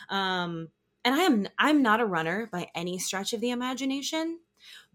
Um 0.09 0.71
and 1.05 1.15
I 1.15 1.19
am 1.19 1.49
I'm 1.59 1.83
not 1.83 2.01
a 2.01 2.07
runner 2.07 2.49
by 2.51 2.71
any 2.75 2.99
stretch 2.99 3.35
of 3.35 3.43
the 3.43 3.51
imagination, 3.51 4.41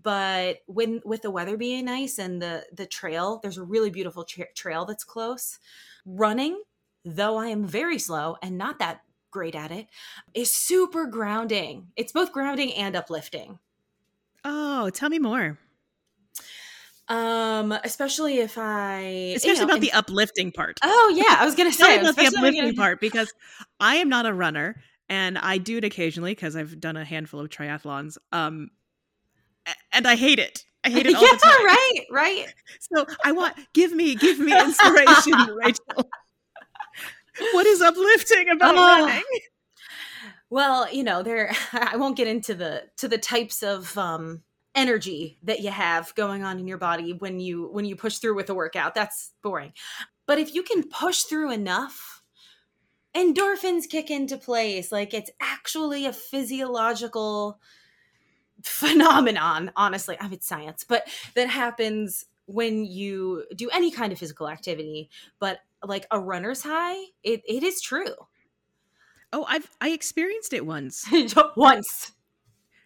but 0.02 0.64
when 0.66 1.04
with 1.06 1.22
the 1.22 1.30
weather 1.30 1.56
being 1.56 1.86
nice 1.86 2.18
and 2.18 2.42
the 2.42 2.66
the 2.74 2.88
trail, 2.88 3.40
there's 3.44 3.60
a 3.60 3.64
really 3.64 3.92
beautiful 3.92 4.24
tra- 4.24 4.52
trail 4.56 4.86
that's 4.86 5.04
close. 5.04 5.60
Running, 6.04 6.64
though 7.04 7.38
I 7.38 7.50
am 7.50 7.68
very 7.68 8.00
slow 8.00 8.38
and 8.42 8.58
not 8.58 8.80
that 8.80 9.04
great 9.30 9.54
at 9.54 9.72
it, 9.72 9.88
is 10.34 10.52
super 10.52 11.06
grounding. 11.06 11.92
It's 11.96 12.12
both 12.12 12.32
grounding 12.32 12.74
and 12.74 12.96
uplifting. 12.96 13.60
Oh, 14.44 14.90
tell 14.90 15.10
me 15.10 15.20
more. 15.20 15.60
Um, 17.08 17.72
especially 17.72 18.40
if 18.40 18.58
I 18.58 19.34
especially 19.36 19.50
you 19.50 19.58
know, 19.60 19.64
about 19.66 19.82
the 19.82 19.92
uplifting 19.92 20.52
part. 20.52 20.80
Oh 20.84 21.14
yeah, 21.16 21.38
I 21.40 21.46
was 21.46 21.54
gonna 21.54 21.72
say 21.72 22.00
about 22.00 22.16
the 22.16 22.26
uplifting 22.26 22.62
gonna... 22.62 22.74
part 22.74 23.00
because 23.00 23.32
I 23.80 23.98
am 23.98 24.10
not 24.10 24.26
a 24.26 24.34
runner 24.34 24.76
and 25.10 25.38
I 25.38 25.58
do 25.58 25.78
it 25.78 25.84
occasionally 25.84 26.32
because 26.32 26.56
I've 26.56 26.80
done 26.80 26.98
a 26.98 27.06
handful 27.06 27.40
of 27.40 27.50
triathlons. 27.50 28.18
Um, 28.32 28.70
and 29.92 30.08
I 30.08 30.16
hate 30.16 30.40
it. 30.40 30.66
I 30.84 30.90
hate 30.90 31.06
it 31.06 31.16
all 31.16 31.22
yeah, 31.22 31.32
the 31.34 31.38
time. 31.38 31.66
right, 31.66 32.02
right. 32.12 32.54
So 32.94 33.06
I 33.24 33.32
want 33.32 33.56
give 33.74 33.92
me 33.92 34.16
give 34.16 34.40
me 34.40 34.58
inspiration, 34.58 35.34
Rachael. 35.56 36.10
What 37.52 37.66
is 37.66 37.82
uplifting 37.82 38.50
about 38.50 38.76
uh, 38.76 39.06
running? 39.06 39.24
Well, 40.50 40.92
you 40.94 41.04
know, 41.04 41.24
there 41.24 41.52
I 41.74 41.98
won't 41.98 42.18
get 42.18 42.28
into 42.28 42.54
the 42.54 42.84
to 42.98 43.08
the 43.08 43.18
types 43.18 43.64
of 43.64 43.98
um 43.98 44.44
energy 44.76 45.38
that 45.44 45.62
you 45.62 45.72
have 45.72 46.14
going 46.16 46.44
on 46.44 46.60
in 46.60 46.68
your 46.68 46.78
body 46.78 47.14
when 47.14 47.40
you 47.40 47.70
when 47.72 47.86
you 47.86 47.96
push 47.96 48.18
through 48.18 48.36
with 48.36 48.50
a 48.50 48.54
workout. 48.54 48.94
That's 48.94 49.32
boring. 49.42 49.74
But 50.26 50.40
if 50.40 50.54
you 50.54 50.64
can 50.64 50.84
push 50.84 51.24
through 51.24 51.52
enough, 51.52 52.24
endorphins 53.16 53.90
kick 53.90 54.12
into 54.12 54.38
place. 54.38 54.92
Like 54.92 55.14
it's 55.14 55.32
actually 55.40 56.06
a 56.06 56.14
physiological 56.14 57.60
phenomenon, 58.64 59.72
honestly. 59.76 60.18
I 60.20 60.24
mean, 60.24 60.34
it's 60.34 60.48
science, 60.48 60.84
but 60.84 61.08
that 61.36 61.50
happens 61.50 62.26
when 62.48 62.86
you 62.86 63.46
do 63.56 63.70
any 63.70 63.92
kind 63.92 64.12
of 64.12 64.20
physical 64.20 64.50
activity. 64.50 65.10
But 65.40 65.60
like 65.84 66.08
a 66.12 66.20
runner's 66.20 66.62
high, 66.62 66.96
it, 67.24 67.42
it 67.48 67.64
is 67.64 67.82
true. 67.82 68.14
Oh, 69.34 69.46
I've 69.48 69.70
I 69.82 69.90
experienced 69.90 70.54
it 70.54 70.66
once. 70.66 71.06
once. 71.56 72.12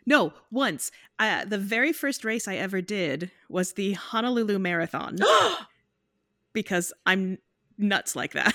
No, 0.05 0.33
once. 0.51 0.91
Uh, 1.17 1.45
the 1.45 1.57
very 1.57 1.93
first 1.93 2.23
race 2.25 2.47
I 2.47 2.55
ever 2.55 2.81
did 2.81 3.31
was 3.49 3.73
the 3.73 3.93
Honolulu 3.93 4.59
Marathon. 4.59 5.17
because 6.53 6.93
I'm 7.05 7.37
nuts 7.77 8.15
like 8.15 8.33
that. 8.33 8.53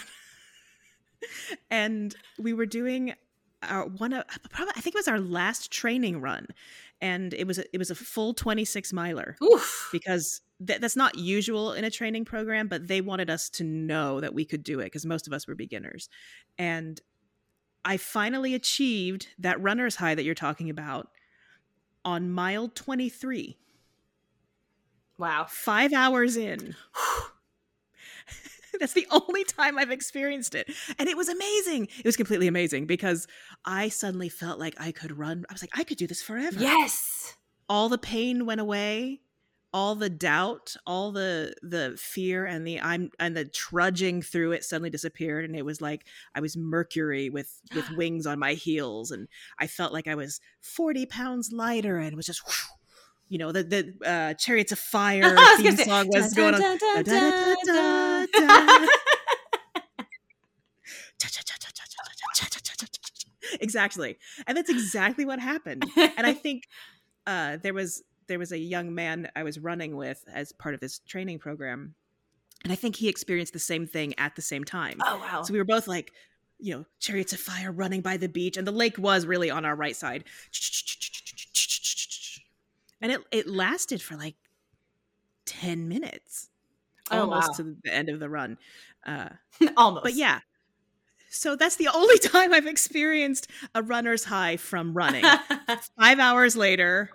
and 1.70 2.14
we 2.38 2.52
were 2.52 2.66
doing 2.66 3.14
our 3.62 3.86
one 3.86 4.12
of 4.12 4.24
probably 4.50 4.74
I 4.76 4.80
think 4.80 4.94
it 4.94 4.98
was 4.98 5.08
our 5.08 5.20
last 5.20 5.70
training 5.70 6.20
run 6.20 6.48
and 7.00 7.32
it 7.34 7.46
was 7.46 7.58
a, 7.58 7.64
it 7.74 7.78
was 7.78 7.90
a 7.90 7.94
full 7.94 8.34
26 8.34 8.92
miler. 8.92 9.36
Oof. 9.42 9.88
Because 9.92 10.40
th- 10.66 10.80
that's 10.80 10.96
not 10.96 11.18
usual 11.18 11.72
in 11.72 11.84
a 11.84 11.90
training 11.90 12.24
program, 12.24 12.68
but 12.68 12.88
they 12.88 13.00
wanted 13.00 13.30
us 13.30 13.48
to 13.50 13.64
know 13.64 14.20
that 14.20 14.34
we 14.34 14.44
could 14.44 14.62
do 14.62 14.80
it 14.80 14.84
because 14.84 15.06
most 15.06 15.26
of 15.26 15.32
us 15.32 15.46
were 15.46 15.54
beginners. 15.54 16.08
And 16.58 17.00
I 17.84 17.96
finally 17.96 18.54
achieved 18.54 19.28
that 19.38 19.60
runner's 19.60 19.96
high 19.96 20.14
that 20.14 20.24
you're 20.24 20.34
talking 20.34 20.70
about 20.70 21.08
on 22.04 22.30
mile 22.30 22.68
23. 22.68 23.56
Wow. 25.18 25.46
Five 25.48 25.92
hours 25.92 26.36
in. 26.36 26.74
That's 28.80 28.92
the 28.92 29.06
only 29.10 29.44
time 29.44 29.78
I've 29.78 29.90
experienced 29.90 30.54
it. 30.54 30.70
And 30.98 31.08
it 31.08 31.16
was 31.16 31.28
amazing. 31.28 31.88
It 31.98 32.04
was 32.04 32.16
completely 32.16 32.48
amazing 32.48 32.86
because 32.86 33.26
I 33.64 33.88
suddenly 33.88 34.28
felt 34.28 34.58
like 34.58 34.74
I 34.78 34.90
could 34.90 35.16
run. 35.16 35.44
I 35.48 35.52
was 35.52 35.62
like, 35.62 35.78
I 35.78 35.84
could 35.84 35.98
do 35.98 36.06
this 36.06 36.22
forever. 36.22 36.58
Yes. 36.58 37.36
All 37.68 37.88
the 37.88 37.98
pain 37.98 38.46
went 38.46 38.60
away. 38.60 39.20
All 39.74 39.96
the 39.96 40.08
doubt, 40.08 40.76
all 40.86 41.10
the 41.10 41.52
the 41.60 41.96
fear 41.98 42.46
and 42.46 42.64
the 42.66 42.80
I'm 42.80 43.10
and 43.18 43.36
the 43.36 43.44
trudging 43.44 44.22
through 44.22 44.52
it 44.52 44.64
suddenly 44.64 44.88
disappeared 44.88 45.44
and 45.44 45.56
it 45.56 45.64
was 45.64 45.80
like 45.80 46.06
I 46.34 46.40
was 46.40 46.56
Mercury 46.56 47.28
with 47.28 47.60
with 47.74 47.90
wings 47.96 48.24
on 48.24 48.38
my 48.38 48.54
heels 48.54 49.10
and 49.10 49.26
I 49.58 49.66
felt 49.66 49.92
like 49.92 50.06
I 50.06 50.14
was 50.14 50.40
40 50.60 51.06
pounds 51.06 51.50
lighter 51.52 51.98
and 51.98 52.14
was 52.14 52.26
just 52.26 52.42
you 53.28 53.38
know, 53.38 53.52
the 53.52 53.64
the 53.64 54.08
uh, 54.08 54.34
Chariots 54.34 54.70
of 54.70 54.78
Fire 54.94 55.34
theme 55.56 55.76
song 55.76 56.08
was 56.08 56.34
going 56.34 56.54
on. 56.54 56.78
Exactly, 63.60 64.16
and 64.46 64.56
that's 64.56 64.70
exactly 64.70 65.24
what 65.24 65.38
happened. 65.38 65.84
And 65.96 66.26
I 66.26 66.32
think 66.32 66.64
uh, 67.26 67.58
there 67.62 67.74
was 67.74 68.02
there 68.26 68.38
was 68.38 68.52
a 68.52 68.58
young 68.58 68.94
man 68.94 69.30
I 69.36 69.42
was 69.42 69.58
running 69.58 69.96
with 69.96 70.24
as 70.32 70.52
part 70.52 70.74
of 70.74 70.80
this 70.80 70.98
training 71.00 71.38
program, 71.38 71.94
and 72.62 72.72
I 72.72 72.76
think 72.76 72.96
he 72.96 73.08
experienced 73.08 73.52
the 73.52 73.58
same 73.58 73.86
thing 73.86 74.14
at 74.18 74.36
the 74.36 74.42
same 74.42 74.64
time. 74.64 74.98
Oh 75.04 75.18
wow! 75.18 75.42
So 75.42 75.52
we 75.52 75.58
were 75.58 75.64
both 75.64 75.86
like, 75.86 76.12
you 76.58 76.74
know, 76.74 76.84
chariots 77.00 77.32
of 77.32 77.40
fire 77.40 77.72
running 77.72 78.00
by 78.00 78.16
the 78.16 78.28
beach, 78.28 78.56
and 78.56 78.66
the 78.66 78.72
lake 78.72 78.98
was 78.98 79.26
really 79.26 79.50
on 79.50 79.64
our 79.64 79.76
right 79.76 79.96
side 79.96 80.24
and 83.04 83.12
it 83.12 83.20
it 83.30 83.46
lasted 83.46 84.00
for 84.00 84.16
like 84.16 84.34
10 85.44 85.88
minutes 85.88 86.48
oh, 87.10 87.20
almost 87.20 87.50
wow. 87.50 87.56
to 87.56 87.76
the 87.84 87.94
end 87.94 88.08
of 88.08 88.18
the 88.18 88.28
run 88.28 88.56
uh 89.06 89.28
almost 89.76 90.02
but 90.02 90.14
yeah 90.14 90.40
so 91.28 91.54
that's 91.54 91.76
the 91.76 91.88
only 91.88 92.18
time 92.30 92.52
i've 92.52 92.66
experienced 92.66 93.48
a 93.74 93.82
runner's 93.82 94.24
high 94.24 94.56
from 94.56 94.94
running 94.94 95.24
five 96.00 96.18
hours 96.18 96.56
later 96.56 97.10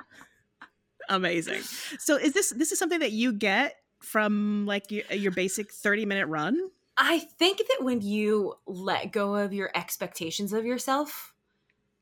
amazing 1.10 1.62
so 1.98 2.16
is 2.16 2.34
this 2.34 2.52
this 2.52 2.72
is 2.72 2.80
something 2.80 3.00
that 3.00 3.12
you 3.12 3.34
get 3.34 3.76
from 4.00 4.66
like 4.66 4.90
your, 4.92 5.04
your 5.12 5.32
basic 5.32 5.72
30 5.72 6.06
minute 6.06 6.28
run 6.28 6.70
i 6.98 7.20
think 7.20 7.58
that 7.58 7.80
when 7.82 8.02
you 8.02 8.54
let 8.66 9.12
go 9.12 9.36
of 9.36 9.54
your 9.54 9.70
expectations 9.76 10.54
of 10.54 10.66
yourself 10.66 11.34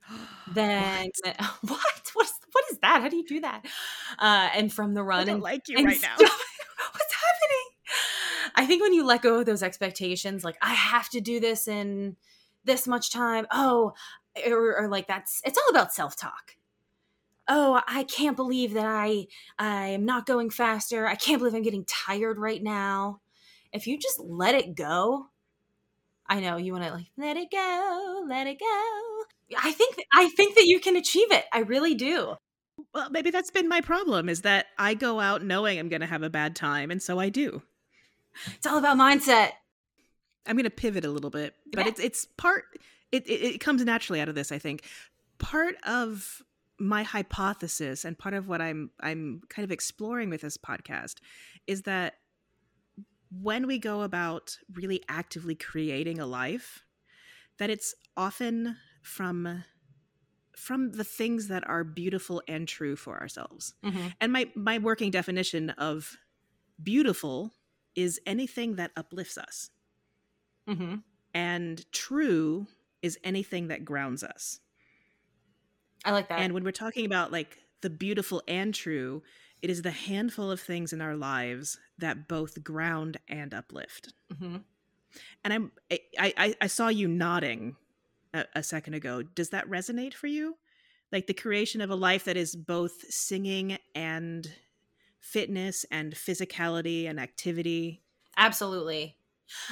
then 0.54 1.10
what? 1.24 1.38
what? 1.62 1.82
What's 2.14 2.34
what 2.52 2.66
is 2.72 2.80
that? 2.80 3.02
How 3.02 3.10
do 3.10 3.18
you 3.18 3.26
do 3.26 3.42
that? 3.42 3.66
Uh, 4.18 4.50
and 4.56 4.74
from 4.74 4.94
the 4.94 5.04
run, 5.04 5.30
I 5.30 5.34
and 5.34 5.42
like 5.42 5.68
you 5.68 5.78
right 5.78 6.02
now. 6.02 6.16
what's 6.18 7.14
happening? 7.14 7.68
I 8.56 8.66
think 8.66 8.82
when 8.82 8.94
you 8.94 9.06
let 9.06 9.22
go 9.22 9.40
of 9.40 9.46
those 9.46 9.62
expectations, 9.62 10.44
like 10.44 10.58
I 10.62 10.74
have 10.74 11.10
to 11.10 11.22
do 11.22 11.40
this 11.40 11.68
in 11.68 12.16
this 12.64 12.88
much 12.88 13.12
time. 13.12 13.46
Oh, 13.52 13.94
or, 14.48 14.78
or 14.78 14.88
like 14.88 15.08
that's 15.08 15.42
it's 15.46 15.58
all 15.58 15.70
about 15.70 15.94
self 15.94 16.16
talk. 16.16 16.56
Oh, 17.48 17.82
I 17.88 18.04
can't 18.04 18.36
believe 18.36 18.74
that 18.74 18.86
I 18.86 19.28
I 19.58 19.88
am 19.88 20.06
not 20.06 20.26
going 20.26 20.50
faster. 20.50 21.08
I 21.08 21.16
can't 21.16 21.40
believe 21.40 21.54
I'm 21.54 21.62
getting 21.62 21.86
tired 21.86 22.38
right 22.38 22.62
now. 22.62 23.22
If 23.72 23.88
you 23.88 23.98
just 23.98 24.20
let 24.20 24.56
it 24.56 24.76
go, 24.76 25.28
I 26.28 26.40
know 26.40 26.58
you 26.58 26.74
want 26.74 26.86
to 26.86 26.92
like 26.92 27.08
let 27.18 27.38
it 27.38 27.50
go, 27.52 28.26
let 28.28 28.48
it 28.48 28.60
go. 28.60 29.24
I 29.58 29.72
think 29.72 29.98
I 30.14 30.30
think 30.30 30.56
that 30.56 30.66
you 30.66 30.80
can 30.80 30.96
achieve 30.96 31.32
it. 31.32 31.46
I 31.54 31.60
really 31.60 31.96
do. 31.96 32.36
Well, 32.94 33.10
maybe 33.10 33.32
that's 33.32 33.52
been 33.52 33.68
my 33.68 33.82
problem 33.82 34.30
is 34.30 34.42
that 34.42 34.68
I 34.78 34.94
go 34.94 35.20
out 35.20 35.44
knowing 35.44 35.80
I'm 35.80 35.90
going 35.90 36.02
to 36.02 36.08
have 36.08 36.24
a 36.24 36.30
bad 36.30 36.56
time 36.56 36.92
and 36.92 37.02
so 37.02 37.20
I 37.20 37.30
do. 37.30 37.62
It's 38.56 38.68
all 38.68 38.78
about 38.78 38.98
mindset. 38.98 39.52
I'm 40.46 40.56
going 40.56 40.64
to 40.66 40.70
pivot 40.70 41.04
a 41.04 41.10
little 41.10 41.30
bit, 41.30 41.56
but 41.74 41.86
yeah. 41.86 41.92
it's 41.92 42.00
it's 42.00 42.26
part 42.38 42.66
it, 43.12 43.28
it 43.28 43.42
it 43.56 43.58
comes 43.60 43.84
naturally 43.84 44.22
out 44.22 44.30
of 44.30 44.36
this, 44.36 44.52
I 44.52 44.60
think. 44.60 44.84
Part 45.40 45.76
of 45.86 46.42
my 46.80 47.04
hypothesis 47.04 48.06
and 48.06 48.18
part 48.18 48.34
of 48.34 48.48
what 48.48 48.62
I'm 48.62 48.92
I'm 49.00 49.42
kind 49.50 49.64
of 49.64 49.72
exploring 49.72 50.30
with 50.30 50.42
this 50.42 50.58
podcast 50.58 51.16
is 51.66 51.84
that 51.84 52.16
when 53.30 53.68
we 53.68 53.80
go 53.80 54.02
about 54.04 54.58
really 54.74 55.04
actively 55.10 55.56
creating 55.56 56.20
a 56.20 56.26
life 56.26 56.84
that 57.58 57.70
it's 57.70 57.96
often 58.16 58.78
from 59.02 59.64
from 60.56 60.92
the 60.92 61.04
things 61.04 61.48
that 61.50 61.68
are 61.68 61.84
beautiful 61.84 62.42
and 62.48 62.68
true 62.68 62.96
for 62.96 63.20
ourselves. 63.20 63.76
Mm-hmm. 63.84 64.08
And 64.20 64.34
my 64.34 64.50
my 64.56 64.78
working 64.80 65.12
definition 65.12 65.70
of 65.72 66.18
beautiful 66.82 67.54
is 67.96 68.20
anything 68.26 68.76
that 68.76 68.92
uplifts 68.96 69.38
us. 69.38 69.70
Mm-hmm. 70.68 70.96
And 71.34 71.92
true 71.92 72.68
is 73.02 73.18
anything 73.24 73.68
that 73.68 73.86
grounds 73.86 74.24
us. 74.24 74.60
I 76.06 76.12
like 76.12 76.30
that. 76.30 76.40
And 76.40 76.54
when 76.54 76.64
we're 76.64 76.72
talking 76.72 77.06
about 77.06 77.32
like 77.32 77.58
the 77.82 77.90
beautiful 77.90 78.42
and 78.48 78.74
true, 78.74 79.24
it 79.62 79.70
is 79.70 79.82
the 79.82 79.92
handful 79.92 80.52
of 80.52 80.60
things 80.60 80.94
in 80.94 81.02
our 81.02 81.16
lives 81.16 81.78
that 81.98 82.28
both 82.28 82.64
ground 82.64 83.18
and 83.28 83.54
uplift. 83.54 84.14
Mm-hmm. 84.34 84.58
And 85.44 85.54
I'm 85.54 85.72
I, 85.92 86.00
I 86.20 86.56
I 86.62 86.68
saw 86.68 86.90
you 86.90 87.08
nodding 87.08 87.76
a, 88.34 88.46
a 88.56 88.64
second 88.64 88.94
ago. 88.94 89.24
Does 89.24 89.50
that 89.50 89.70
resonate 89.70 90.14
for 90.14 90.28
you? 90.28 90.58
like 91.12 91.28
the 91.28 91.34
creation 91.34 91.82
of 91.82 91.90
a 91.90 91.96
life 91.96 92.26
that 92.26 92.38
is 92.38 92.56
both 92.56 93.12
singing 93.12 93.78
and 93.96 94.52
fitness 95.20 95.86
and 95.92 96.14
physicality 96.14 97.10
and 97.10 97.20
activity. 97.20 98.02
Absolutely. 98.36 99.17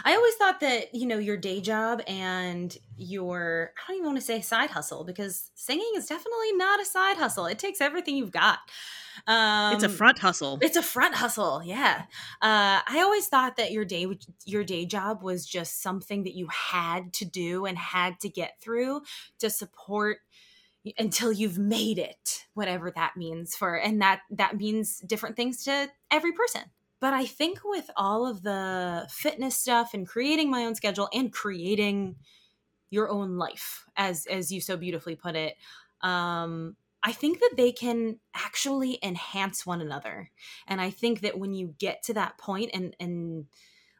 I 0.03 0.15
always 0.15 0.35
thought 0.35 0.59
that, 0.61 0.93
you 0.93 1.05
know, 1.05 1.17
your 1.17 1.37
day 1.37 1.61
job 1.61 2.01
and 2.07 2.75
your, 2.97 3.73
I 3.77 3.91
don't 3.91 3.97
even 3.97 4.05
want 4.07 4.17
to 4.17 4.25
say 4.25 4.41
side 4.41 4.71
hustle 4.71 5.03
because 5.03 5.51
singing 5.55 5.91
is 5.95 6.07
definitely 6.07 6.53
not 6.53 6.81
a 6.81 6.85
side 6.85 7.17
hustle. 7.17 7.45
It 7.45 7.59
takes 7.59 7.81
everything 7.81 8.15
you've 8.15 8.31
got. 8.31 8.59
Um, 9.27 9.73
it's 9.73 9.83
a 9.83 9.89
front 9.89 10.19
hustle. 10.19 10.59
It's 10.61 10.77
a 10.77 10.83
front 10.83 11.15
hustle. 11.15 11.61
Yeah. 11.63 12.03
Uh, 12.41 12.81
I 12.87 13.01
always 13.03 13.27
thought 13.27 13.57
that 13.57 13.71
your 13.71 13.85
day, 13.85 14.07
your 14.45 14.63
day 14.63 14.85
job 14.85 15.23
was 15.23 15.45
just 15.45 15.81
something 15.81 16.23
that 16.23 16.35
you 16.35 16.47
had 16.47 17.13
to 17.13 17.25
do 17.25 17.65
and 17.65 17.77
had 17.77 18.19
to 18.21 18.29
get 18.29 18.59
through 18.61 19.01
to 19.39 19.49
support 19.49 20.17
until 20.97 21.31
you've 21.31 21.57
made 21.57 21.97
it 21.97 22.45
whatever 22.53 22.91
that 22.91 23.17
means 23.17 23.55
for 23.55 23.75
and 23.75 24.01
that 24.01 24.21
that 24.29 24.55
means 24.55 24.99
different 24.99 25.35
things 25.35 25.63
to 25.63 25.89
every 26.11 26.31
person 26.31 26.61
but 26.99 27.13
i 27.13 27.25
think 27.25 27.59
with 27.63 27.89
all 27.95 28.25
of 28.25 28.43
the 28.43 29.05
fitness 29.09 29.55
stuff 29.55 29.93
and 29.93 30.07
creating 30.07 30.49
my 30.49 30.65
own 30.65 30.75
schedule 30.75 31.09
and 31.13 31.31
creating 31.31 32.15
your 32.89 33.09
own 33.09 33.37
life 33.37 33.85
as 33.97 34.25
as 34.27 34.51
you 34.51 34.61
so 34.61 34.77
beautifully 34.77 35.15
put 35.15 35.35
it 35.35 35.55
um 36.01 36.75
i 37.03 37.11
think 37.11 37.39
that 37.39 37.53
they 37.57 37.71
can 37.71 38.19
actually 38.33 38.97
enhance 39.03 39.65
one 39.65 39.81
another. 39.81 40.31
And 40.67 40.79
i 40.81 40.89
think 40.89 41.21
that 41.21 41.37
when 41.39 41.53
you 41.53 41.75
get 41.79 42.03
to 42.03 42.13
that 42.13 42.37
point 42.37 42.71
and 42.73 42.95
and 42.99 43.45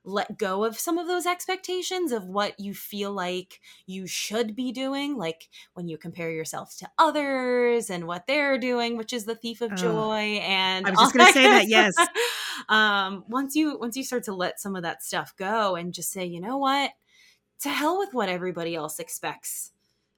let 0.05 0.37
go 0.37 0.63
of 0.63 0.77
some 0.77 0.97
of 0.97 1.07
those 1.07 1.25
expectations 1.25 2.11
of 2.11 2.25
what 2.25 2.59
you 2.59 2.73
feel 2.73 3.11
like 3.11 3.59
you 3.85 4.05
should 4.05 4.55
be 4.55 4.71
doing 4.71 5.17
like 5.17 5.49
when 5.73 5.87
you 5.87 5.97
compare 5.97 6.31
yourself 6.31 6.77
to 6.77 6.87
others 6.97 7.89
and 7.89 8.05
what 8.05 8.27
they're 8.27 8.57
doing 8.57 8.97
which 8.97 9.11
is 9.11 9.25
the 9.25 9.35
thief 9.35 9.61
of 9.61 9.73
joy 9.75 10.39
and 10.43 10.85
i 10.85 10.91
was 10.91 10.99
just 10.99 11.13
going 11.15 11.25
to 11.25 11.33
say 11.33 11.43
that 11.43 11.67
yes. 11.67 11.95
um 12.69 13.23
once 13.27 13.55
you 13.55 13.77
once 13.79 13.97
you 13.97 14.03
start 14.03 14.23
to 14.23 14.33
let 14.33 14.59
some 14.59 14.75
of 14.75 14.83
that 14.83 15.03
stuff 15.03 15.33
go 15.37 15.75
and 15.75 15.93
just 15.93 16.11
say 16.11 16.25
you 16.25 16.41
know 16.41 16.57
what? 16.57 16.91
To 17.61 17.69
hell 17.69 17.97
with 17.97 18.13
what 18.13 18.29
everybody 18.29 18.75
else 18.75 18.99
expects 18.99 19.71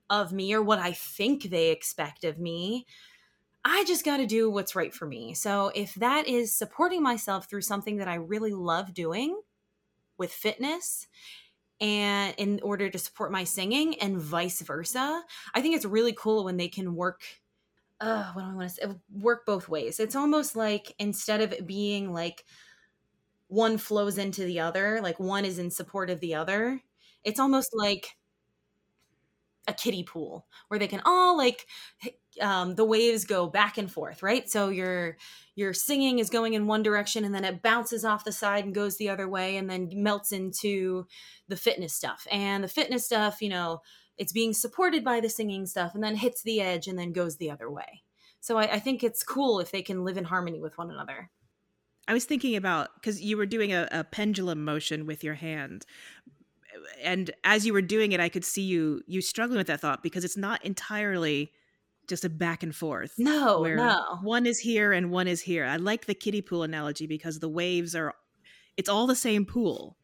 of 0.09 0.31
me 0.31 0.53
or 0.53 0.61
what 0.61 0.79
i 0.79 0.91
think 0.91 1.43
they 1.43 1.69
expect 1.69 2.23
of 2.23 2.39
me. 2.39 2.85
I 3.65 3.83
just 3.85 4.05
got 4.05 4.17
to 4.17 4.25
do 4.25 4.49
what's 4.49 4.75
right 4.75 4.93
for 4.93 5.05
me. 5.05 5.33
So 5.33 5.71
if 5.75 5.93
that 5.95 6.25
is 6.25 6.53
supporting 6.53 7.03
myself 7.03 7.49
through 7.49 7.63
something 7.63 7.97
that 7.97 8.07
I 8.07 8.15
really 8.15 8.53
love 8.53 8.93
doing, 8.93 9.37
with 10.17 10.31
fitness 10.31 11.07
and 11.79 12.33
in 12.37 12.59
order 12.63 12.89
to 12.89 12.97
support 12.97 13.31
my 13.31 13.43
singing 13.43 13.99
and 13.99 14.19
vice 14.19 14.61
versa. 14.61 15.23
I 15.53 15.61
think 15.61 15.75
it's 15.75 15.85
really 15.85 16.13
cool 16.13 16.43
when 16.45 16.57
they 16.57 16.67
can 16.69 16.95
work 16.95 17.21
uh 17.99 18.31
what 18.33 18.43
do 18.43 18.49
I 18.49 18.53
want 18.53 18.69
to 18.69 18.75
say 18.75 18.83
work 19.11 19.45
both 19.45 19.69
ways. 19.69 19.99
It's 19.99 20.15
almost 20.15 20.55
like 20.55 20.93
instead 20.99 21.41
of 21.41 21.51
it 21.53 21.67
being 21.67 22.13
like 22.13 22.45
one 23.47 23.77
flows 23.77 24.17
into 24.17 24.43
the 24.45 24.59
other, 24.59 24.99
like 25.01 25.19
one 25.19 25.45
is 25.45 25.59
in 25.59 25.71
support 25.71 26.09
of 26.09 26.19
the 26.19 26.35
other, 26.35 26.81
it's 27.23 27.39
almost 27.39 27.69
like 27.73 28.17
a 29.67 29.73
kiddie 29.73 30.03
pool 30.03 30.47
where 30.67 30.79
they 30.79 30.87
can 30.87 31.01
all 31.05 31.37
like 31.37 31.67
um, 32.41 32.75
the 32.75 32.85
waves 32.85 33.25
go 33.25 33.47
back 33.47 33.77
and 33.77 33.91
forth, 33.91 34.23
right? 34.23 34.49
So 34.49 34.69
your 34.69 35.17
your 35.55 35.73
singing 35.73 36.19
is 36.19 36.29
going 36.29 36.53
in 36.53 36.67
one 36.67 36.83
direction 36.83 37.25
and 37.25 37.33
then 37.33 37.43
it 37.43 37.63
bounces 37.63 38.05
off 38.05 38.23
the 38.23 38.31
side 38.31 38.63
and 38.63 38.75
goes 38.75 38.97
the 38.97 39.09
other 39.09 39.27
way 39.27 39.57
and 39.57 39.69
then 39.69 39.89
melts 39.91 40.31
into 40.31 41.07
the 41.47 41.55
fitness 41.55 41.93
stuff. 41.93 42.27
And 42.29 42.63
the 42.63 42.67
fitness 42.67 43.05
stuff, 43.05 43.41
you 43.41 43.49
know, 43.49 43.81
it's 44.17 44.31
being 44.31 44.53
supported 44.53 45.03
by 45.03 45.19
the 45.19 45.29
singing 45.29 45.65
stuff 45.65 45.95
and 45.95 46.03
then 46.03 46.15
hits 46.15 46.43
the 46.43 46.61
edge 46.61 46.87
and 46.87 46.97
then 46.97 47.11
goes 47.11 47.37
the 47.37 47.49
other 47.49 47.71
way. 47.71 48.03
So 48.39 48.57
I, 48.57 48.73
I 48.73 48.79
think 48.79 49.03
it's 49.03 49.23
cool 49.23 49.59
if 49.59 49.71
they 49.71 49.81
can 49.81 50.03
live 50.03 50.17
in 50.17 50.25
harmony 50.25 50.59
with 50.59 50.77
one 50.77 50.91
another. 50.91 51.31
I 52.07 52.13
was 52.13 52.25
thinking 52.25 52.55
about 52.55 52.89
because 52.95 53.21
you 53.21 53.35
were 53.35 53.45
doing 53.45 53.73
a, 53.73 53.87
a 53.91 54.03
pendulum 54.03 54.63
motion 54.63 55.05
with 55.05 55.23
your 55.23 55.33
hand, 55.33 55.85
and 57.03 57.31
as 57.43 57.65
you 57.65 57.73
were 57.73 57.81
doing 57.81 58.13
it, 58.13 58.19
I 58.19 58.29
could 58.29 58.45
see 58.45 58.61
you 58.61 59.01
you 59.07 59.21
struggling 59.21 59.57
with 59.57 59.67
that 59.67 59.81
thought 59.81 60.03
because 60.03 60.23
it's 60.23 60.37
not 60.37 60.63
entirely 60.63 61.51
just 62.07 62.25
a 62.25 62.29
back 62.29 62.63
and 62.63 62.75
forth. 62.75 63.13
No, 63.17 63.63
no. 63.63 64.19
One 64.21 64.45
is 64.45 64.59
here 64.59 64.93
and 64.93 65.11
one 65.11 65.27
is 65.27 65.41
here. 65.41 65.65
I 65.65 65.77
like 65.77 66.05
the 66.05 66.15
kiddie 66.15 66.41
pool 66.41 66.63
analogy 66.63 67.07
because 67.07 67.39
the 67.39 67.49
waves 67.49 67.95
are 67.95 68.13
it's 68.77 68.89
all 68.89 69.07
the 69.07 69.15
same 69.15 69.45
pool. 69.45 69.97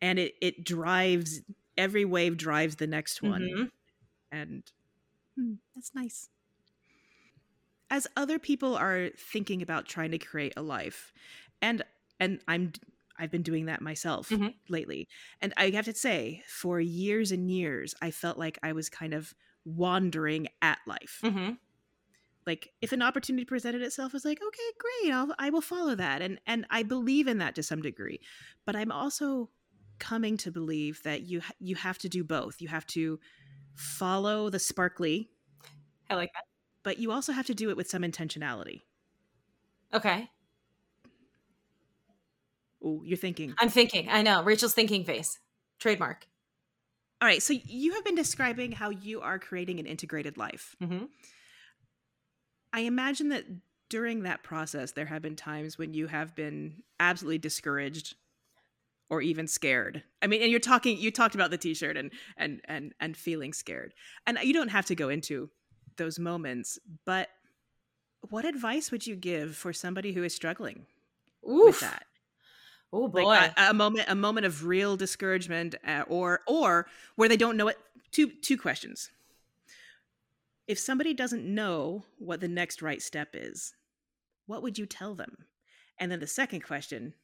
And 0.00 0.18
it 0.18 0.34
it 0.40 0.64
drives 0.64 1.40
every 1.76 2.04
wave 2.04 2.36
drives 2.36 2.76
the 2.76 2.86
next 2.86 3.22
one. 3.22 3.42
Mm-hmm. 3.42 3.64
And 4.30 4.62
hmm, 5.36 5.54
that's 5.74 5.94
nice. 5.94 6.28
As 7.90 8.06
other 8.16 8.38
people 8.38 8.74
are 8.76 9.10
thinking 9.18 9.60
about 9.60 9.86
trying 9.86 10.12
to 10.12 10.18
create 10.18 10.54
a 10.56 10.62
life, 10.62 11.12
and 11.60 11.82
and 12.18 12.40
I'm 12.48 12.72
I've 13.18 13.30
been 13.30 13.42
doing 13.42 13.66
that 13.66 13.82
myself 13.82 14.30
mm-hmm. 14.30 14.48
lately. 14.68 15.08
And 15.40 15.52
I 15.56 15.70
have 15.70 15.84
to 15.84 15.94
say, 15.94 16.42
for 16.48 16.80
years 16.80 17.30
and 17.30 17.50
years, 17.50 17.94
I 18.00 18.10
felt 18.10 18.38
like 18.38 18.58
I 18.62 18.72
was 18.72 18.88
kind 18.88 19.12
of 19.12 19.34
wandering 19.64 20.48
at 20.60 20.78
life. 20.86 21.20
Mm-hmm. 21.22 21.52
Like 22.46 22.70
if 22.80 22.92
an 22.92 23.02
opportunity 23.02 23.44
presented 23.44 23.82
itself, 23.82 24.12
I 24.12 24.16
was 24.16 24.24
like, 24.24 24.40
okay, 24.44 24.62
great, 24.78 25.12
I'll, 25.12 25.34
I 25.38 25.50
will 25.50 25.60
follow 25.60 25.94
that, 25.94 26.22
and 26.22 26.40
and 26.46 26.66
I 26.70 26.82
believe 26.82 27.28
in 27.28 27.38
that 27.38 27.54
to 27.54 27.62
some 27.62 27.82
degree. 27.82 28.20
But 28.66 28.74
I'm 28.74 28.90
also 28.90 29.50
coming 29.98 30.36
to 30.38 30.50
believe 30.50 31.00
that 31.04 31.22
you 31.22 31.40
you 31.60 31.76
have 31.76 31.98
to 31.98 32.08
do 32.08 32.24
both. 32.24 32.60
You 32.60 32.68
have 32.68 32.86
to 32.88 33.20
follow 33.76 34.50
the 34.50 34.58
sparkly. 34.58 35.30
I 36.10 36.14
like 36.16 36.32
that. 36.34 36.44
But 36.82 36.98
you 36.98 37.12
also 37.12 37.32
have 37.32 37.46
to 37.46 37.54
do 37.54 37.70
it 37.70 37.76
with 37.76 37.88
some 37.88 38.02
intentionality. 38.02 38.80
Okay. 39.94 40.28
Oh, 42.84 43.02
you're 43.04 43.16
thinking. 43.16 43.54
I'm 43.60 43.68
thinking. 43.68 44.08
I 44.10 44.22
know. 44.22 44.42
Rachael's 44.42 44.74
thinking 44.74 45.04
face. 45.04 45.38
Trademark. 45.78 46.26
All 47.22 47.28
right, 47.28 47.40
so 47.40 47.54
you 47.66 47.92
have 47.92 48.04
been 48.04 48.16
describing 48.16 48.72
how 48.72 48.90
you 48.90 49.20
are 49.20 49.38
creating 49.38 49.78
an 49.78 49.86
integrated 49.86 50.36
life. 50.36 50.74
Mm-hmm. 50.82 51.04
I 52.72 52.80
imagine 52.80 53.28
that 53.28 53.44
during 53.88 54.24
that 54.24 54.42
process, 54.42 54.90
there 54.90 55.06
have 55.06 55.22
been 55.22 55.36
times 55.36 55.78
when 55.78 55.94
you 55.94 56.08
have 56.08 56.34
been 56.34 56.82
absolutely 56.98 57.38
discouraged 57.38 58.16
or 59.08 59.22
even 59.22 59.46
scared. 59.46 60.02
I 60.20 60.26
mean, 60.26 60.42
and 60.42 60.50
you're 60.50 60.58
talking, 60.58 60.98
you 60.98 61.12
talked 61.12 61.36
about 61.36 61.52
the 61.52 61.58
T-shirt 61.58 61.96
and 61.96 62.10
and 62.36 62.60
and 62.64 62.92
and 62.98 63.16
feeling 63.16 63.52
scared, 63.52 63.94
and 64.26 64.36
you 64.42 64.52
don't 64.52 64.70
have 64.70 64.86
to 64.86 64.96
go 64.96 65.08
into 65.08 65.48
those 65.98 66.18
moments, 66.18 66.76
but 67.06 67.28
what 68.30 68.44
advice 68.44 68.90
would 68.90 69.06
you 69.06 69.14
give 69.14 69.54
for 69.54 69.72
somebody 69.72 70.12
who 70.12 70.24
is 70.24 70.34
struggling 70.34 70.86
Oof. 71.48 71.66
with 71.66 71.80
that? 71.82 72.04
Oh 72.92 73.08
boy, 73.08 73.24
like 73.24 73.58
a, 73.58 73.70
a, 73.70 73.74
moment, 73.74 74.04
a 74.08 74.14
moment 74.14 74.44
of 74.44 74.66
real 74.66 74.96
discouragement, 74.96 75.74
uh, 75.86 76.04
or 76.08 76.40
or 76.46 76.86
where 77.16 77.28
they 77.28 77.36
don't 77.36 77.56
know 77.56 77.68
it. 77.68 77.78
Two 78.10 78.28
two 78.28 78.58
questions. 78.58 79.10
If 80.68 80.78
somebody 80.78 81.14
doesn't 81.14 81.44
know 81.44 82.04
what 82.18 82.40
the 82.40 82.48
next 82.48 82.82
right 82.82 83.00
step 83.00 83.30
is, 83.32 83.74
what 84.46 84.62
would 84.62 84.78
you 84.78 84.86
tell 84.86 85.14
them? 85.14 85.46
And 85.98 86.10
then 86.10 86.20
the 86.20 86.26
second 86.26 86.60
question. 86.60 87.14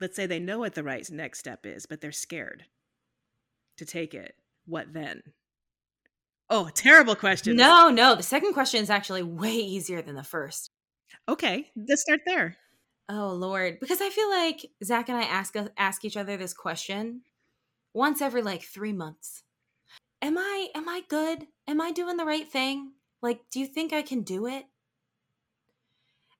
Let's 0.00 0.16
say 0.16 0.26
they 0.26 0.40
know 0.40 0.58
what 0.58 0.74
the 0.74 0.82
right 0.82 1.08
next 1.10 1.38
step 1.38 1.64
is, 1.64 1.86
but 1.86 2.00
they're 2.00 2.12
scared 2.12 2.64
to 3.76 3.84
take 3.84 4.12
it. 4.12 4.34
What 4.66 4.92
then? 4.92 5.22
Oh, 6.50 6.68
terrible 6.74 7.14
question. 7.14 7.56
No, 7.56 7.90
no. 7.90 8.14
The 8.14 8.22
second 8.22 8.52
question 8.52 8.82
is 8.82 8.90
actually 8.90 9.22
way 9.22 9.54
easier 9.54 10.02
than 10.02 10.14
the 10.14 10.22
first. 10.22 10.70
Okay, 11.28 11.70
let's 11.76 12.02
start 12.02 12.20
there. 12.26 12.56
Oh 13.08 13.34
Lord, 13.34 13.78
because 13.80 14.00
I 14.00 14.08
feel 14.08 14.30
like 14.30 14.70
Zach 14.82 15.08
and 15.08 15.18
I 15.18 15.24
ask 15.24 15.54
uh, 15.56 15.68
ask 15.76 16.04
each 16.04 16.16
other 16.16 16.36
this 16.36 16.54
question 16.54 17.22
once 17.92 18.22
every 18.22 18.42
like 18.42 18.62
three 18.62 18.92
months. 18.92 19.42
Am 20.22 20.38
I 20.38 20.68
am 20.74 20.88
I 20.88 21.02
good? 21.08 21.46
Am 21.68 21.80
I 21.80 21.92
doing 21.92 22.16
the 22.16 22.24
right 22.24 22.48
thing? 22.48 22.92
Like, 23.20 23.40
do 23.50 23.60
you 23.60 23.66
think 23.66 23.92
I 23.92 24.02
can 24.02 24.22
do 24.22 24.46
it? 24.46 24.64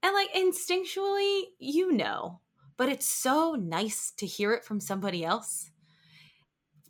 And 0.03 0.15
like 0.15 0.33
instinctually, 0.33 1.43
you 1.59 1.93
know, 1.93 2.41
but 2.77 2.89
it's 2.89 3.07
so 3.07 3.55
nice 3.55 4.13
to 4.19 4.27
hear 4.27 4.53
it 4.53 4.65
from 4.65 4.81
somebody 4.81 5.25
else. 5.25 5.71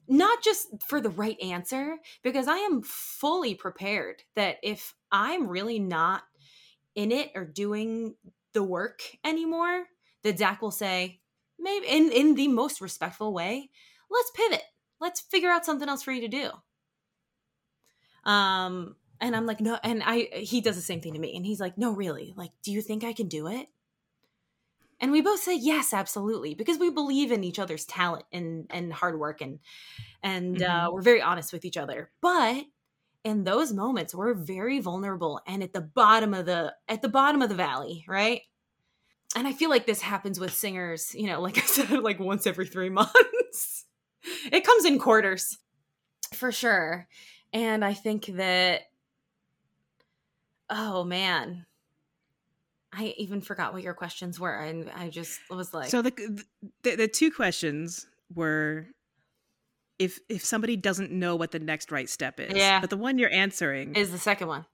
Not 0.07 0.43
just 0.43 0.69
for 0.87 1.01
the 1.01 1.11
right 1.11 1.41
answer, 1.41 1.97
because 2.23 2.47
I 2.47 2.59
am 2.59 2.83
fully 2.83 3.55
prepared 3.55 4.23
that 4.37 4.59
if 4.63 4.95
I'm 5.11 5.49
really 5.49 5.79
not 5.79 6.23
in 6.95 7.11
it 7.11 7.31
or 7.35 7.45
doing 7.45 8.15
the 8.55 8.63
work 8.63 9.03
anymore, 9.25 9.85
that 10.23 10.39
Zach 10.39 10.63
will 10.63 10.71
say, 10.71 11.21
maybe 11.59 11.87
in, 11.87 12.11
in 12.11 12.35
the 12.35 12.49
most 12.49 12.81
respectful 12.81 13.33
way, 13.33 13.71
let's 14.11 14.31
pivot. 14.35 14.63
Let's 15.01 15.21
figure 15.21 15.51
out 15.51 15.67
something 15.67 15.89
else 15.89 16.03
for 16.03 16.13
you 16.13 16.23
to 16.23 16.29
do. 16.29 16.51
Um, 18.25 18.97
and 19.21 19.37
I'm 19.37 19.47
like, 19.47 19.61
no, 19.61 19.79
and 19.83 20.03
I 20.05 20.29
he 20.33 20.61
does 20.61 20.77
the 20.77 20.83
same 20.83 21.01
thing 21.01 21.13
to 21.15 21.19
me. 21.19 21.37
And 21.37 21.45
he's 21.45 21.61
like, 21.61 21.77
no, 21.77 21.93
really, 21.93 22.33
like, 22.37 22.53
do 22.63 22.73
you 22.73 22.81
think 22.81 23.05
I 23.05 23.13
can 23.13 23.29
do 23.29 23.47
it? 23.47 23.69
And 25.01 25.13
we 25.13 25.21
both 25.21 25.41
say 25.41 25.57
yes, 25.57 25.93
absolutely, 25.93 26.55
because 26.55 26.79
we 26.79 26.89
believe 26.89 27.33
in 27.33 27.45
each 27.45 27.59
other's 27.59 27.85
talent 27.85 28.25
and 28.33 28.67
and 28.71 28.93
hard 28.93 29.19
work 29.19 29.41
and 29.41 29.59
and 30.23 30.63
uh, 30.63 30.67
mm-hmm. 30.67 30.87
uh, 30.87 30.91
we're 30.93 31.03
very 31.03 31.21
honest 31.21 31.53
with 31.53 31.65
each 31.65 31.77
other. 31.77 32.11
But 32.21 32.65
in 33.25 33.43
those 33.43 33.73
moments 33.73 34.15
we're 34.15 34.35
very 34.35 34.79
vulnerable 34.81 35.41
and 35.47 35.63
at 35.63 35.73
the 35.73 35.81
bottom 35.81 36.35
of 36.35 36.47
the 36.47 36.73
at 36.89 37.03
the 37.03 37.09
bottom 37.09 37.43
of 37.43 37.49
the 37.49 37.55
valley, 37.55 38.05
right? 38.07 38.43
And 39.35 39.49
I 39.49 39.53
feel 39.53 39.71
like 39.71 39.87
this 39.87 40.01
happens 40.01 40.39
with 40.39 40.55
singers, 40.55 41.15
you 41.15 41.27
know, 41.27 41.41
like 41.43 41.59
I 41.59 41.63
said, 41.63 41.91
like 41.91 42.21
once 42.21 42.47
every 42.47 42.67
three 42.67 42.91
months. 42.91 43.87
it 44.53 44.65
comes 44.65 44.85
in 44.85 44.99
quarters 44.99 45.59
for 46.35 46.53
sure. 46.53 47.09
And 47.53 47.85
I 47.85 47.95
think 47.95 48.27
that, 48.27 48.83
oh 50.69 51.05
man, 51.05 51.67
I 52.93 53.15
even 53.17 53.41
forgot 53.41 53.73
what 53.73 53.83
your 53.83 53.95
questions 53.95 54.39
were. 54.39 54.57
And 54.57 54.91
I 54.95 55.09
just 55.09 55.41
was 55.51 55.75
like, 55.75 55.89
so 55.89 56.03
the, 56.03 56.13
the, 56.83 56.97
the 56.97 57.09
two 57.09 57.31
questions 57.31 58.07
were 58.35 58.87
if 59.99 60.19
if 60.29 60.45
somebody 60.45 60.77
doesn't 60.77 61.11
know 61.11 61.37
what 61.37 61.51
the 61.51 61.59
next 61.59 61.93
right 61.93 62.09
step 62.09 62.41
is. 62.41 62.55
Yeah. 62.57 62.81
But 62.81 62.91
the 62.91 62.97
one 62.97 63.19
you're 63.19 63.33
answering 63.33 63.95
is 63.95 64.11
the 64.11 64.19
second 64.19 64.49
one. 64.49 64.67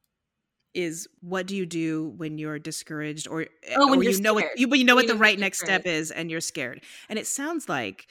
Is 0.73 1.09
what 1.21 1.47
do 1.47 1.57
you 1.57 1.67
do 1.67 2.15
when 2.17 2.39
you're 2.39 2.59
discouraged 2.61 3.27
or 3.27 3.47
Oh, 3.77 3.91
when 3.91 3.99
or 3.99 4.03
you're 4.05 4.13
you 4.13 4.21
know 4.21 4.35
what 4.35 4.47
you, 4.57 4.69
when 4.69 4.79
you 4.79 4.87
know 4.87 4.95
When 4.95 5.07
what 5.07 5.13
the 5.13 5.19
right 5.19 5.39
next 5.39 5.61
step 5.61 5.85
is 5.85 6.11
and 6.13 6.31
you're 6.31 6.41
scared. 6.41 6.81
And 7.09 7.19
it 7.19 7.27
sounds 7.27 7.69
like 7.69 8.09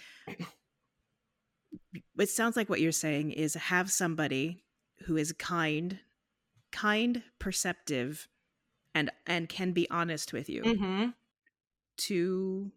it 2.17 2.29
sounds 2.29 2.57
like 2.57 2.69
what 2.69 2.81
you're 2.81 2.91
saying 2.91 3.31
is 3.31 3.53
have 3.53 3.89
somebody 3.89 4.63
who 5.05 5.15
is 5.15 5.31
kind, 5.31 5.99
kind, 6.71 7.23
perceptive 7.39 8.27
and 8.93 9.09
and 9.25 9.47
can 9.47 9.71
be 9.71 9.89
honest 9.89 10.33
with 10.33 10.49
you 10.49 10.63
Mm-hmm. 10.63 11.05
to 11.97 12.71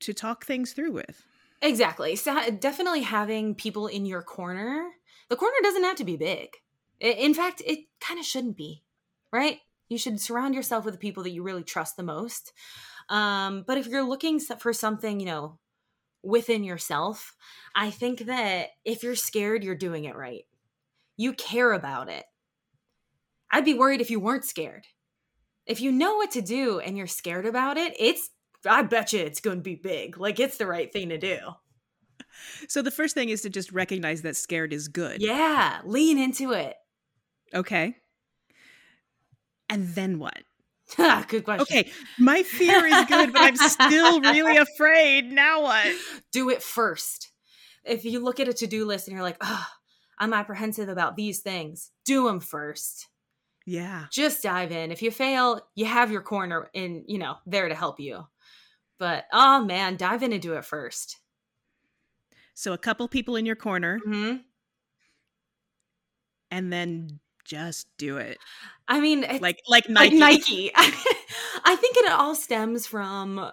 to 0.00 0.12
talk 0.12 0.44
things 0.44 0.72
through 0.72 0.92
with. 0.92 1.22
Exactly. 1.64 2.16
So 2.16 2.50
definitely 2.50 3.02
having 3.02 3.54
people 3.56 3.86
in 3.86 4.06
your 4.06 4.22
corner. 4.22 4.90
The 5.30 5.36
corner 5.36 5.56
doesn't 5.62 5.84
have 5.84 5.96
to 5.96 6.04
be 6.04 6.16
big. 6.16 6.50
In 7.00 7.34
fact, 7.34 7.62
it 7.66 7.80
kind 8.00 8.20
of 8.20 8.26
shouldn't 8.26 8.56
be, 8.56 8.84
right? 9.32 9.60
You 9.88 9.98
should 9.98 10.20
surround 10.20 10.54
yourself 10.54 10.84
with 10.84 10.94
the 10.94 10.98
people 11.00 11.22
that 11.24 11.30
you 11.32 11.42
really 11.42 11.64
trust 11.64 11.96
the 11.96 12.02
most. 12.04 12.52
Um, 13.10 13.64
but 13.66 13.78
if 13.78 13.88
you're 13.88 14.04
looking 14.08 14.40
for 14.40 14.74
something, 14.74 15.20
you 15.20 15.26
know, 15.26 15.58
within 16.22 16.64
yourself, 16.64 17.36
I 17.76 17.90
think 17.90 18.20
that 18.26 18.70
if 18.84 19.02
you're 19.04 19.16
scared, 19.16 19.64
you're 19.64 19.76
doing 19.76 20.04
it 20.06 20.16
right. 20.16 20.44
You 21.16 21.34
care 21.34 21.72
about 21.72 22.10
it. 22.10 22.26
I'd 23.50 23.64
be 23.64 23.74
worried 23.74 24.00
if 24.00 24.10
you 24.10 24.20
weren't 24.20 24.44
scared. 24.44 24.86
If 25.66 25.80
you 25.80 25.92
know 25.92 26.16
what 26.16 26.32
to 26.32 26.42
do 26.42 26.80
and 26.80 26.98
you're 26.98 27.06
scared 27.08 27.46
about 27.46 27.78
it, 27.78 27.94
it's 27.98 28.30
I 28.66 28.82
bet 28.82 29.12
you 29.12 29.20
it's 29.20 29.40
going 29.40 29.58
to 29.58 29.62
be 29.62 29.74
big. 29.74 30.18
Like 30.18 30.40
it's 30.40 30.56
the 30.56 30.66
right 30.66 30.92
thing 30.92 31.10
to 31.10 31.18
do. 31.18 31.38
So 32.68 32.82
the 32.82 32.90
first 32.90 33.14
thing 33.14 33.28
is 33.28 33.42
to 33.42 33.50
just 33.50 33.72
recognize 33.72 34.22
that 34.22 34.36
scared 34.36 34.72
is 34.72 34.88
good. 34.88 35.22
Yeah, 35.22 35.80
lean 35.84 36.18
into 36.18 36.52
it. 36.52 36.76
Okay. 37.54 37.96
And 39.68 39.88
then 39.88 40.18
what? 40.18 40.38
Ah, 40.98 41.24
good 41.26 41.44
question. 41.44 41.62
Okay, 41.62 41.90
my 42.18 42.42
fear 42.42 42.84
is 42.84 43.04
good, 43.06 43.32
but 43.32 43.42
I'm 43.42 43.56
still 43.56 44.20
really 44.20 44.56
afraid. 44.76 45.32
Now 45.32 45.62
what? 45.62 45.86
Do 46.32 46.50
it 46.50 46.62
first. 46.62 47.30
If 47.84 48.04
you 48.04 48.20
look 48.20 48.40
at 48.40 48.48
a 48.48 48.52
to 48.52 48.66
do 48.66 48.84
list 48.84 49.08
and 49.08 49.14
you're 49.14 49.24
like, 49.24 49.38
oh, 49.40 49.66
I'm 50.18 50.32
apprehensive 50.32 50.88
about 50.88 51.16
these 51.16 51.40
things, 51.40 51.90
do 52.04 52.24
them 52.26 52.40
first. 52.40 53.08
Yeah. 53.66 54.06
Just 54.10 54.42
dive 54.42 54.72
in. 54.72 54.92
If 54.92 55.02
you 55.02 55.10
fail, 55.10 55.60
you 55.74 55.86
have 55.86 56.10
your 56.10 56.20
corner 56.20 56.70
in, 56.74 57.04
you 57.06 57.18
know, 57.18 57.36
there 57.46 57.68
to 57.68 57.74
help 57.74 57.98
you. 57.98 58.26
But 59.04 59.26
oh 59.34 59.62
man, 59.62 59.96
dive 59.96 60.22
in 60.22 60.32
and 60.32 60.40
do 60.40 60.54
it 60.54 60.64
first. 60.64 61.18
So 62.54 62.72
a 62.72 62.78
couple 62.78 63.06
people 63.06 63.36
in 63.36 63.44
your 63.44 63.54
corner 63.54 64.00
hmm 64.02 64.36
and 66.50 66.72
then 66.72 67.20
just 67.44 67.86
do 67.98 68.16
it. 68.16 68.38
I 68.88 69.00
mean, 69.00 69.20
Like 69.20 69.42
like 69.42 69.60
like 69.68 69.90
Nike. 69.90 70.18
Nike. 70.18 70.72
I 70.76 71.76
think 71.76 71.98
it 71.98 72.10
all 72.12 72.34
stems 72.34 72.86
from 72.86 73.50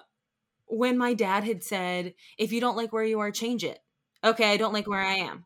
when 0.67 0.97
my 0.97 1.13
dad 1.13 1.43
had 1.43 1.65
said, 1.65 2.13
if 2.37 2.53
you 2.53 2.61
don't 2.61 2.77
like 2.77 2.93
where 2.93 3.03
you 3.03 3.19
are, 3.19 3.29
change 3.29 3.65
it. 3.65 3.79
Okay, 4.23 4.53
I 4.53 4.55
don't 4.55 4.71
like 4.71 4.87
where 4.87 5.01
I 5.01 5.15
am. 5.15 5.43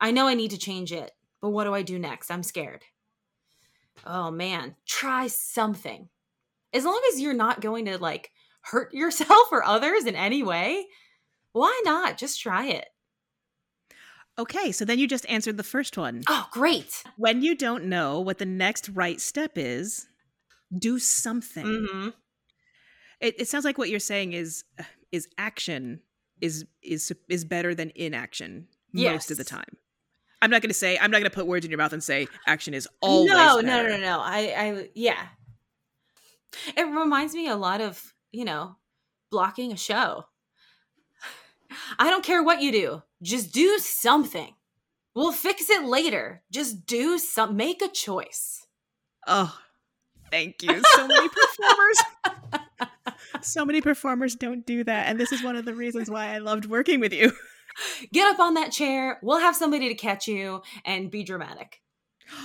I 0.00 0.12
know 0.12 0.28
I 0.28 0.34
need 0.34 0.52
to 0.52 0.56
change 0.56 0.92
it, 0.92 1.10
but 1.40 1.50
what 1.50 1.64
do 1.64 1.74
I 1.74 1.82
do 1.82 1.98
next? 1.98 2.30
I'm 2.30 2.44
scared. 2.44 2.84
Oh 4.06 4.30
man, 4.30 4.76
try 4.86 5.26
something. 5.26 6.08
As 6.72 6.84
long 6.84 7.00
as 7.12 7.20
you're 7.20 7.34
not 7.34 7.60
going 7.60 7.86
to 7.86 7.98
like 7.98 8.30
hurt 8.64 8.92
yourself 8.94 9.48
or 9.52 9.64
others 9.64 10.04
in 10.06 10.16
any 10.16 10.42
way, 10.42 10.86
why 11.52 11.80
not? 11.84 12.18
Just 12.18 12.40
try 12.40 12.66
it. 12.66 12.86
Okay, 14.36 14.72
so 14.72 14.84
then 14.84 14.98
you 14.98 15.06
just 15.06 15.26
answered 15.28 15.56
the 15.56 15.62
first 15.62 15.96
one. 15.96 16.22
Oh, 16.28 16.48
great. 16.50 17.04
When 17.16 17.42
you 17.42 17.54
don't 17.54 17.84
know 17.84 18.18
what 18.18 18.38
the 18.38 18.46
next 18.46 18.88
right 18.88 19.20
step 19.20 19.52
is, 19.54 20.08
do 20.76 20.98
something. 20.98 21.86
hmm 21.88 22.08
It, 23.20 23.36
it 23.38 23.48
sounds 23.48 23.64
like 23.64 23.78
what 23.78 23.90
you're 23.90 24.00
saying 24.00 24.32
is 24.32 24.64
is 25.12 25.28
action 25.38 26.00
is 26.40 26.64
is 26.82 27.12
is 27.28 27.44
better 27.44 27.74
than 27.76 27.92
inaction 27.94 28.66
most 28.92 29.30
of 29.30 29.36
the 29.36 29.44
time. 29.44 29.76
I'm 30.42 30.50
not 30.50 30.62
going 30.62 30.70
to 30.70 30.74
say 30.74 30.98
I'm 30.98 31.12
not 31.12 31.18
going 31.18 31.30
to 31.30 31.34
put 31.34 31.46
words 31.46 31.64
in 31.64 31.70
your 31.70 31.78
mouth 31.78 31.92
and 31.92 32.02
say 32.02 32.26
action 32.46 32.74
is 32.74 32.88
always 33.00 33.30
no, 33.30 33.60
no, 33.60 33.86
no, 33.86 33.96
no. 33.96 34.20
I, 34.20 34.38
I, 34.56 34.88
yeah. 34.94 35.28
It 36.76 36.82
reminds 36.82 37.34
me 37.34 37.48
a 37.48 37.56
lot 37.56 37.80
of, 37.80 38.13
you 38.34 38.44
know, 38.44 38.76
blocking 39.30 39.72
a 39.72 39.76
show. 39.76 40.24
I 41.98 42.10
don't 42.10 42.24
care 42.24 42.42
what 42.42 42.60
you 42.60 42.72
do, 42.72 43.02
just 43.22 43.52
do 43.52 43.78
something. 43.78 44.54
We'll 45.14 45.32
fix 45.32 45.70
it 45.70 45.84
later. 45.84 46.42
Just 46.50 46.86
do 46.86 47.18
some, 47.18 47.56
make 47.56 47.80
a 47.82 47.88
choice. 47.88 48.66
Oh, 49.28 49.56
thank 50.30 50.60
you. 50.62 50.82
So 50.96 51.06
many 51.06 51.28
performers. 51.28 52.02
so 53.42 53.64
many 53.64 53.80
performers 53.80 54.34
don't 54.34 54.66
do 54.66 54.82
that, 54.84 55.06
and 55.06 55.18
this 55.18 55.30
is 55.30 55.42
one 55.42 55.54
of 55.56 55.64
the 55.64 55.74
reasons 55.74 56.10
why 56.10 56.34
I 56.34 56.38
loved 56.38 56.66
working 56.66 56.98
with 56.98 57.12
you. 57.12 57.32
Get 58.12 58.32
up 58.32 58.40
on 58.40 58.54
that 58.54 58.72
chair. 58.72 59.18
We'll 59.22 59.40
have 59.40 59.56
somebody 59.56 59.88
to 59.88 59.94
catch 59.94 60.28
you 60.28 60.62
and 60.84 61.10
be 61.10 61.22
dramatic. 61.22 61.80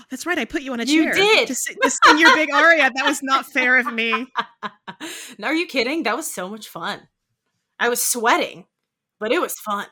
That's 0.09 0.25
right. 0.25 0.37
I 0.39 0.45
put 0.45 0.61
you 0.61 0.73
on 0.73 0.79
a 0.79 0.83
You 0.83 1.03
chair 1.05 1.13
did. 1.13 1.47
to, 1.47 1.53
to 1.53 1.89
sing 1.89 2.17
your 2.19 2.33
big 2.35 2.51
aria. 2.53 2.89
That 2.95 3.05
was 3.05 3.21
not 3.23 3.45
fair 3.45 3.77
of 3.77 3.91
me. 3.93 4.11
no, 5.37 5.47
are 5.47 5.53
you 5.53 5.67
kidding? 5.67 6.03
That 6.03 6.15
was 6.15 6.31
so 6.31 6.49
much 6.49 6.67
fun. 6.67 7.07
I 7.79 7.89
was 7.89 8.01
sweating, 8.01 8.65
but 9.19 9.31
it 9.31 9.39
was 9.41 9.53
fun. 9.59 9.87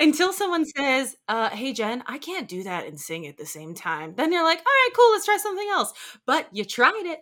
Until 0.00 0.32
someone 0.32 0.64
says, 0.64 1.16
uh, 1.28 1.50
hey, 1.50 1.72
Jen, 1.72 2.02
I 2.06 2.18
can't 2.18 2.48
do 2.48 2.64
that 2.64 2.86
and 2.86 2.98
sing 3.00 3.26
at 3.26 3.36
the 3.38 3.46
same 3.46 3.74
time. 3.74 4.14
Then 4.16 4.32
you're 4.32 4.42
like, 4.42 4.58
all 4.58 4.64
right, 4.64 4.90
cool, 4.94 5.12
let's 5.12 5.24
try 5.24 5.36
something 5.36 5.68
else. 5.72 5.92
But 6.26 6.48
you 6.52 6.64
tried 6.64 7.02
it. 7.06 7.20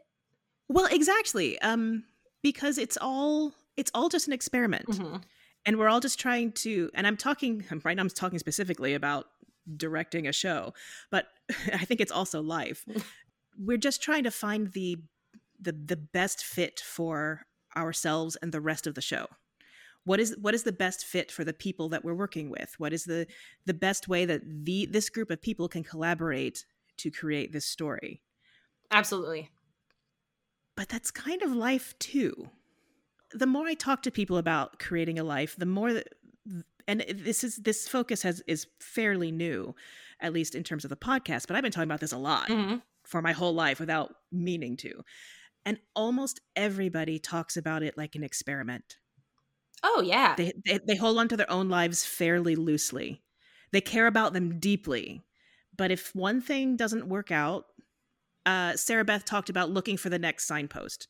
Well, 0.69 0.87
exactly. 0.87 1.59
Um, 1.61 2.05
because 2.43 2.79
it's 2.79 2.99
all 3.01 3.53
it's 3.77 3.91
all 3.95 4.09
just 4.09 4.27
an 4.27 4.33
experiment. 4.33 4.87
Mhm. 4.87 5.23
and 5.65 5.79
we're 5.79 5.89
all 5.89 6.01
just 6.01 6.19
trying 6.19 6.51
to 6.53 6.91
and 6.93 7.07
i'm 7.07 7.17
talking 7.17 7.65
right 7.85 7.97
now 7.97 8.03
i'm 8.03 8.09
talking 8.09 8.39
specifically 8.41 8.95
about 8.95 9.27
directing 9.77 10.27
a 10.27 10.33
show 10.33 10.75
but 11.11 11.27
i 11.73 11.85
think 11.85 12.01
it's 12.01 12.13
also 12.13 12.41
life. 12.43 12.85
Mm. 12.89 13.03
We're 13.59 13.77
just 13.79 14.03
trying 14.03 14.25
to 14.25 14.31
find 14.31 14.73
the 14.73 14.99
the 15.61 15.73
the 15.73 15.97
best 15.97 16.45
fit 16.45 16.81
for 16.81 17.43
ourselves 17.77 18.37
and 18.43 18.53
the 18.53 18.61
rest 18.61 18.87
of 18.87 18.95
the 18.95 19.01
show. 19.03 19.27
What 20.05 20.19
is 20.21 20.37
what 20.41 20.55
is 20.55 20.65
the 20.65 20.73
best 20.73 21.05
fit 21.05 21.31
for 21.31 21.45
the 21.45 21.53
people 21.53 21.89
that 21.91 22.05
we're 22.05 22.15
working 22.15 22.51
with? 22.51 22.75
What 22.79 22.93
is 22.93 23.05
the 23.05 23.27
the 23.67 23.75
best 23.75 24.09
way 24.09 24.25
that 24.25 24.43
the 24.65 24.87
this 24.87 25.09
group 25.11 25.31
of 25.31 25.41
people 25.41 25.69
can 25.69 25.85
collaborate 25.85 26.65
to 26.99 27.11
create 27.11 27.53
this 27.53 27.67
story? 27.67 28.23
Absolutely. 28.91 29.51
but 30.77 30.89
that's 30.89 31.11
kind 31.11 31.43
of 31.43 31.53
life 31.53 31.95
too. 31.99 32.51
The 33.33 33.47
more 33.47 33.67
I 33.67 33.75
talk 33.75 34.03
to 34.03 34.11
people 34.11 34.37
about 34.39 34.79
creating 34.79 35.19
a 35.19 35.25
life, 35.25 35.55
the 35.57 35.67
more 35.67 35.93
that 35.93 36.09
and 36.89 37.05
this 37.09 37.45
is 37.45 37.57
this 37.57 37.89
focus 37.89 38.23
has 38.23 38.43
is 38.47 38.67
fairly 38.81 39.31
new, 39.33 39.75
at 40.21 40.33
least 40.33 40.55
in 40.55 40.63
terms 40.65 40.85
of 40.85 40.91
the 40.91 40.97
podcast, 40.97 41.47
but 41.47 41.57
I've 41.57 41.63
been 41.63 41.73
talking 41.73 41.89
about 41.89 42.01
this 42.01 42.13
a 42.13 42.19
lot 42.19 42.49
Mhm. 42.49 42.83
for 43.05 43.23
my 43.23 43.33
whole 43.33 43.55
life 43.55 43.81
without 43.81 44.15
meaning 44.31 44.77
to. 44.79 45.03
And 45.65 45.79
almost 45.95 46.41
everybody 46.57 47.19
talks 47.19 47.57
about 47.57 47.83
it 47.83 47.97
like 47.97 48.15
an 48.17 48.25
experiment. 48.25 48.97
Oh, 49.85 50.01
yeah. 50.03 50.35
They, 50.37 50.53
they 50.65 50.79
they 50.87 50.97
hold 50.97 51.19
on 51.19 51.29
to 51.29 51.37
their 51.37 51.51
own 51.51 51.69
lives 51.69 52.05
fairly 52.05 52.55
loosely. 52.57 53.23
They 53.73 53.81
care 53.81 54.07
about 54.07 54.33
them 54.33 54.59
deeply. 54.61 55.23
But 55.77 55.91
if 55.91 56.15
one 56.15 56.41
thing 56.41 56.77
doesn't 56.77 57.09
work 57.09 57.31
out, 57.31 57.67
uh, 58.47 58.77
Sarah 58.77 59.05
Beth 59.05 59.25
talked 59.25 59.51
about 59.51 59.71
looking 59.71 59.97
for 59.97 60.11
the 60.11 60.19
next 60.19 60.47
signpost 60.47 61.09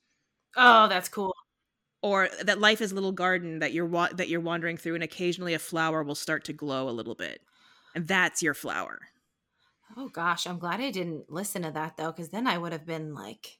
oh, 0.57 0.87
that's 0.89 1.09
cool. 1.09 1.35
Or 2.03 2.29
that 2.43 2.61
life 2.61 2.81
is 2.81 2.93
a 2.93 2.95
little 2.95 3.13
garden 3.13 3.61
that 3.61 3.73
you're 3.73 3.87
wa- 3.87 4.11
that 4.13 4.29
you're 4.29 4.41
wandering 4.41 4.77
through 4.77 4.95
and 4.95 5.05
occasionally 5.05 5.55
a 5.55 5.59
flower 5.59 6.03
will 6.03 6.15
start 6.15 6.45
to 6.45 6.53
glow 6.53 6.89
a 6.89 6.91
little 6.91 7.15
bit 7.15 7.41
and 7.95 8.07
that's 8.09 8.43
your 8.43 8.55
flower 8.55 9.01
Oh, 9.95 10.09
gosh. 10.09 10.47
I'm 10.47 10.59
glad 10.59 10.81
I 10.81 10.91
didn't 10.91 11.31
listen 11.31 11.61
to 11.65 11.71
that, 11.73 11.99
though, 11.99 12.11
because 12.11 12.31
then 12.31 12.47
I 12.47 12.57
would 12.57 12.73
have 12.73 12.87
been 12.87 13.13
like 13.15 13.59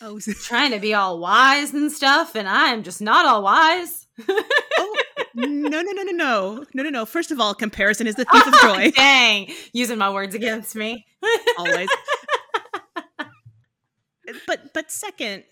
oh 0.00 0.18
trying 0.42 0.72
to 0.72 0.80
be 0.80 0.92
all 0.92 1.20
wise 1.20 1.72
and 1.72 1.92
stuff, 1.92 2.34
and 2.34 2.48
I'm 2.48 2.82
just 2.82 3.00
not 3.00 3.26
all 3.26 3.44
wise. 3.44 4.08
oh 4.28 4.96
no, 5.36 5.46
no, 5.46 5.80
no, 5.80 5.92
no, 5.92 6.02
no, 6.02 6.64
no, 6.74 6.82
no, 6.82 6.90
no. 6.90 7.06
First 7.06 7.30
of 7.30 7.40
all, 7.40 7.54
comparison 7.54 8.08
is 8.08 8.16
the 8.16 8.24
thief 8.24 8.44
of 8.44 8.54
joy. 8.60 8.90
Dang, 8.90 9.52
using 9.72 9.98
my 9.98 10.10
words 10.10 10.34
against 10.34 10.74
me. 10.74 11.06
Always. 11.56 11.88
but 14.48 14.72
but 14.74 14.90
second, 14.90 15.44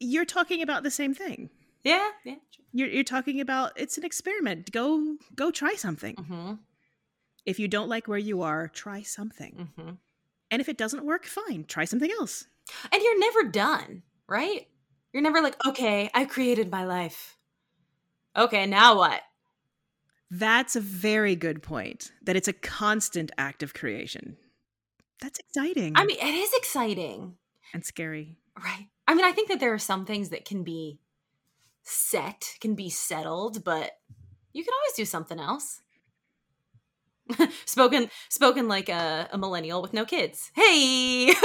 you're 0.00 0.24
talking 0.24 0.62
about 0.62 0.82
the 0.82 0.90
same 0.90 1.14
thing. 1.14 1.50
Yeah, 1.84 2.08
yeah. 2.24 2.34
You're 2.72 2.88
you're 2.88 3.04
talking 3.04 3.40
about 3.40 3.72
it's 3.76 3.96
an 3.98 4.04
experiment. 4.04 4.70
Go 4.72 5.16
go 5.36 5.50
try 5.50 5.74
something. 5.74 6.14
Mm-hmm, 6.16 6.52
If 7.46 7.58
you 7.58 7.68
don't 7.68 7.88
like 7.88 8.08
where 8.08 8.18
you 8.18 8.42
are, 8.42 8.68
try 8.68 9.02
something. 9.02 9.68
mm-hmm. 9.78 9.90
And 10.50 10.60
if 10.60 10.68
it 10.68 10.76
doesn't 10.78 11.04
work, 11.04 11.26
fine, 11.26 11.64
try 11.64 11.84
something 11.84 12.10
else. 12.10 12.46
And 12.92 13.00
you're 13.02 13.18
never 13.20 13.44
done, 13.44 14.02
right? 14.28 14.66
You're 15.12 15.22
never 15.22 15.40
like, 15.40 15.56
okay, 15.66 16.10
I 16.12 16.24
created 16.24 16.70
my 16.70 16.84
life. 16.84 17.36
Okay, 18.36 18.66
now 18.66 18.96
what? 18.96 19.22
That's 20.30 20.76
a 20.76 20.80
very 20.80 21.34
good 21.34 21.62
point. 21.62 22.12
That 22.22 22.36
it's 22.36 22.46
a 22.48 22.52
constant 22.52 23.32
act 23.38 23.62
of 23.62 23.74
creation. 23.74 24.36
That's 25.20 25.38
exciting. 25.40 25.92
I 25.96 26.04
mean, 26.04 26.16
it 26.20 26.34
is 26.34 26.50
exciting, 26.54 27.34
and 27.74 27.84
scary. 27.84 28.36
right? 28.56 28.86
I 29.10 29.14
mean, 29.14 29.24
I 29.24 29.32
think 29.32 29.48
that 29.48 29.58
there 29.58 29.74
are 29.74 29.78
some 29.78 30.04
things 30.04 30.28
that 30.28 30.44
can 30.44 30.62
be 30.62 31.00
set, 31.82 32.54
can 32.60 32.76
be 32.76 32.88
settled, 32.88 33.64
but 33.64 33.90
you 34.52 34.62
can 34.62 34.72
always 34.72 34.94
do 34.94 35.04
something 35.04 35.40
else. 35.40 35.80
spoken 37.64 38.08
spoken 38.28 38.68
like 38.68 38.88
a, 38.88 39.28
a 39.32 39.36
millennial 39.36 39.82
with 39.82 39.92
no 39.92 40.04
kids. 40.04 40.52
Hey. 40.54 41.34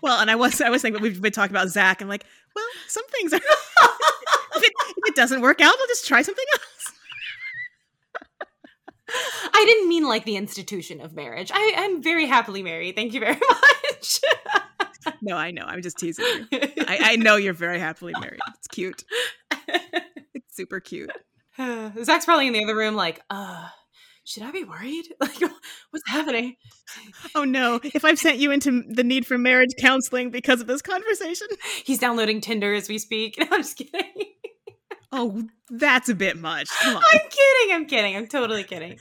Well, 0.00 0.20
and 0.20 0.30
I 0.30 0.34
was 0.34 0.60
I 0.60 0.68
was 0.68 0.82
thinking 0.82 1.00
we've 1.00 1.22
been 1.22 1.32
talking 1.32 1.56
about 1.56 1.68
Zach. 1.70 2.02
I'm 2.02 2.08
like, 2.08 2.26
well, 2.54 2.66
some 2.88 3.06
things 3.08 3.32
are. 3.32 3.36
if, 3.38 4.62
it, 4.62 4.72
if 4.98 5.08
it 5.08 5.14
doesn't 5.14 5.40
work 5.40 5.62
out, 5.62 5.72
I'll 5.80 5.86
just 5.86 6.06
try 6.06 6.20
something 6.20 6.44
else. 6.52 6.92
I 9.54 9.64
didn't 9.64 9.88
mean 9.88 10.06
like 10.06 10.26
the 10.26 10.36
institution 10.36 11.00
of 11.00 11.14
marriage. 11.14 11.50
I, 11.54 11.72
I'm 11.78 12.02
very 12.02 12.26
happily 12.26 12.62
married. 12.62 12.96
Thank 12.96 13.14
you 13.14 13.20
very 13.20 13.40
much. 13.48 14.20
No, 15.22 15.36
I 15.36 15.50
know. 15.50 15.64
I'm 15.66 15.82
just 15.82 15.98
teasing 15.98 16.24
you. 16.50 16.58
I, 16.86 16.98
I 17.00 17.16
know 17.20 17.36
you're 17.36 17.54
very 17.54 17.78
happily 17.78 18.12
married. 18.20 18.40
It's 18.56 18.68
cute. 18.68 19.04
It's 20.34 20.56
super 20.56 20.80
cute. 20.80 21.10
Zach's 22.02 22.24
probably 22.24 22.46
in 22.46 22.52
the 22.52 22.62
other 22.64 22.76
room, 22.76 22.94
like, 22.94 23.20
uh, 23.30 23.68
should 24.24 24.42
I 24.42 24.50
be 24.50 24.64
worried? 24.64 25.04
Like, 25.20 25.40
what's 25.90 26.08
happening? 26.08 26.56
Oh 27.34 27.44
no! 27.44 27.80
If 27.82 28.04
I've 28.04 28.18
sent 28.18 28.38
you 28.38 28.50
into 28.50 28.82
the 28.88 29.04
need 29.04 29.26
for 29.26 29.38
marriage 29.38 29.70
counseling 29.80 30.30
because 30.30 30.60
of 30.60 30.66
this 30.66 30.82
conversation, 30.82 31.46
He's 31.84 31.98
downloading 31.98 32.40
Tinder 32.40 32.74
as 32.74 32.88
we 32.88 32.98
speak. 32.98 33.36
No, 33.38 33.46
I'm 33.50 33.62
just 33.62 33.76
kidding. 33.76 34.24
oh, 35.12 35.42
that's 35.70 36.08
a 36.08 36.14
bit 36.14 36.36
much. 36.38 36.68
I'm 36.82 37.00
kidding. 37.30 37.74
I'm 37.74 37.86
kidding. 37.86 38.16
I'm 38.16 38.26
totally 38.26 38.64
kidding. 38.64 38.98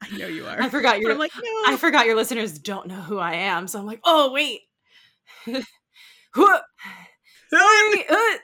I 0.00 0.16
know 0.16 0.26
you 0.26 0.46
are. 0.46 0.60
I 0.60 0.68
forgot 0.68 1.00
your 1.00 1.12
I'm 1.12 1.18
like, 1.18 1.32
no. 1.34 1.42
I 1.66 1.76
forgot 1.76 2.06
your 2.06 2.16
listeners 2.16 2.58
don't 2.58 2.86
know 2.86 3.00
who 3.00 3.18
I 3.18 3.34
am. 3.34 3.68
So 3.68 3.78
I'm 3.78 3.86
like, 3.86 4.00
oh 4.04 4.32
wait. 4.32 4.60
Uh. 8.12 8.38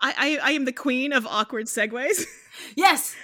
I, 0.00 0.14
I 0.16 0.38
I 0.42 0.50
am 0.52 0.64
the 0.64 0.72
queen 0.72 1.12
of 1.12 1.26
awkward 1.26 1.66
segues. 1.66 2.24
yes. 2.76 3.14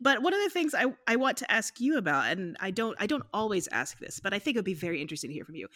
But 0.00 0.22
one 0.22 0.34
of 0.34 0.40
the 0.42 0.50
things 0.50 0.74
I, 0.74 0.86
I 1.06 1.16
want 1.16 1.36
to 1.38 1.52
ask 1.52 1.80
you 1.80 1.96
about, 1.96 2.26
and 2.32 2.56
I 2.60 2.70
don't 2.70 2.96
I 2.98 3.06
don't 3.06 3.24
always 3.32 3.68
ask 3.68 3.98
this, 3.98 4.20
but 4.20 4.32
I 4.32 4.38
think 4.38 4.56
it 4.56 4.58
would 4.58 4.64
be 4.64 4.74
very 4.74 5.00
interesting 5.00 5.28
to 5.30 5.34
hear 5.34 5.44
from 5.44 5.54
you. 5.54 5.68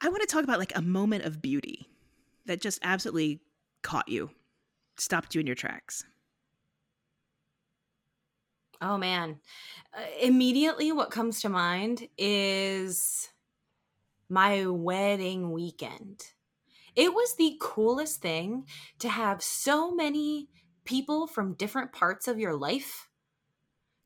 I 0.00 0.08
want 0.08 0.20
to 0.20 0.26
talk 0.26 0.44
about 0.44 0.58
like 0.58 0.76
a 0.76 0.82
moment 0.82 1.24
of 1.24 1.40
beauty 1.40 1.86
that 2.46 2.60
just 2.60 2.80
absolutely 2.82 3.40
caught 3.82 4.08
you, 4.08 4.30
stopped 4.98 5.34
you 5.34 5.40
in 5.40 5.46
your 5.46 5.56
tracks. 5.56 6.04
Oh 8.82 8.98
man. 8.98 9.38
Uh, 9.96 10.00
immediately 10.20 10.90
what 10.90 11.12
comes 11.12 11.40
to 11.40 11.48
mind 11.48 12.08
is 12.18 13.28
my 14.28 14.66
wedding 14.66 15.52
weekend. 15.52 16.24
It 16.96 17.14
was 17.14 17.36
the 17.36 17.56
coolest 17.60 18.20
thing 18.20 18.64
to 18.98 19.08
have 19.08 19.42
so 19.42 19.94
many 19.94 20.48
people 20.84 21.28
from 21.28 21.54
different 21.54 21.92
parts 21.92 22.26
of 22.26 22.40
your 22.40 22.54
life 22.54 23.08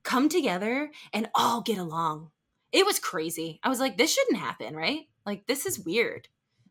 come 0.02 0.28
together 0.28 0.90
and 1.12 1.30
all 1.34 1.62
get 1.62 1.78
along. 1.78 2.30
It 2.70 2.84
was 2.84 2.98
crazy. 2.98 3.58
I 3.62 3.70
was 3.70 3.80
like, 3.80 3.96
this 3.96 4.12
shouldn't 4.12 4.36
happen, 4.38 4.76
right? 4.76 5.08
Like, 5.24 5.46
this 5.46 5.64
is 5.64 5.80
weird. 5.80 6.28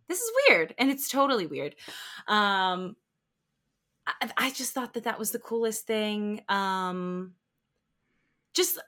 This 0.08 0.20
is 0.20 0.32
weird. 0.47 0.76
And 0.78 0.91
it's 0.91 1.10
totally 1.10 1.47
weird. 1.47 1.76
Um, 2.28 2.95
I, 4.06 4.30
I 4.38 4.49
just 4.51 4.74
thought 4.74 4.93
that 4.93 5.06
that 5.06 5.18
was 5.18 5.32
the 5.32 5.39
coolest 5.39 5.88
thing. 5.88 6.43
Um, 6.47 7.34
just 8.56 8.80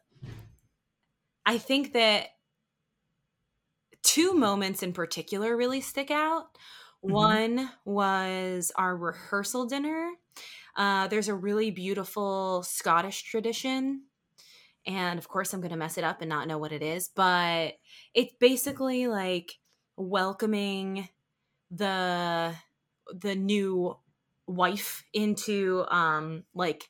I 1.45 1.57
think 1.57 1.93
that 1.93 2.29
two 4.03 4.33
moments 4.33 4.83
in 4.83 4.93
particular 4.93 5.55
really 5.57 5.81
stick 5.81 6.11
out. 6.11 6.57
Mhm. 7.07 7.37
One 7.41 7.69
was 7.85 8.71
our 8.75 8.95
rehearsal 8.95 9.65
dinner. 9.65 10.11
Uh, 10.75 11.07
there's 11.07 11.27
a 11.29 11.35
really 11.35 11.71
beautiful 11.71 12.63
Scottish 12.63 13.23
tradition. 13.23 14.03
And 14.85 15.19
of 15.19 15.27
course, 15.29 15.53
I'm 15.53 15.61
going 15.61 15.71
to 15.71 15.77
mess 15.77 15.97
it 15.97 16.03
up 16.05 16.21
and 16.21 16.29
not 16.29 16.47
know 16.47 16.57
what 16.57 16.73
it 16.73 16.83
is, 16.83 17.09
but 17.15 17.75
it's 18.13 18.33
basically 18.39 19.07
like 19.07 19.53
welcoming 19.97 21.09
the 21.71 22.55
the 23.13 23.35
new 23.35 23.97
wife 24.47 25.03
into 25.13 25.85
um 25.89 26.45
like 26.53 26.89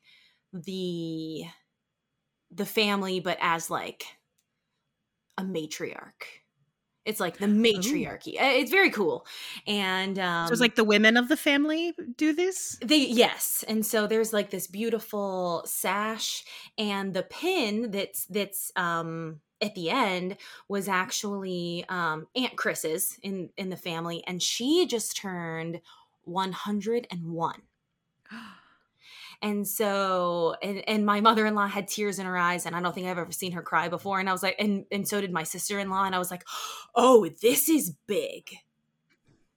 the 0.53 1.43
the 2.51 2.65
family 2.65 3.19
but 3.19 3.37
as 3.41 3.69
like 3.69 4.05
a 5.37 5.43
matriarch. 5.43 6.41
It's 7.05 7.21
like 7.21 7.37
the 7.37 7.47
matriarchy. 7.47 8.37
Uh, 8.37 8.59
it's 8.59 8.69
very 8.69 8.89
cool. 8.89 9.25
And 9.65 10.19
um 10.19 10.47
so 10.47 10.51
it's 10.51 10.61
like 10.61 10.75
the 10.75 10.83
women 10.83 11.15
of 11.15 11.29
the 11.29 11.37
family 11.37 11.93
do 12.17 12.33
this. 12.33 12.77
they 12.83 12.97
yes. 12.97 13.63
And 13.67 13.85
so 13.85 14.07
there's 14.07 14.33
like 14.33 14.49
this 14.49 14.67
beautiful 14.67 15.63
sash 15.65 16.43
and 16.77 17.13
the 17.13 17.23
pin 17.23 17.91
that's 17.91 18.25
that's 18.25 18.73
um 18.75 19.39
at 19.61 19.73
the 19.73 19.89
end 19.89 20.37
was 20.67 20.87
actually 20.87 21.85
um 21.89 22.27
aunt 22.35 22.55
chris's 22.57 23.17
in 23.23 23.49
in 23.57 23.69
the 23.69 23.77
family 23.77 24.23
and 24.27 24.43
she 24.43 24.85
just 24.85 25.17
turned 25.17 25.81
101 26.25 27.55
and 29.41 29.67
so 29.67 30.55
and, 30.61 30.83
and 30.87 31.05
my 31.05 31.21
mother-in-law 31.21 31.67
had 31.67 31.87
tears 31.87 32.19
in 32.19 32.25
her 32.25 32.37
eyes 32.37 32.65
and 32.65 32.75
i 32.75 32.81
don't 32.81 32.93
think 32.93 33.07
i've 33.07 33.17
ever 33.17 33.31
seen 33.31 33.51
her 33.51 33.61
cry 33.61 33.87
before. 33.87 34.19
And 34.19 34.29
i 34.29 34.31
was 34.31 34.43
like 34.43 34.55
and 34.59 34.85
and 34.91 35.07
so 35.07 35.21
did 35.21 35.31
my 35.31 35.43
sister-in-law. 35.43 36.05
And 36.05 36.15
i 36.15 36.19
was 36.19 36.31
like 36.31 36.43
oh 36.95 37.27
this 37.41 37.69
is 37.69 37.95
big. 38.07 38.49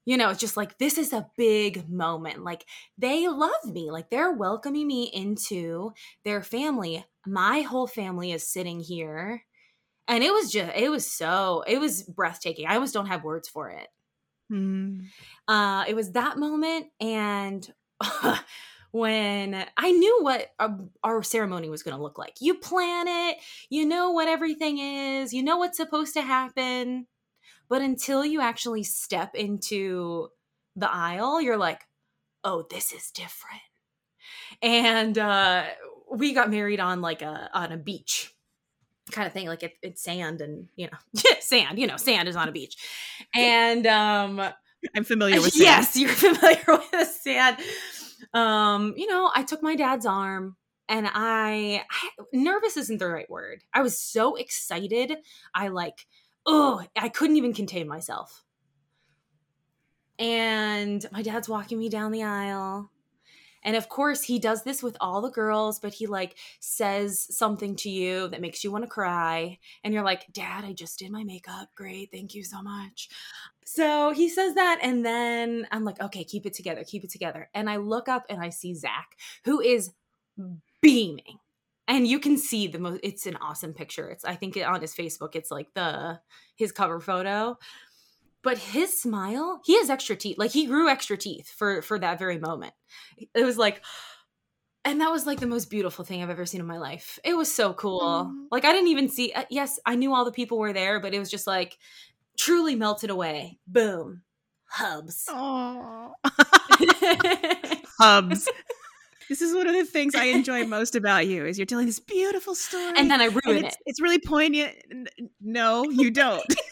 You 0.04 0.16
know 0.16 0.30
it's 0.30 0.40
just 0.40 0.56
like 0.56 0.78
this 0.78 0.98
is 0.98 1.12
a 1.12 1.28
big 1.36 1.88
moment. 1.88 2.44
Like 2.44 2.64
they 2.98 3.28
love 3.28 3.64
me. 3.64 3.90
Like 3.90 4.10
they're 4.10 4.32
welcoming 4.32 4.86
me 4.86 5.04
into 5.04 5.92
their 6.24 6.42
family. 6.42 7.04
My 7.26 7.60
whole 7.62 7.86
family 7.86 8.32
is 8.32 8.46
sitting 8.46 8.80
here. 8.80 9.44
And 10.08 10.24
it 10.24 10.32
was 10.32 10.50
just 10.50 10.72
it 10.76 10.90
was 10.90 11.10
so 11.10 11.64
it 11.66 11.78
was 11.78 12.02
breathtaking. 12.02 12.66
I 12.66 12.74
almost 12.74 12.94
don't 12.94 13.06
have 13.06 13.24
words 13.24 13.48
for 13.48 13.70
it. 13.70 13.88
Hmm. 14.48 15.02
uh, 15.46 15.84
it 15.86 15.94
was 15.94 16.10
that 16.12 16.36
moment 16.36 16.86
and 17.00 17.72
when 18.92 19.64
i 19.76 19.90
knew 19.90 20.18
what 20.22 20.48
our, 20.58 20.78
our 21.04 21.22
ceremony 21.22 21.68
was 21.68 21.82
going 21.82 21.96
to 21.96 22.02
look 22.02 22.18
like 22.18 22.34
you 22.40 22.54
plan 22.54 23.06
it 23.08 23.36
you 23.68 23.86
know 23.86 24.10
what 24.10 24.28
everything 24.28 24.78
is 24.78 25.32
you 25.32 25.42
know 25.42 25.58
what's 25.58 25.76
supposed 25.76 26.14
to 26.14 26.22
happen 26.22 27.06
but 27.68 27.82
until 27.82 28.24
you 28.24 28.40
actually 28.40 28.82
step 28.82 29.34
into 29.34 30.28
the 30.76 30.90
aisle 30.90 31.40
you're 31.40 31.56
like 31.56 31.82
oh 32.44 32.64
this 32.70 32.92
is 32.92 33.10
different 33.10 33.62
and 34.62 35.18
uh, 35.18 35.64
we 36.10 36.32
got 36.32 36.50
married 36.50 36.80
on 36.80 37.00
like 37.00 37.22
a 37.22 37.48
on 37.54 37.72
a 37.72 37.76
beach 37.76 38.34
kind 39.10 39.26
of 39.26 39.32
thing 39.32 39.46
like 39.46 39.62
it, 39.62 39.74
it's 39.82 40.02
sand 40.02 40.40
and 40.40 40.68
you 40.76 40.86
know 40.86 41.22
sand 41.40 41.78
you 41.78 41.86
know 41.86 41.96
sand 41.96 42.28
is 42.28 42.36
on 42.36 42.48
a 42.48 42.52
beach 42.52 42.76
and 43.34 43.86
um 43.86 44.40
I'm 44.96 45.04
familiar 45.04 45.40
with. 45.40 45.52
Sam. 45.52 45.62
yes 45.66 45.96
you're 45.96 46.08
familiar 46.10 46.62
with 46.68 46.90
the 46.90 47.04
sand 47.04 47.56
um 48.34 48.94
you 48.96 49.06
know 49.06 49.30
i 49.34 49.42
took 49.42 49.62
my 49.62 49.74
dad's 49.74 50.06
arm 50.06 50.56
and 50.88 51.06
I, 51.06 51.84
I 51.88 52.10
nervous 52.32 52.76
isn't 52.76 52.98
the 52.98 53.06
right 53.06 53.30
word. 53.30 53.62
I 53.72 53.82
was 53.82 53.96
so 53.98 54.34
excited 54.36 55.16
i 55.54 55.68
like 55.68 56.06
oh 56.46 56.82
i 56.96 57.08
couldn't 57.08 57.36
even 57.36 57.52
contain 57.52 57.88
myself. 57.88 58.44
And 60.18 61.04
my 61.12 61.22
dad's 61.22 61.48
walking 61.48 61.78
me 61.78 61.88
down 61.88 62.12
the 62.12 62.24
aisle 62.24 62.90
And 63.62 63.76
of 63.76 63.88
course, 63.88 64.22
he 64.22 64.38
does 64.38 64.62
this 64.62 64.82
with 64.82 64.96
all 65.00 65.20
the 65.20 65.30
girls, 65.30 65.78
but 65.78 65.94
he 65.94 66.06
like 66.06 66.36
says 66.60 67.26
something 67.36 67.76
to 67.76 67.90
you 67.90 68.28
that 68.28 68.40
makes 68.40 68.64
you 68.64 68.72
want 68.72 68.84
to 68.84 68.90
cry. 68.90 69.58
And 69.84 69.92
you're 69.92 70.04
like, 70.04 70.32
Dad, 70.32 70.64
I 70.64 70.72
just 70.72 70.98
did 70.98 71.10
my 71.10 71.24
makeup. 71.24 71.68
Great. 71.74 72.10
Thank 72.10 72.34
you 72.34 72.44
so 72.44 72.62
much. 72.62 73.08
So 73.64 74.12
he 74.12 74.28
says 74.28 74.54
that. 74.54 74.78
And 74.82 75.04
then 75.04 75.66
I'm 75.70 75.84
like, 75.84 76.00
okay, 76.00 76.24
keep 76.24 76.46
it 76.46 76.54
together. 76.54 76.84
Keep 76.84 77.04
it 77.04 77.10
together. 77.10 77.48
And 77.54 77.68
I 77.68 77.76
look 77.76 78.08
up 78.08 78.24
and 78.28 78.40
I 78.40 78.48
see 78.48 78.74
Zach, 78.74 79.16
who 79.44 79.60
is 79.60 79.92
beaming. 80.80 81.38
And 81.86 82.06
you 82.06 82.20
can 82.20 82.38
see 82.38 82.68
the 82.68 82.78
most, 82.78 83.00
it's 83.02 83.26
an 83.26 83.36
awesome 83.36 83.74
picture. 83.74 84.10
It's, 84.10 84.24
I 84.24 84.36
think 84.36 84.56
on 84.56 84.80
his 84.80 84.94
Facebook, 84.94 85.34
it's 85.34 85.50
like 85.50 85.74
the, 85.74 86.20
his 86.54 86.70
cover 86.70 87.00
photo 87.00 87.58
but 88.42 88.58
his 88.58 88.98
smile 89.00 89.60
he 89.64 89.78
has 89.78 89.90
extra 89.90 90.16
teeth. 90.16 90.38
Like 90.38 90.50
he 90.50 90.66
grew 90.66 90.88
extra 90.88 91.16
teeth 91.16 91.48
for 91.48 91.82
for 91.82 91.98
that 91.98 92.18
very 92.18 92.38
moment. 92.38 92.74
It 93.34 93.44
was 93.44 93.58
like 93.58 93.82
and 94.84 95.00
that 95.00 95.10
was 95.10 95.26
like 95.26 95.40
the 95.40 95.46
most 95.46 95.68
beautiful 95.68 96.06
thing 96.06 96.22
i've 96.22 96.30
ever 96.30 96.46
seen 96.46 96.60
in 96.60 96.66
my 96.66 96.78
life. 96.78 97.18
It 97.24 97.34
was 97.34 97.52
so 97.52 97.72
cool. 97.74 98.00
Mm. 98.00 98.46
like 98.50 98.64
i 98.64 98.72
didn't 98.72 98.88
even 98.88 99.08
see 99.08 99.32
uh, 99.32 99.44
yes 99.50 99.78
i 99.86 99.94
knew 99.94 100.14
all 100.14 100.24
the 100.24 100.32
people 100.32 100.58
were 100.58 100.72
there 100.72 101.00
but 101.00 101.14
it 101.14 101.18
was 101.18 101.30
just 101.30 101.46
like 101.46 101.78
truly 102.38 102.74
melted 102.74 103.10
away. 103.10 103.58
Boom. 103.66 104.22
Hubs. 104.70 105.26
Hubs. 107.98 108.48
This 109.28 109.42
is 109.42 109.54
one 109.54 109.68
of 109.68 109.74
the 109.74 109.84
things 109.84 110.14
I 110.14 110.24
enjoy 110.24 110.64
most 110.66 110.96
about 110.96 111.26
you 111.26 111.44
is 111.46 111.58
you're 111.58 111.66
telling 111.66 111.86
this 111.86 112.00
beautiful 112.00 112.54
story, 112.56 112.94
and 112.96 113.08
then 113.10 113.20
I 113.20 113.26
ruin 113.26 113.64
it's, 113.64 113.76
it. 113.76 113.82
It's 113.86 114.00
really 114.00 114.18
poignant. 114.18 114.74
No, 115.40 115.88
you 115.88 116.10
don't 116.10 116.42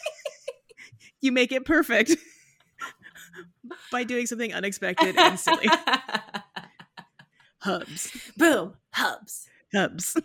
you 1.21 1.33
make 1.33 1.53
it 1.53 1.65
perfect 1.65 2.17
by 3.93 4.05
doing 4.05 4.27
something 4.27 4.53
unexpected 4.53 5.17
and 5.17 5.39
silly. 5.39 5.69
hubs. 7.59 8.31
Boom. 8.37 8.75
Hubs. 8.93 9.49
Hubs. 9.75 10.17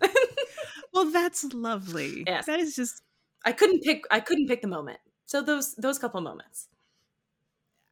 well, 0.92 1.10
that's 1.10 1.44
lovely. 1.52 2.24
Yes. 2.26 2.46
That 2.46 2.60
is 2.60 2.76
just 2.76 3.02
I 3.44 3.52
couldn't 3.52 3.82
pick 3.82 4.04
I 4.10 4.20
couldn't 4.20 4.48
pick 4.48 4.62
the 4.62 4.68
moment. 4.68 4.98
So 5.26 5.42
those 5.42 5.74
those 5.76 5.98
couple 5.98 6.20
moments. 6.20 6.68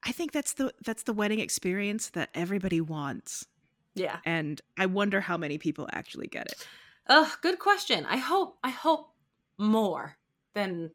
I 0.04 0.12
think 0.12 0.32
that's 0.32 0.54
the 0.54 0.72
that's 0.84 1.04
the 1.04 1.12
wedding 1.12 1.40
experience 1.40 2.11
that 2.11 2.30
everybody 2.34 2.80
wants. 2.80 3.46
Yeah. 3.94 4.18
And 4.24 4.61
I 4.78 4.86
wonder 4.86 5.20
how 5.20 5.36
many 5.36 5.59
people 5.59 5.88
actually 5.92 6.28
get 6.28 6.46
it. 6.46 6.66
Oh, 7.09 7.32
good 7.42 7.59
question. 7.59 8.06
I 8.06 8.18
hope 8.18 8.59
I 8.62 8.70
hope 8.70 9.12
more 9.56 10.16
than 10.54 10.90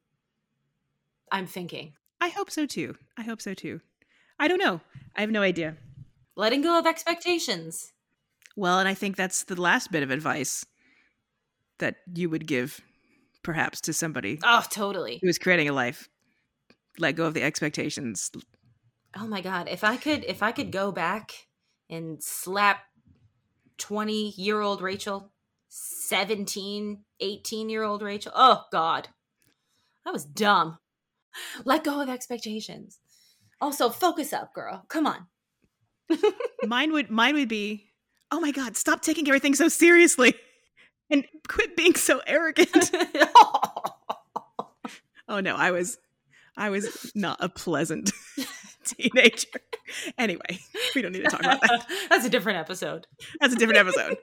I'm 1.33 1.47
thinking. 1.47 1.93
I 2.21 2.29
hope 2.29 2.49
so 2.49 2.65
too. 2.65 2.95
I 3.17 3.23
hope 3.23 3.41
so 3.41 3.53
too. 3.53 3.81
I 4.39 4.47
don't 4.47 4.59
know. 4.59 4.79
I 5.15 5.21
have 5.21 5.31
no 5.31 5.41
idea. 5.41 5.75
Letting 6.35 6.61
go 6.61 6.79
of 6.79 6.85
expectations. 6.85 7.91
Well, 8.55 8.79
and 8.79 8.87
I 8.87 8.93
think 8.93 9.15
that's 9.15 9.43
the 9.43 9.59
last 9.59 9.91
bit 9.91 10.03
of 10.03 10.11
advice 10.11 10.63
that 11.79 11.95
you 12.13 12.29
would 12.29 12.45
give 12.47 12.81
perhaps 13.43 13.81
to 13.81 13.93
somebody. 13.93 14.39
Oh, 14.43 14.63
totally. 14.69 15.19
Who 15.21 15.27
is 15.27 15.39
creating 15.39 15.67
a 15.67 15.73
life. 15.73 16.07
Let 16.99 17.15
go 17.15 17.25
of 17.25 17.33
the 17.33 17.43
expectations. 17.43 18.29
Oh 19.17 19.27
my 19.27 19.41
god, 19.41 19.67
if 19.67 19.83
I 19.83 19.97
could 19.97 20.23
if 20.25 20.43
I 20.43 20.51
could 20.51 20.71
go 20.71 20.91
back 20.91 21.33
and 21.89 22.23
slap 22.23 22.81
20-year-old 23.79 24.81
Rachael, 24.81 25.31
17, 25.69 27.03
18-year-old 27.21 28.01
Rachael. 28.03 28.31
Oh 28.35 28.65
god. 28.71 29.09
I 30.05 30.11
was 30.11 30.25
dumb. 30.25 30.77
Let 31.65 31.83
go 31.83 32.01
of 32.01 32.09
expectations. 32.09 32.99
Also, 33.61 33.89
focus 33.89 34.33
up, 34.33 34.53
girl. 34.53 34.85
Come 34.87 35.07
on. 35.07 35.27
mine 36.65 36.91
would 36.91 37.09
mine 37.09 37.35
would 37.35 37.49
be, 37.49 37.87
oh 38.31 38.39
my 38.39 38.51
god, 38.51 38.75
stop 38.75 39.01
taking 39.01 39.27
everything 39.27 39.55
so 39.55 39.67
seriously, 39.67 40.33
and 41.09 41.25
quit 41.47 41.77
being 41.77 41.95
so 41.95 42.21
arrogant. 42.27 42.91
oh 45.27 45.39
no, 45.39 45.55
I 45.55 45.71
was, 45.71 45.97
I 46.57 46.69
was 46.69 47.11
not 47.15 47.37
a 47.39 47.47
pleasant 47.47 48.11
teenager. 48.83 49.47
Anyway, 50.17 50.59
we 50.93 51.01
don't 51.01 51.13
need 51.13 51.23
to 51.23 51.29
talk 51.29 51.39
about 51.39 51.61
that. 51.61 51.87
That's 52.09 52.25
a 52.25 52.29
different 52.29 52.59
episode. 52.59 53.07
That's 53.39 53.53
a 53.53 53.57
different 53.57 53.79
episode. 53.79 54.17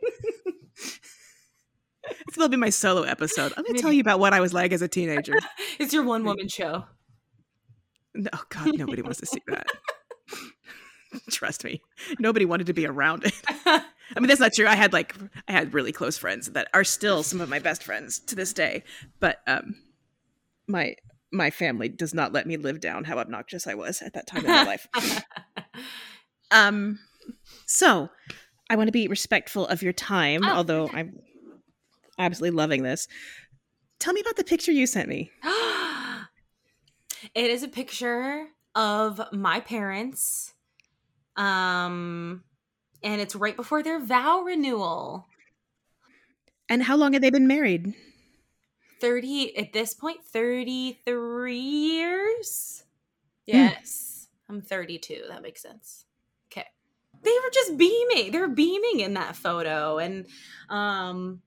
It's 2.28 2.36
will 2.36 2.48
be 2.48 2.56
my 2.56 2.70
solo 2.70 3.02
episode. 3.02 3.52
I'm 3.56 3.64
going 3.64 3.74
to 3.74 3.82
tell 3.82 3.92
you 3.92 4.00
about 4.00 4.20
what 4.20 4.32
I 4.32 4.40
was 4.40 4.52
like 4.52 4.72
as 4.72 4.82
a 4.82 4.88
teenager. 4.88 5.34
it's 5.78 5.92
your 5.92 6.04
one 6.04 6.24
woman 6.24 6.48
show. 6.48 6.84
No, 8.14 8.30
God, 8.48 8.76
nobody 8.76 9.02
wants 9.02 9.20
to 9.20 9.26
see 9.26 9.42
that. 9.48 9.66
Trust 11.30 11.64
me, 11.64 11.82
nobody 12.18 12.44
wanted 12.44 12.66
to 12.68 12.72
be 12.72 12.86
around 12.86 13.24
it. 13.24 13.34
I 13.66 14.18
mean, 14.18 14.28
that's 14.28 14.40
not 14.40 14.52
true. 14.52 14.66
I 14.66 14.74
had 14.74 14.92
like 14.92 15.14
I 15.48 15.52
had 15.52 15.74
really 15.74 15.92
close 15.92 16.18
friends 16.18 16.50
that 16.50 16.68
are 16.74 16.84
still 16.84 17.22
some 17.22 17.40
of 17.40 17.48
my 17.48 17.58
best 17.58 17.82
friends 17.82 18.18
to 18.20 18.36
this 18.36 18.52
day, 18.52 18.84
but 19.18 19.38
um, 19.46 19.74
my 20.66 20.94
my 21.32 21.50
family 21.50 21.88
does 21.88 22.14
not 22.14 22.32
let 22.32 22.46
me 22.46 22.56
live 22.56 22.80
down 22.80 23.04
how 23.04 23.18
obnoxious 23.18 23.66
I 23.66 23.74
was 23.74 24.02
at 24.02 24.14
that 24.14 24.26
time 24.26 24.44
in 24.44 24.50
my 24.50 24.64
life. 24.64 24.88
um, 26.50 26.98
so 27.66 28.08
I 28.68 28.76
want 28.76 28.88
to 28.88 28.92
be 28.92 29.08
respectful 29.08 29.66
of 29.66 29.82
your 29.82 29.92
time, 29.92 30.42
oh, 30.44 30.50
although 30.50 30.84
okay. 30.84 30.98
I'm 30.98 31.18
absolutely 32.18 32.56
loving 32.56 32.82
this. 32.82 33.06
Tell 33.98 34.12
me 34.12 34.20
about 34.20 34.36
the 34.36 34.44
picture 34.44 34.72
you 34.72 34.86
sent 34.86 35.08
me. 35.08 35.30
It 37.34 37.50
is 37.50 37.62
a 37.62 37.68
picture 37.68 38.46
of 38.74 39.20
my 39.32 39.60
parents. 39.60 40.54
Um 41.36 42.44
and 43.02 43.20
it's 43.20 43.34
right 43.34 43.56
before 43.56 43.82
their 43.82 43.98
vow 43.98 44.40
renewal. 44.40 45.26
And 46.68 46.82
how 46.82 46.96
long 46.96 47.14
have 47.14 47.22
they 47.22 47.30
been 47.30 47.46
married? 47.46 47.94
30 49.00 49.56
at 49.56 49.72
this 49.72 49.94
point 49.94 50.22
33 50.24 51.58
years. 51.58 52.84
Hmm. 53.50 53.56
Yes. 53.56 54.28
Mm. 54.50 54.54
I'm 54.54 54.62
32. 54.62 55.24
That 55.28 55.42
makes 55.42 55.62
sense. 55.62 56.04
Okay. 56.52 56.66
They 57.22 57.30
were 57.30 57.50
just 57.52 57.76
beaming. 57.76 58.32
They 58.32 58.38
were 58.38 58.48
beaming 58.48 59.00
in 59.00 59.14
that 59.14 59.36
photo 59.36 59.98
and 59.98 60.26
um 60.68 61.42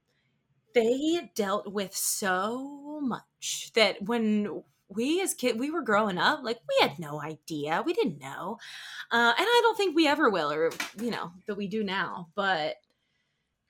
they 0.73 1.29
dealt 1.35 1.71
with 1.71 1.95
so 1.95 2.99
much 3.01 3.71
that 3.75 4.01
when 4.01 4.63
we 4.95 5.21
as 5.21 5.33
kids 5.33 5.57
we 5.57 5.71
were 5.71 5.81
growing 5.81 6.17
up 6.17 6.39
like 6.43 6.59
we 6.67 6.87
had 6.87 6.99
no 6.99 7.21
idea 7.21 7.83
we 7.85 7.93
didn't 7.93 8.19
know 8.19 8.57
uh, 9.11 9.33
and 9.37 9.47
i 9.47 9.59
don't 9.63 9.77
think 9.77 9.95
we 9.95 10.07
ever 10.07 10.29
will 10.29 10.51
or 10.51 10.71
you 10.99 11.11
know 11.11 11.31
that 11.47 11.55
we 11.55 11.67
do 11.67 11.83
now 11.83 12.29
but 12.35 12.75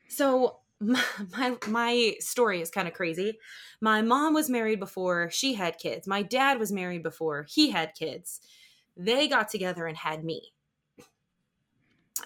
so 0.07 0.59
my 0.79 1.03
my, 1.31 1.57
my 1.67 2.15
story 2.19 2.61
is 2.61 2.69
kind 2.69 2.87
of 2.87 2.93
crazy. 2.93 3.39
My 3.79 4.01
mom 4.01 4.33
was 4.33 4.49
married 4.49 4.79
before 4.79 5.29
she 5.31 5.53
had 5.53 5.77
kids 5.77 6.07
my 6.07 6.21
dad 6.21 6.59
was 6.59 6.71
married 6.71 7.03
before 7.03 7.45
he 7.49 7.69
had 7.69 7.93
kids 7.95 8.41
they 8.95 9.27
got 9.27 9.49
together 9.49 9.87
and 9.87 9.97
had 9.97 10.23
me. 10.23 10.53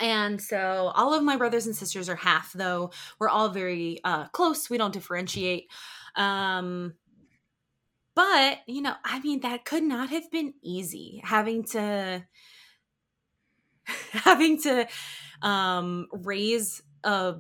And 0.02 0.42
so 0.42 0.92
all 0.96 1.14
of 1.14 1.24
my 1.24 1.38
brothers 1.38 1.66
and 1.66 1.76
sisters 1.76 2.10
are 2.10 2.16
half 2.16 2.52
though 2.54 2.92
we're 3.20 3.30
all 3.30 3.50
very 3.50 4.00
uh, 4.04 4.28
close 4.30 4.70
we 4.70 4.78
don't 4.78 4.94
differentiate 4.94 5.70
um 6.16 6.94
but, 8.18 8.62
you 8.66 8.82
know, 8.82 8.96
I 9.06 9.20
mean, 9.20 9.42
that 9.42 9.64
could 9.64 9.84
not 9.84 10.10
have 10.10 10.32
been 10.32 10.56
easy 10.64 11.22
having 11.24 11.64
to 11.66 12.26
having 14.12 14.60
to 14.64 14.88
um 15.44 16.08
raise 16.12 16.82
a 17.04 17.36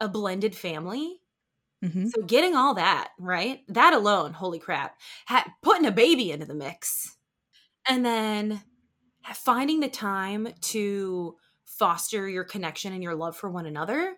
a 0.00 0.08
blended 0.08 0.56
family. 0.56 1.20
Mm-hmm. 1.84 2.08
So 2.08 2.22
getting 2.22 2.56
all 2.56 2.74
that, 2.74 3.10
right? 3.16 3.60
That 3.68 3.92
alone, 3.92 4.32
holy 4.32 4.58
crap. 4.58 4.96
Ha- 5.28 5.54
putting 5.62 5.86
a 5.86 5.92
baby 5.92 6.32
into 6.32 6.44
the 6.44 6.54
mix. 6.54 7.16
And 7.88 8.04
then 8.04 8.60
finding 9.34 9.78
the 9.78 9.88
time 9.88 10.48
to 10.62 11.36
foster 11.64 12.28
your 12.28 12.42
connection 12.42 12.92
and 12.92 13.04
your 13.04 13.14
love 13.14 13.36
for 13.36 13.48
one 13.48 13.66
another. 13.66 14.16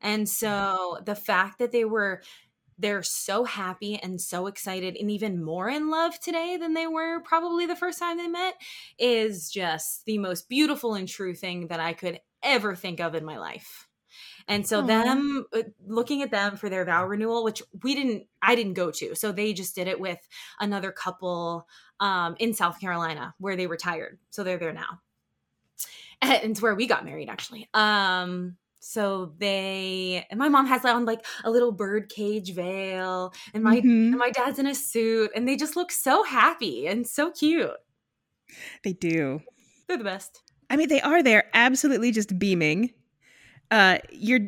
And 0.00 0.26
so 0.26 1.00
the 1.04 1.14
fact 1.14 1.58
that 1.58 1.70
they 1.70 1.84
were 1.84 2.22
they're 2.80 3.02
so 3.02 3.44
happy 3.44 3.96
and 3.96 4.20
so 4.20 4.46
excited 4.46 4.96
and 4.98 5.10
even 5.10 5.42
more 5.42 5.68
in 5.68 5.90
love 5.90 6.18
today 6.18 6.56
than 6.56 6.74
they 6.74 6.86
were 6.86 7.20
probably 7.20 7.66
the 7.66 7.76
first 7.76 7.98
time 7.98 8.16
they 8.16 8.28
met 8.28 8.54
is 8.98 9.50
just 9.50 10.04
the 10.06 10.18
most 10.18 10.48
beautiful 10.48 10.94
and 10.94 11.08
true 11.08 11.34
thing 11.34 11.68
that 11.68 11.80
I 11.80 11.92
could 11.92 12.20
ever 12.42 12.74
think 12.74 13.00
of 13.00 13.14
in 13.14 13.24
my 13.24 13.38
life. 13.38 13.86
And 14.48 14.66
so 14.66 14.82
Aww. 14.82 14.86
them 14.86 15.46
uh, 15.54 15.62
looking 15.86 16.22
at 16.22 16.30
them 16.30 16.56
for 16.56 16.68
their 16.68 16.84
vow 16.84 17.06
renewal, 17.06 17.44
which 17.44 17.62
we 17.82 17.94
didn't, 17.94 18.24
I 18.42 18.54
didn't 18.54 18.74
go 18.74 18.90
to. 18.90 19.14
So 19.14 19.30
they 19.30 19.52
just 19.52 19.74
did 19.74 19.86
it 19.86 20.00
with 20.00 20.18
another 20.58 20.90
couple 20.90 21.68
um, 22.00 22.34
in 22.38 22.54
South 22.54 22.80
Carolina 22.80 23.34
where 23.38 23.56
they 23.56 23.66
retired. 23.66 24.18
So 24.30 24.42
they're 24.42 24.58
there 24.58 24.72
now. 24.72 25.00
And 26.22 26.50
it's 26.50 26.60
where 26.60 26.74
we 26.74 26.86
got 26.86 27.04
married 27.04 27.28
actually. 27.28 27.68
Um, 27.72 28.56
so 28.80 29.32
they 29.38 30.26
and 30.30 30.38
my 30.38 30.48
mom 30.48 30.66
has 30.66 30.84
on 30.84 31.04
like 31.04 31.24
a 31.44 31.50
little 31.50 31.70
bird 31.70 32.08
cage 32.08 32.52
veil 32.54 33.32
and 33.54 33.62
my 33.62 33.78
mm-hmm. 33.78 33.88
and 33.88 34.18
my 34.18 34.30
dad's 34.30 34.58
in 34.58 34.66
a 34.66 34.74
suit 34.74 35.30
and 35.36 35.46
they 35.46 35.54
just 35.54 35.76
look 35.76 35.92
so 35.92 36.24
happy 36.24 36.86
and 36.86 37.06
so 37.06 37.30
cute 37.30 37.70
they 38.82 38.92
do 38.92 39.40
they're 39.86 39.96
the 39.98 40.04
best 40.04 40.42
I 40.72 40.76
mean, 40.76 40.88
they 40.88 41.00
are. 41.00 41.20
They're 41.20 41.50
absolutely 41.52 42.12
just 42.12 42.38
beaming. 42.38 42.92
Uh, 43.72 43.98
your 44.12 44.38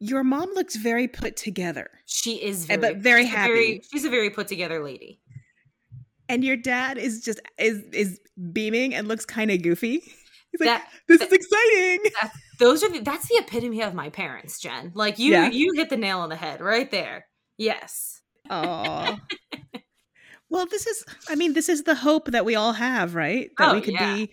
your 0.00 0.22
mom 0.22 0.50
looks 0.54 0.76
very 0.76 1.08
put 1.08 1.34
together. 1.34 1.88
She 2.04 2.34
is, 2.34 2.66
very, 2.66 2.78
but 2.78 2.96
very 2.98 3.24
happy. 3.24 3.52
very- 3.52 3.82
she's 3.90 4.04
a 4.04 4.10
very 4.10 4.28
put 4.28 4.48
together 4.48 4.84
lady. 4.84 5.20
and 6.28 6.44
your 6.44 6.58
dad 6.58 6.98
is 6.98 7.24
just 7.24 7.40
is 7.58 7.82
is 7.92 8.20
beaming 8.52 8.94
and 8.94 9.08
looks 9.08 9.24
kind 9.24 9.50
of 9.50 9.62
goofy. 9.62 10.00
He's 10.52 10.60
like, 10.60 10.66
That 10.68 10.88
"This 11.08 11.20
that- 11.20 11.28
is 11.28 11.32
exciting." 11.32 12.30
Those 12.58 12.82
are 12.82 12.90
the, 12.90 13.00
that's 13.00 13.28
the 13.28 13.36
epitome 13.36 13.82
of 13.82 13.94
my 13.94 14.10
parents, 14.10 14.58
Jen. 14.60 14.92
Like 14.94 15.18
you, 15.18 15.32
Yeah. 15.32 15.50
you 15.50 15.72
hit 15.74 15.90
the 15.90 15.96
nail 15.96 16.20
on 16.20 16.28
the 16.28 16.36
head 16.36 16.60
right 16.60 16.90
there. 16.90 17.26
Yes. 17.56 18.20
Oh. 18.50 19.16
well, 20.50 20.66
this 20.66 20.86
is. 20.86 21.04
I 21.28 21.34
mean, 21.34 21.52
this 21.52 21.68
is 21.68 21.84
the 21.84 21.94
hope 21.94 22.30
that 22.32 22.44
we 22.44 22.54
all 22.54 22.72
have, 22.72 23.14
right? 23.14 23.50
That 23.58 23.70
Oh, 23.70 23.74
we 23.74 23.80
could 23.80 23.94
yeah. 23.94 24.14
be 24.14 24.30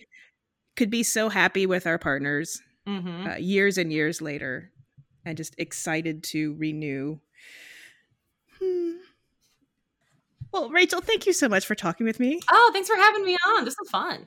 could 0.76 0.90
be 0.90 1.02
so 1.02 1.28
happy 1.28 1.66
with 1.66 1.86
our 1.86 1.98
partners 1.98 2.60
hmm 2.86 3.26
uh, 3.26 3.34
years 3.36 3.78
and 3.78 3.92
years 3.92 4.20
later, 4.22 4.70
and 5.24 5.36
just 5.36 5.54
excited 5.58 6.22
to 6.24 6.54
renew. 6.54 7.18
Hmm. 8.60 8.92
Well, 10.52 10.70
Rachael, 10.70 11.00
thank 11.02 11.26
you 11.26 11.32
so 11.32 11.48
much 11.48 11.66
for 11.66 11.74
talking 11.74 12.06
with 12.06 12.18
me. 12.20 12.40
Oh, 12.50 12.70
thanks 12.72 12.88
for 12.88 12.96
having 12.96 13.24
me 13.24 13.36
on. 13.48 13.64
This 13.64 13.76
was 13.78 13.90
fun. 13.90 14.26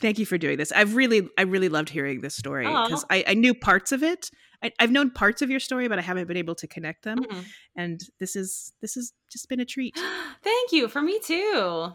Thank 0.00 0.18
you 0.18 0.26
for 0.26 0.38
doing 0.38 0.58
this. 0.58 0.72
I've 0.72 0.96
really, 0.96 1.28
I 1.38 1.42
really 1.42 1.68
loved 1.68 1.88
hearing 1.88 2.20
this 2.20 2.34
story 2.34 2.66
because 2.66 3.04
I, 3.10 3.24
I 3.26 3.34
knew 3.34 3.54
parts 3.54 3.92
of 3.92 4.02
it. 4.02 4.30
I, 4.62 4.72
I've 4.80 4.90
known 4.90 5.10
parts 5.10 5.42
of 5.42 5.50
your 5.50 5.60
story, 5.60 5.86
but 5.88 5.98
I 5.98 6.02
haven't 6.02 6.26
been 6.26 6.36
able 6.36 6.54
to 6.56 6.66
connect 6.66 7.04
them. 7.04 7.18
Mhm. 7.18 7.44
And 7.76 8.00
this 8.18 8.34
is, 8.34 8.72
this 8.80 8.94
has 8.94 9.12
just 9.30 9.48
been 9.48 9.60
a 9.60 9.64
treat. 9.64 9.96
Thank 10.42 10.72
you 10.72 10.88
for 10.88 11.00
me 11.02 11.20
too. 11.20 11.92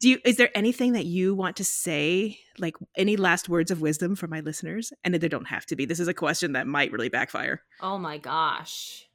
Do 0.00 0.08
you? 0.08 0.18
Is 0.24 0.36
there 0.36 0.50
anything 0.56 0.92
that 0.92 1.04
you 1.04 1.34
want 1.34 1.56
to 1.56 1.64
say? 1.64 2.38
Like 2.58 2.76
any 2.96 3.16
last 3.16 3.48
words 3.48 3.70
of 3.70 3.80
wisdom 3.80 4.16
for 4.16 4.26
my 4.26 4.40
listeners? 4.40 4.92
And 5.04 5.14
there 5.14 5.28
don't 5.28 5.48
have 5.48 5.66
to 5.66 5.76
be. 5.76 5.84
This 5.84 6.00
is 6.00 6.08
a 6.08 6.14
question 6.14 6.52
that 6.52 6.66
might 6.66 6.92
really 6.92 7.08
backfire. 7.08 7.62
Oh 7.80 7.98
my 7.98 8.16
gosh. 8.18 9.06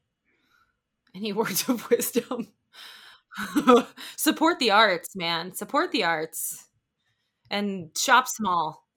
Any 1.16 1.34
words 1.42 1.68
of 1.68 1.90
wisdom? 1.90 2.50
Support 4.18 4.60
the 4.60 4.72
arts, 4.72 5.16
man. 5.16 5.54
Support 5.54 5.92
the 5.92 6.04
arts. 6.04 6.68
And 7.52 7.96
shop 7.96 8.28
small. 8.28 8.88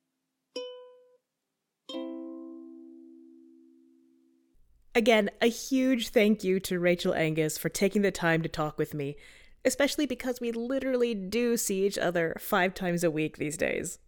Again, 4.94 5.28
a 5.42 5.48
huge 5.48 6.10
thank 6.10 6.44
you 6.44 6.60
to 6.60 6.78
Rachael 6.78 7.14
Angus 7.14 7.58
for 7.58 7.68
taking 7.68 8.02
the 8.02 8.12
time 8.12 8.42
to 8.42 8.48
talk 8.48 8.78
with 8.78 8.94
me, 8.94 9.16
especially 9.64 10.06
because 10.06 10.40
we 10.40 10.52
literally 10.52 11.16
do 11.16 11.56
see 11.56 11.84
each 11.84 11.98
other 11.98 12.36
five 12.38 12.74
times 12.74 13.02
a 13.02 13.10
week 13.10 13.36
these 13.36 13.56
days. 13.56 13.98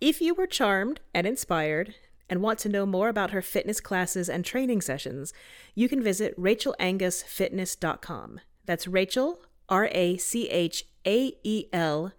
If 0.00 0.20
you 0.20 0.34
were 0.34 0.48
charmed 0.48 0.98
and 1.14 1.28
inspired 1.28 1.94
and 2.28 2.42
want 2.42 2.58
to 2.60 2.68
know 2.68 2.86
more 2.86 3.08
about 3.08 3.30
her 3.30 3.40
fitness 3.40 3.80
classes 3.80 4.28
and 4.28 4.44
training 4.44 4.80
sessions, 4.80 5.32
you 5.76 5.88
can 5.88 6.02
visit 6.02 6.36
rachaelangusfitness.com. 6.40 8.40
That's 8.64 8.88
Rachael, 8.88 9.40
R 9.68 9.88
A 9.92 10.16
C 10.16 10.48
H 10.48 10.86
A 11.06 11.34
E 11.44 11.66
L, 11.72 12.10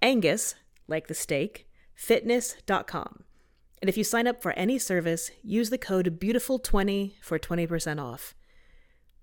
Angus, 0.00 0.54
like 0.86 1.08
the 1.08 1.14
steak, 1.14 1.66
fitness.com. 1.94 3.24
And 3.80 3.88
if 3.88 3.96
you 3.96 4.04
sign 4.04 4.26
up 4.26 4.42
for 4.42 4.52
any 4.52 4.78
service, 4.78 5.30
use 5.42 5.70
the 5.70 5.78
code 5.78 6.20
BEAUTIFUL20 6.20 7.14
for 7.20 7.38
20% 7.38 8.00
off. 8.00 8.34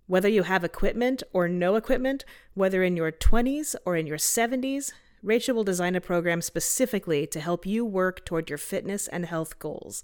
Whether 0.07 0.27
you 0.27 0.43
have 0.43 0.63
equipment 0.63 1.23
or 1.31 1.47
no 1.47 1.75
equipment, 1.75 2.25
whether 2.55 2.83
in 2.83 2.97
your 2.97 3.11
20s 3.11 3.75
or 3.85 3.95
in 3.95 4.07
your 4.07 4.17
70s, 4.17 4.91
Rachael 5.21 5.55
will 5.55 5.63
design 5.63 5.95
a 5.95 6.01
program 6.01 6.41
specifically 6.41 7.27
to 7.27 7.39
help 7.39 7.65
you 7.65 7.85
work 7.85 8.25
toward 8.25 8.49
your 8.49 8.57
fitness 8.57 9.07
and 9.07 9.25
health 9.25 9.59
goals. 9.59 10.03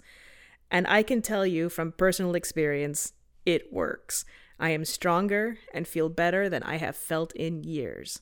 And 0.70 0.86
I 0.86 1.02
can 1.02 1.22
tell 1.22 1.46
you 1.46 1.68
from 1.68 1.92
personal 1.92 2.34
experience, 2.34 3.12
it 3.44 3.72
works. 3.72 4.24
I 4.58 4.70
am 4.70 4.84
stronger 4.84 5.58
and 5.74 5.86
feel 5.86 6.08
better 6.08 6.48
than 6.48 6.62
I 6.62 6.76
have 6.76 6.96
felt 6.96 7.32
in 7.34 7.62
years. 7.62 8.20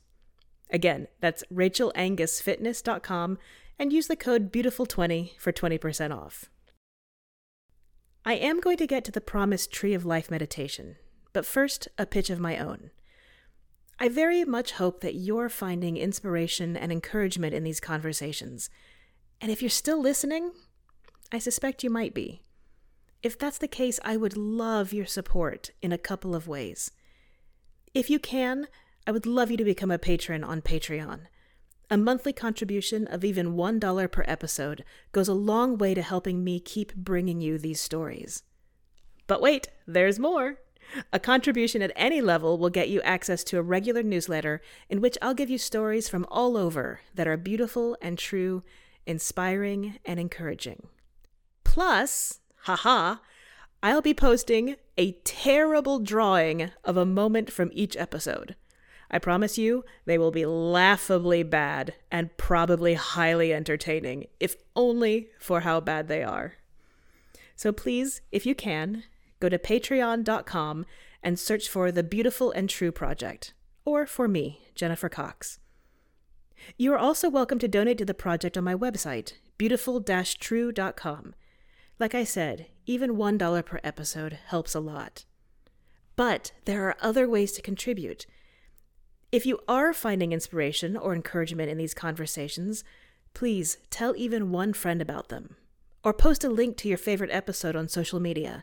Again, 0.70 1.08
that's 1.20 1.44
rachaelangusfitness.com 1.52 3.38
and 3.78 3.92
use 3.92 4.06
the 4.06 4.16
code 4.16 4.52
BEAUTIFUL20 4.52 5.38
for 5.38 5.52
20% 5.52 6.16
off. 6.16 6.46
I 8.24 8.34
am 8.34 8.60
going 8.60 8.78
to 8.78 8.86
get 8.86 9.04
to 9.04 9.12
the 9.12 9.20
promised 9.20 9.72
Tree 9.72 9.92
of 9.94 10.06
Life 10.06 10.30
meditation, 10.30 10.96
but 11.32 11.44
first, 11.44 11.88
a 11.98 12.06
pitch 12.06 12.30
of 12.30 12.40
my 12.40 12.56
own. 12.56 12.90
I 13.98 14.08
very 14.08 14.44
much 14.44 14.72
hope 14.72 15.00
that 15.00 15.14
you're 15.14 15.48
finding 15.48 15.96
inspiration 15.96 16.76
and 16.76 16.90
encouragement 16.90 17.54
in 17.54 17.64
these 17.64 17.80
conversations. 17.80 18.70
And 19.40 19.52
if 19.52 19.62
you're 19.62 19.68
still 19.68 20.00
listening, 20.00 20.52
I 21.30 21.38
suspect 21.38 21.84
you 21.84 21.90
might 21.90 22.14
be. 22.14 22.42
If 23.22 23.38
that's 23.38 23.58
the 23.58 23.68
case, 23.68 24.00
I 24.04 24.16
would 24.16 24.36
love 24.36 24.92
your 24.92 25.06
support 25.06 25.70
in 25.80 25.92
a 25.92 25.98
couple 25.98 26.34
of 26.34 26.48
ways. 26.48 26.90
If 27.94 28.10
you 28.10 28.18
can, 28.18 28.66
I 29.06 29.12
would 29.12 29.26
love 29.26 29.50
you 29.50 29.56
to 29.58 29.64
become 29.64 29.90
a 29.90 29.98
patron 29.98 30.42
on 30.42 30.62
Patreon. 30.62 31.26
A 31.90 31.98
monthly 31.98 32.32
contribution 32.32 33.06
of 33.06 33.24
even 33.24 33.54
$1 33.54 34.10
per 34.10 34.24
episode 34.26 34.84
goes 35.12 35.28
a 35.28 35.34
long 35.34 35.76
way 35.76 35.92
to 35.92 36.00
helping 36.00 36.42
me 36.42 36.58
keep 36.58 36.94
bringing 36.94 37.42
you 37.42 37.58
these 37.58 37.80
stories. 37.80 38.42
But 39.26 39.42
wait, 39.42 39.68
there's 39.86 40.18
more! 40.18 40.58
A 41.12 41.18
contribution 41.18 41.82
at 41.82 41.92
any 41.96 42.20
level 42.20 42.58
will 42.58 42.70
get 42.70 42.88
you 42.88 43.02
access 43.02 43.44
to 43.44 43.58
a 43.58 43.62
regular 43.62 44.02
newsletter 44.02 44.62
in 44.88 45.00
which 45.00 45.18
I'll 45.20 45.34
give 45.34 45.50
you 45.50 45.58
stories 45.58 46.08
from 46.08 46.26
all 46.30 46.56
over 46.56 47.00
that 47.14 47.26
are 47.26 47.36
beautiful 47.36 47.96
and 48.00 48.18
true, 48.18 48.62
inspiring 49.06 49.98
and 50.04 50.18
encouraging. 50.18 50.88
Plus, 51.64 52.40
haha, 52.62 53.16
I'll 53.82 54.02
be 54.02 54.14
posting 54.14 54.76
a 54.96 55.12
terrible 55.24 55.98
drawing 55.98 56.70
of 56.84 56.96
a 56.96 57.06
moment 57.06 57.52
from 57.52 57.70
each 57.74 57.96
episode. 57.96 58.56
I 59.14 59.20
promise 59.20 59.56
you, 59.56 59.84
they 60.06 60.18
will 60.18 60.32
be 60.32 60.44
laughably 60.44 61.44
bad 61.44 61.94
and 62.10 62.36
probably 62.36 62.94
highly 62.94 63.54
entertaining, 63.54 64.26
if 64.40 64.56
only 64.74 65.28
for 65.38 65.60
how 65.60 65.78
bad 65.78 66.08
they 66.08 66.24
are. 66.24 66.54
So 67.54 67.70
please, 67.70 68.22
if 68.32 68.44
you 68.44 68.56
can, 68.56 69.04
go 69.38 69.48
to 69.48 69.56
patreon.com 69.56 70.84
and 71.22 71.38
search 71.38 71.68
for 71.68 71.92
the 71.92 72.02
Beautiful 72.02 72.50
and 72.50 72.68
True 72.68 72.90
Project, 72.90 73.54
or 73.84 74.04
for 74.04 74.26
me, 74.26 74.62
Jennifer 74.74 75.08
Cox. 75.08 75.60
You 76.76 76.92
are 76.92 76.98
also 76.98 77.30
welcome 77.30 77.60
to 77.60 77.68
donate 77.68 77.98
to 77.98 78.04
the 78.04 78.14
project 78.14 78.58
on 78.58 78.64
my 78.64 78.74
website, 78.74 79.34
beautiful 79.56 80.02
true.com. 80.02 81.34
Like 82.00 82.16
I 82.16 82.24
said, 82.24 82.66
even 82.84 83.12
$1 83.12 83.64
per 83.64 83.78
episode 83.84 84.40
helps 84.46 84.74
a 84.74 84.80
lot. 84.80 85.24
But 86.16 86.50
there 86.64 86.88
are 86.88 86.96
other 87.00 87.28
ways 87.28 87.52
to 87.52 87.62
contribute. 87.62 88.26
If 89.34 89.44
you 89.44 89.58
are 89.66 89.92
finding 89.92 90.30
inspiration 90.30 90.96
or 90.96 91.12
encouragement 91.12 91.68
in 91.68 91.76
these 91.76 91.92
conversations, 91.92 92.84
please 93.34 93.78
tell 93.90 94.14
even 94.16 94.52
one 94.52 94.72
friend 94.72 95.02
about 95.02 95.28
them, 95.28 95.56
or 96.04 96.14
post 96.14 96.44
a 96.44 96.48
link 96.48 96.76
to 96.76 96.88
your 96.88 96.98
favorite 96.98 97.32
episode 97.32 97.74
on 97.74 97.88
social 97.88 98.20
media. 98.20 98.62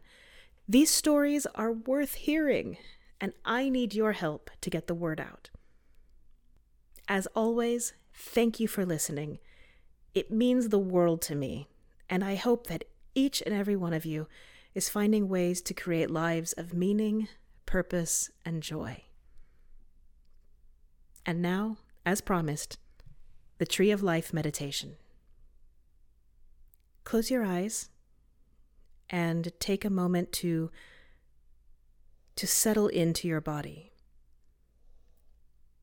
These 0.70 0.90
stories 0.90 1.46
are 1.56 1.74
worth 1.74 2.14
hearing, 2.14 2.78
and 3.20 3.34
I 3.44 3.68
need 3.68 3.94
your 3.94 4.14
help 4.14 4.50
to 4.62 4.70
get 4.70 4.88
the 4.88 4.96
word 4.96 5.20
out. 5.20 5.50
As 7.06 7.28
always, 7.36 7.92
thank 8.14 8.62
you 8.62 8.70
for 8.70 8.86
listening. 8.86 9.40
It 10.14 10.32
means 10.32 10.70
the 10.70 10.80
world 10.80 11.22
to 11.24 11.36
me, 11.36 11.68
and 12.10 12.24
I 12.24 12.36
hope 12.36 12.68
that 12.68 12.86
each 13.14 13.44
and 13.46 13.54
every 13.54 13.76
one 13.76 13.92
of 13.92 14.06
you 14.06 14.30
is 14.74 14.88
finding 14.88 15.28
ways 15.28 15.62
to 15.64 15.74
create 15.74 16.10
lives 16.10 16.54
of 16.54 16.74
meaning, 16.74 17.28
purpose, 17.66 18.30
and 18.46 18.64
joy. 18.64 19.04
And 21.26 21.42
now, 21.42 21.78
as 22.06 22.22
promised, 22.22 22.78
the 23.58 23.66
Tree 23.66 23.92
of 23.92 24.02
Life 24.02 24.34
meditation. 24.34 24.96
Close 27.04 27.30
your 27.30 27.44
eyes 27.44 27.90
and 29.10 29.52
take 29.60 29.86
a 29.86 29.90
moment 29.90 30.32
to 30.32 30.72
to 32.38 32.48
settle 32.48 32.88
into 32.88 33.28
your 33.28 33.42
body. 33.42 33.92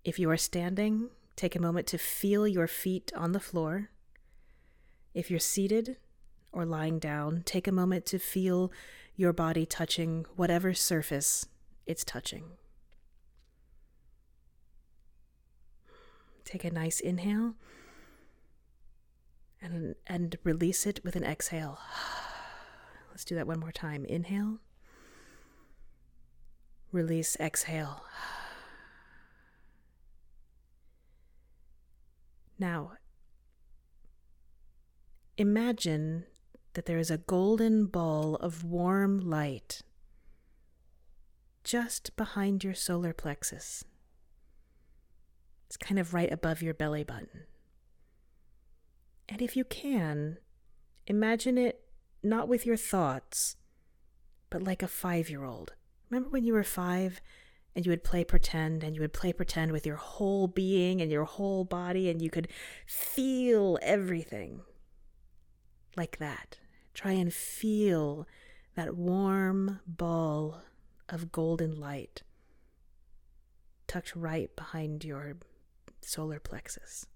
If 0.03 0.19
you 0.19 0.31
are 0.31 0.37
standing, 0.37 1.11
take 1.37 1.55
a 1.55 1.61
moment 1.61 1.87
to 1.89 1.99
feel 1.99 2.49
your 2.49 2.67
feet 2.67 3.13
on 3.15 3.33
the 3.33 3.39
floor. 3.39 3.91
If 5.15 5.31
you're 5.31 5.39
seated 5.39 5.99
or 6.51 6.65
lying 6.65 6.99
down, 6.99 7.43
take 7.45 7.69
a 7.69 7.73
moment 7.73 8.07
to 8.07 8.19
feel 8.19 8.73
your 9.15 9.33
body 9.33 9.67
touching 9.67 10.25
whatever 10.35 10.73
surface 10.73 11.47
it's 11.87 12.05
touching. 12.05 12.45
Take 16.49 16.65
a 16.65 16.71
nice 16.71 16.99
inhale 17.01 17.57
and, 19.61 19.95
and 20.07 20.35
release 20.45 20.87
it 20.87 20.99
with 21.05 21.15
an 21.15 21.23
exhale. 21.23 21.79
Let's 23.11 23.27
do 23.27 23.35
that 23.35 23.47
one 23.47 23.61
more 23.61 23.71
time. 23.71 24.07
Inhale, 24.07 24.57
release, 26.91 27.37
exhale. 27.39 28.03
Now, 32.59 32.93
imagine 35.37 36.25
that 36.73 36.87
there 36.87 36.99
is 36.99 37.11
a 37.11 37.19
golden 37.19 37.85
ball 37.85 38.37
of 38.37 38.65
warm 38.65 39.19
light 39.19 39.83
just 41.63 42.17
behind 42.17 42.65
your 42.65 42.75
solar 42.75 43.13
plexus. 43.13 43.85
It's 45.69 45.77
kind 45.77 45.99
of 45.99 46.15
right 46.15 46.33
above 46.33 46.63
your 46.63 46.73
belly 46.73 47.05
button. 47.05 47.45
And 49.29 49.43
if 49.43 49.55
you 49.55 49.65
can, 49.65 50.39
imagine 51.07 51.59
it 51.59 51.83
not 52.23 52.49
with 52.49 52.65
your 52.65 52.77
thoughts, 52.77 53.57
but 54.49 54.63
like 54.63 54.83
a 54.83 54.89
five 54.89 55.29
year 55.29 55.45
old. 55.45 55.75
Remember 56.09 56.31
when 56.31 56.45
you 56.45 56.55
were 56.55 56.65
five 56.65 57.21
and 57.77 57.85
you 57.85 57.91
would 57.91 58.03
play 58.03 58.25
pretend 58.25 58.83
and 58.83 58.97
you 58.97 59.03
would 59.03 59.13
play 59.13 59.31
pretend 59.31 59.73
with 59.73 59.85
your 59.85 59.97
whole 59.97 60.49
being 60.49 61.03
and 61.03 61.13
your 61.13 61.25
whole 61.25 61.65
body 61.65 62.09
and 62.09 62.23
you 62.23 62.31
could 62.31 62.49
feel 62.87 63.79
everything 63.83 64.63
like 65.99 66.17
that. 66.17 66.59
Try 66.95 67.13
and 67.13 67.33
feel 67.33 68.27
that 68.75 68.97
warm 68.97 69.81
ball 69.87 70.63
of 71.11 71.31
golden 71.31 71.79
light 71.79 72.23
tucked 73.87 74.15
right 74.15 74.55
behind 74.55 75.05
your 75.05 75.37
solar 76.09 76.41
plexus. 76.41 77.07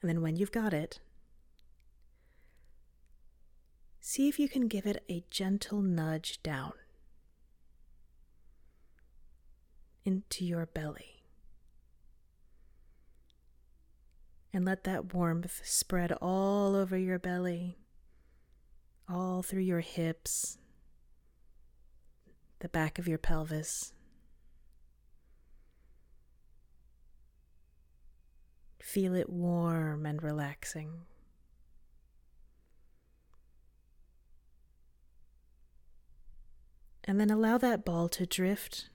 And 0.00 0.08
then 0.08 0.20
when 0.20 0.36
you've 0.36 0.50
got 0.50 0.72
it, 0.72 0.98
see 4.00 4.28
if 4.28 4.38
you 4.38 4.48
can 4.48 4.66
give 4.66 4.86
it 4.86 5.04
a 5.08 5.24
gentle 5.30 5.80
nudge 5.82 6.42
down 6.42 6.72
into 10.04 10.44
your 10.44 10.66
belly. 10.66 11.22
And 14.52 14.64
let 14.64 14.82
that 14.84 15.14
warmth 15.14 15.60
spread 15.62 16.10
all 16.20 16.74
over 16.74 16.98
your 16.98 17.20
belly, 17.20 17.78
all 19.08 19.42
through 19.42 19.62
your 19.62 19.80
hips, 19.80 20.58
the 22.60 22.68
back 22.68 22.98
of 22.98 23.08
your 23.08 23.18
pelvis. 23.18 23.92
Feel 28.80 29.14
it 29.14 29.28
warm 29.30 30.06
and 30.06 30.22
relaxing. 30.22 31.02
And 37.04 37.18
then 37.18 37.30
allow 37.30 37.58
that 37.58 37.84
ball 37.84 38.08
to 38.10 38.26
drift 38.26 38.90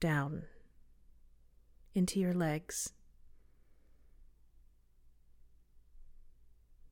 down 0.00 0.44
into 1.94 2.20
your 2.20 2.34
legs, 2.34 2.92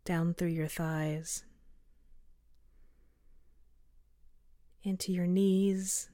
down 0.05 0.35
through 0.35 0.49
your 0.49 0.67
thighs, 0.67 1.45
into 4.83 5.13
your 5.13 5.27
knees. 5.27 6.11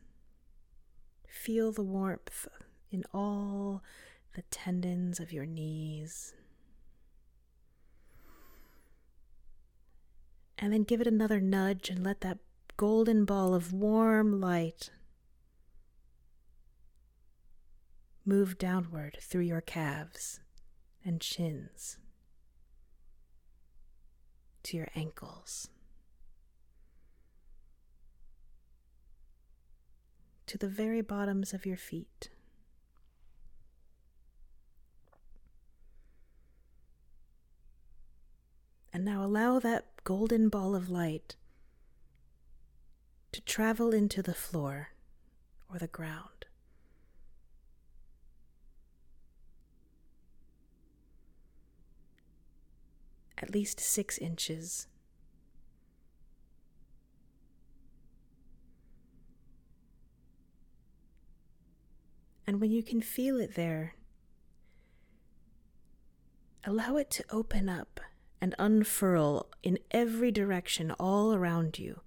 Feel 1.26 1.72
the 1.72 1.82
warmth 1.82 2.46
in 2.90 3.04
all 3.12 3.82
the 4.34 4.42
tendons 4.50 5.20
of 5.20 5.32
your 5.32 5.46
knees. 5.46 6.34
And 10.58 10.72
then 10.72 10.82
give 10.82 11.00
it 11.00 11.06
another 11.06 11.40
nudge 11.40 11.88
and 11.88 12.02
let 12.02 12.20
that 12.22 12.38
golden 12.76 13.24
ball 13.24 13.54
of 13.54 13.72
warm 13.72 14.40
light 14.40 14.90
move 18.24 18.58
downward 18.58 19.18
through 19.22 19.42
your 19.42 19.60
calves 19.60 20.40
and 21.04 21.22
shins 21.22 21.98
to 24.64 24.76
your 24.76 24.88
ankles. 24.94 25.68
To 30.48 30.58
the 30.58 30.66
very 30.66 31.02
bottoms 31.02 31.52
of 31.52 31.66
your 31.66 31.76
feet. 31.76 32.30
And 38.92 39.04
now 39.04 39.22
allow 39.22 39.58
that 39.58 39.86
golden 40.04 40.48
ball 40.48 40.74
of 40.74 40.88
light 40.88 41.36
to 43.32 43.42
travel 43.42 43.92
into 43.92 44.22
the 44.22 44.34
floor 44.34 44.88
or 45.70 45.78
the 45.78 45.86
ground. 45.86 46.46
At 53.36 53.50
least 53.50 53.78
six 53.78 54.16
inches 54.16 54.86
And 62.48 62.62
when 62.62 62.70
you 62.70 62.82
can 62.82 63.02
feel 63.02 63.38
it 63.40 63.56
there, 63.56 63.94
allow 66.64 66.96
it 66.96 67.10
to 67.10 67.24
open 67.28 67.68
up 67.68 68.00
and 68.40 68.54
unfurl 68.58 69.50
in 69.62 69.78
every 69.90 70.30
direction 70.32 70.92
all 70.92 71.34
around 71.34 71.78
you, 71.78 72.00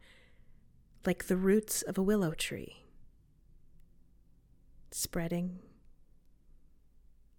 like 1.06 1.28
the 1.28 1.38
roots 1.38 1.84
of 1.84 1.96
a 1.96 2.02
willow 2.02 2.32
tree, 2.32 2.86
spreading 4.90 5.60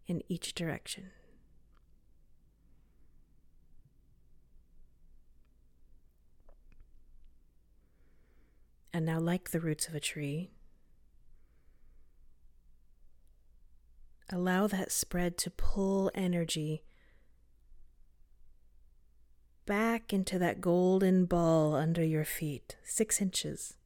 in 0.07 0.23
each 0.29 0.55
direction. 0.55 1.11
And 8.93 9.05
now, 9.05 9.19
like 9.19 9.51
the 9.51 9.59
roots 9.59 9.89
of 9.89 9.97
a 9.97 10.01
tree, 10.01 10.53
Allow 14.35 14.67
that 14.69 14.91
spread 14.91 15.37
to 15.39 15.51
pull 15.51 16.11
energy 16.15 16.83
back 19.67 20.11
into 20.11 20.39
that 20.39 20.63
golden 20.63 21.27
ball 21.27 21.75
under 21.75 22.03
your 22.03 22.25
feet, 22.25 22.77
six 22.83 23.21
inches. 23.21 23.77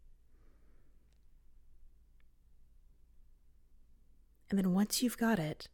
And 4.48 4.56
then 4.56 4.72
once 4.72 5.02
you've 5.02 5.18
got 5.18 5.40
it, 5.40 5.68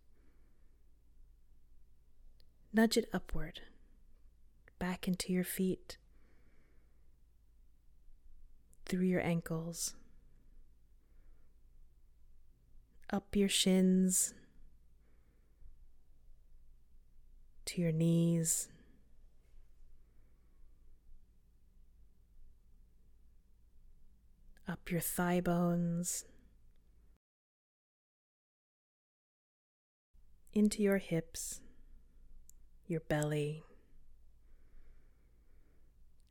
nudge 2.72 2.96
it 2.96 3.10
upward, 3.12 3.60
back 4.78 5.06
into 5.06 5.34
your 5.34 5.44
feet, 5.44 5.98
through 8.86 9.04
your 9.04 9.20
ankles, 9.20 9.96
up 13.10 13.36
your 13.36 13.50
shins 13.50 14.32
to 17.66 17.80
your 17.80 17.92
knees. 17.92 18.68
Up 24.68 24.90
your 24.90 25.00
thigh 25.00 25.40
bones, 25.40 26.24
into 30.52 30.82
your 30.82 30.98
hips, 30.98 31.60
your 32.86 33.00
belly, 33.00 33.64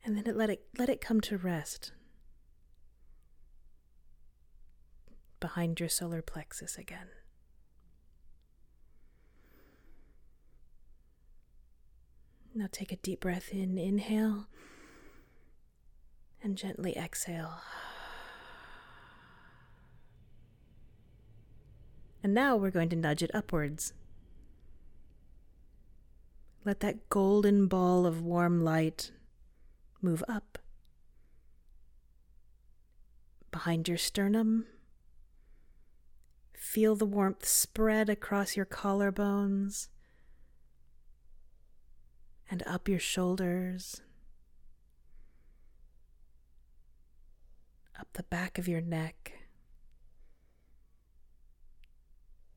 and 0.04 0.16
then 0.16 0.26
it 0.26 0.36
let 0.36 0.50
it 0.50 0.64
let 0.78 0.88
it 0.88 1.00
come 1.00 1.20
to 1.20 1.36
rest 1.36 1.92
behind 5.38 5.78
your 5.78 5.88
solar 5.88 6.22
plexus 6.22 6.76
again. 6.78 7.08
Now 12.54 12.68
take 12.70 12.92
a 12.92 12.96
deep 12.96 13.20
breath 13.20 13.50
in, 13.52 13.78
inhale, 13.78 14.46
and 16.42 16.56
gently 16.56 16.96
exhale. 16.96 17.62
And 22.22 22.34
now 22.34 22.56
we're 22.56 22.70
going 22.70 22.90
to 22.90 22.96
nudge 22.96 23.22
it 23.22 23.30
upwards. 23.34 23.94
Let 26.64 26.80
that 26.80 27.08
golden 27.08 27.66
ball 27.66 28.06
of 28.06 28.22
warm 28.22 28.62
light 28.62 29.12
move 30.02 30.22
up 30.28 30.58
behind 33.50 33.88
your 33.88 33.98
sternum. 33.98 34.66
Feel 36.54 36.96
the 36.96 37.06
warmth 37.06 37.46
spread 37.46 38.08
across 38.08 38.56
your 38.56 38.66
collarbones 38.66 39.88
and 42.52 42.62
up 42.66 42.86
your 42.86 42.98
shoulders, 42.98 44.02
up 47.98 48.08
the 48.12 48.24
back 48.24 48.58
of 48.58 48.68
your 48.68 48.82
neck, 48.82 49.32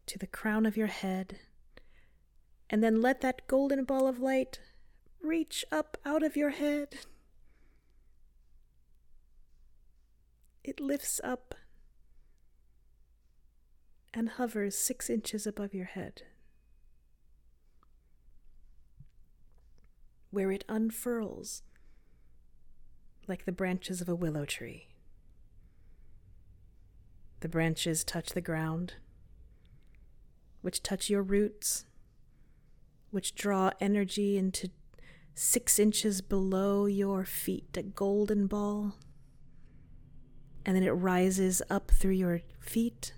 to 0.05 0.19
the 0.19 0.27
crown 0.27 0.65
of 0.65 0.75
your 0.75 0.87
head, 0.87 1.39
and 2.69 2.83
then 2.83 3.01
let 3.01 3.21
that 3.21 3.47
golden 3.47 3.85
ball 3.85 4.05
of 4.05 4.19
light 4.19 4.59
reach 5.21 5.63
up 5.71 5.97
out 6.03 6.23
of 6.23 6.35
your 6.35 6.49
head. 6.49 6.95
It 10.61 10.81
lifts 10.81 11.21
up 11.23 11.55
and 14.13 14.27
hovers 14.31 14.77
six 14.77 15.09
inches 15.09 15.47
above 15.47 15.73
your 15.73 15.85
head, 15.85 16.23
where 20.35 20.51
it 20.51 20.65
unfurls 20.67 21.63
like 23.25 23.45
the 23.45 23.53
branches 23.53 24.01
of 24.01 24.09
a 24.09 24.13
willow 24.13 24.43
tree. 24.43 24.89
The 27.39 27.47
branches 27.47 28.03
touch 28.03 28.31
the 28.31 28.41
ground, 28.41 28.95
which 30.61 30.83
touch 30.83 31.09
your 31.09 31.23
roots, 31.23 31.85
which 33.11 33.33
draw 33.33 33.71
energy 33.79 34.37
into 34.37 34.71
six 35.35 35.79
inches 35.79 36.19
below 36.19 36.85
your 36.85 37.23
feet, 37.23 37.77
a 37.77 37.83
golden 37.83 38.45
ball. 38.45 38.97
And 40.65 40.75
then 40.75 40.83
it 40.83 40.91
rises 40.91 41.61
up 41.69 41.91
through 41.91 42.11
your 42.11 42.41
feet, 42.59 43.13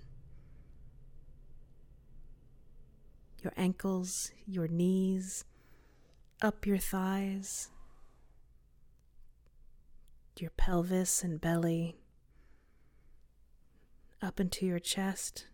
your 3.42 3.52
ankles, 3.56 4.30
your 4.46 4.68
knees, 4.68 5.44
up 6.40 6.66
your 6.66 6.78
thighs, 6.78 7.68
your 10.38 10.50
pelvis 10.50 11.24
and 11.24 11.40
belly, 11.40 11.96
up 14.22 14.38
into 14.38 14.64
your 14.64 14.78
chest, 14.78 15.48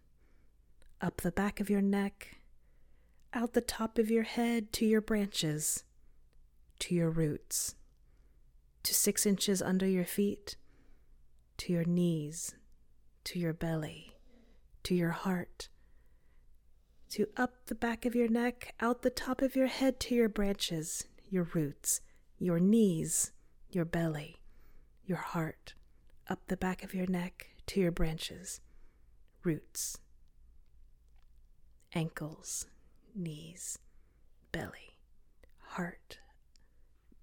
up 1.01 1.23
the 1.23 1.33
back 1.33 1.59
of 1.59 1.71
your 1.71 1.81
neck, 1.81 2.37
out 3.33 3.55
the 3.55 3.63
top 3.63 3.99
of 3.99 4.11
your 4.11 4.25
head 4.25 4.73
to 4.75 4.85
your 4.85 5.01
branches, 5.01 5.85
to 6.81 6.95
your 6.95 7.11
roots, 7.11 7.77
to 8.83 8.93
six 8.93 9.25
inches 9.25 9.63
under 9.63 9.87
your 9.87 10.05
feet, 10.05 10.57
to 11.57 11.73
your 11.73 11.85
knees, 11.85 12.55
to 13.25 13.39
your 13.39 13.55
belly, 13.55 14.13
to 14.83 14.95
your 14.95 15.11
heart, 15.11 15.71
to 17.15 17.29
up 17.37 17.67
the 17.67 17.77
back 17.77 18.05
of 18.05 18.17
your 18.17 18.27
neck, 18.27 18.75
out 18.81 19.03
the 19.03 19.09
top 19.09 19.41
of 19.41 19.55
your 19.55 19.69
head 19.69 20.01
to 20.01 20.17
your 20.17 20.29
branches, 20.29 21.05
your 21.31 21.45
roots, 21.55 22.01
your 22.41 22.59
knees, 22.59 23.31
your 23.71 23.85
belly, 23.85 24.39
your 25.05 25.19
heart, 25.19 25.75
up 26.29 26.41
the 26.49 26.57
back 26.57 26.83
of 26.83 26.93
your 26.93 27.07
neck 27.07 27.51
to 27.69 27.79
your 27.79 27.93
branches, 27.93 28.61
roots, 29.45 29.97
ankles, 31.95 32.67
knees, 33.15 33.79
belly, 34.51 34.99
heart, 35.69 36.19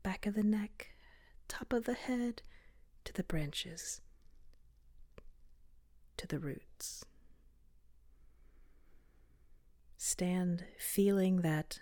back 0.04 0.26
of 0.26 0.36
the 0.36 0.42
neck, 0.42 0.92
top 1.50 1.74
of 1.74 1.84
the 1.84 1.96
head, 1.96 2.42
to 3.04 3.12
the 3.12 3.24
branches, 3.24 4.00
to 6.16 6.26
the 6.26 6.40
roots. 6.40 7.04
Stand 10.04 10.64
feeling 10.80 11.42
that 11.42 11.80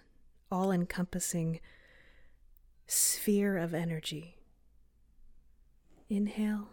all 0.52 0.74
encompassing 0.74 1.62
sphere 2.86 3.58
of 3.58 3.74
energy. 3.74 4.36
Inhale 6.10 6.68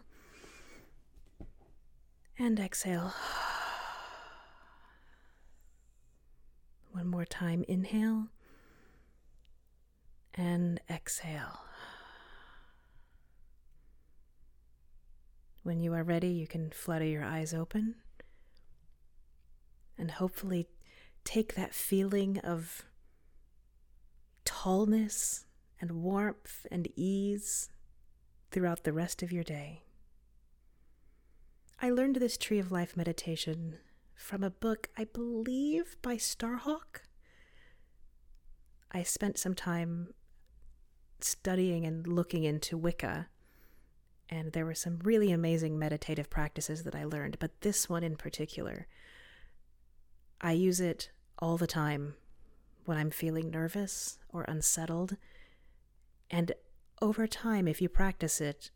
and 2.37 2.59
exhale. 2.59 3.13
One 6.91 7.07
more 7.07 7.23
time. 7.23 7.63
Inhale 7.69 8.27
and 10.33 10.81
exhale. 10.89 11.61
When 15.63 15.79
you 15.79 15.93
are 15.93 16.03
ready, 16.03 16.27
you 16.27 16.45
can 16.45 16.71
flutter 16.71 17.05
your 17.05 17.23
eyes 17.23 17.53
open 17.53 17.95
and 19.97 20.11
hopefully 20.11 20.67
take 21.27 21.55
that 21.55 21.73
feeling 21.73 22.39
of 22.39 22.85
tallness 24.45 25.45
and 25.81 25.91
warmth 25.91 26.65
and 26.71 26.87
ease 26.95 27.69
throughout 28.49 28.85
the 28.85 28.93
rest 28.93 29.21
of 29.21 29.33
your 29.33 29.43
day. 29.43 29.83
I 31.81 31.89
learned 31.89 32.15
this 32.15 32.37
Tree 32.37 32.59
of 32.59 32.71
Life 32.71 32.95
meditation 32.95 33.77
from 34.15 34.41
a 34.41 34.49
book, 34.49 34.87
I 34.97 35.03
believe, 35.03 35.97
by 36.01 36.15
Starhawk. 36.15 37.01
I 38.93 39.03
spent 39.03 39.37
some 39.37 39.53
time 39.53 40.13
studying 41.19 41.85
and 41.85 42.07
looking 42.07 42.45
into 42.45 42.77
Wicca, 42.77 43.27
and 44.29 44.53
there 44.53 44.65
were 44.65 44.73
some 44.73 44.99
really 45.03 45.33
amazing 45.33 45.77
meditative 45.77 46.29
practices 46.29 46.83
that 46.83 46.95
I 46.95 47.03
learned, 47.03 47.37
but 47.37 47.59
this 47.59 47.89
one 47.89 48.05
in 48.05 48.15
particular, 48.15 48.87
I 50.39 50.53
use 50.53 50.79
it 50.79 51.09
all 51.39 51.57
the 51.57 51.67
time 51.67 52.15
when 52.85 52.97
I'm 52.97 53.11
feeling 53.11 53.49
nervous 53.49 54.17
or 54.29 54.43
unsettled. 54.43 55.17
And 56.29 56.53
over 57.01 57.27
time, 57.27 57.67
if 57.67 57.81
you 57.81 57.89
practice 57.89 58.41
it, 58.41 58.71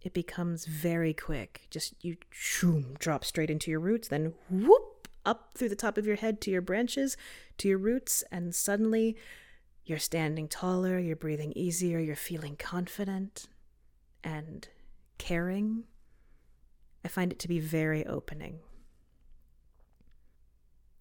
it 0.00 0.14
becomes 0.14 0.66
very 0.66 1.14
quick. 1.14 1.66
Just 1.70 1.94
you 2.00 2.16
shoom, 2.30 2.96
drop 2.98 3.24
straight 3.24 3.50
into 3.50 3.70
your 3.70 3.80
roots, 3.80 4.08
then 4.08 4.34
whoop 4.50 5.08
up 5.24 5.50
through 5.54 5.68
the 5.68 5.76
top 5.76 5.98
of 5.98 6.06
your 6.06 6.16
head 6.16 6.40
to 6.40 6.50
your 6.50 6.62
branches, 6.62 7.16
to 7.58 7.68
your 7.68 7.78
roots, 7.78 8.22
and 8.30 8.54
suddenly 8.54 9.16
you're 9.84 9.98
standing 9.98 10.48
taller, 10.48 10.98
you're 10.98 11.16
breathing 11.16 11.52
easier, 11.56 11.98
you're 11.98 12.16
feeling 12.16 12.56
confident 12.56 13.48
and 14.22 14.68
caring. 15.18 15.84
I 17.04 17.08
find 17.08 17.32
it 17.32 17.38
to 17.40 17.48
be 17.48 17.60
very 17.60 18.04
opening. 18.06 18.60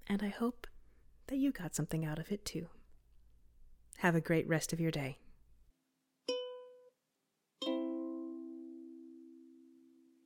And 0.07 0.21
I 0.21 0.29
hope 0.29 0.67
that 1.27 1.38
you 1.38 1.52
got 1.52 1.76
something 1.76 2.06
out 2.06 2.19
of 2.19 2.31
it 2.31 2.45
too. 2.45 2.68
Have 3.97 4.15
a 4.15 4.22
great 4.22 4.47
rest 4.47 4.73
of 4.73 4.80
your 4.80 4.91
day. 4.91 5.19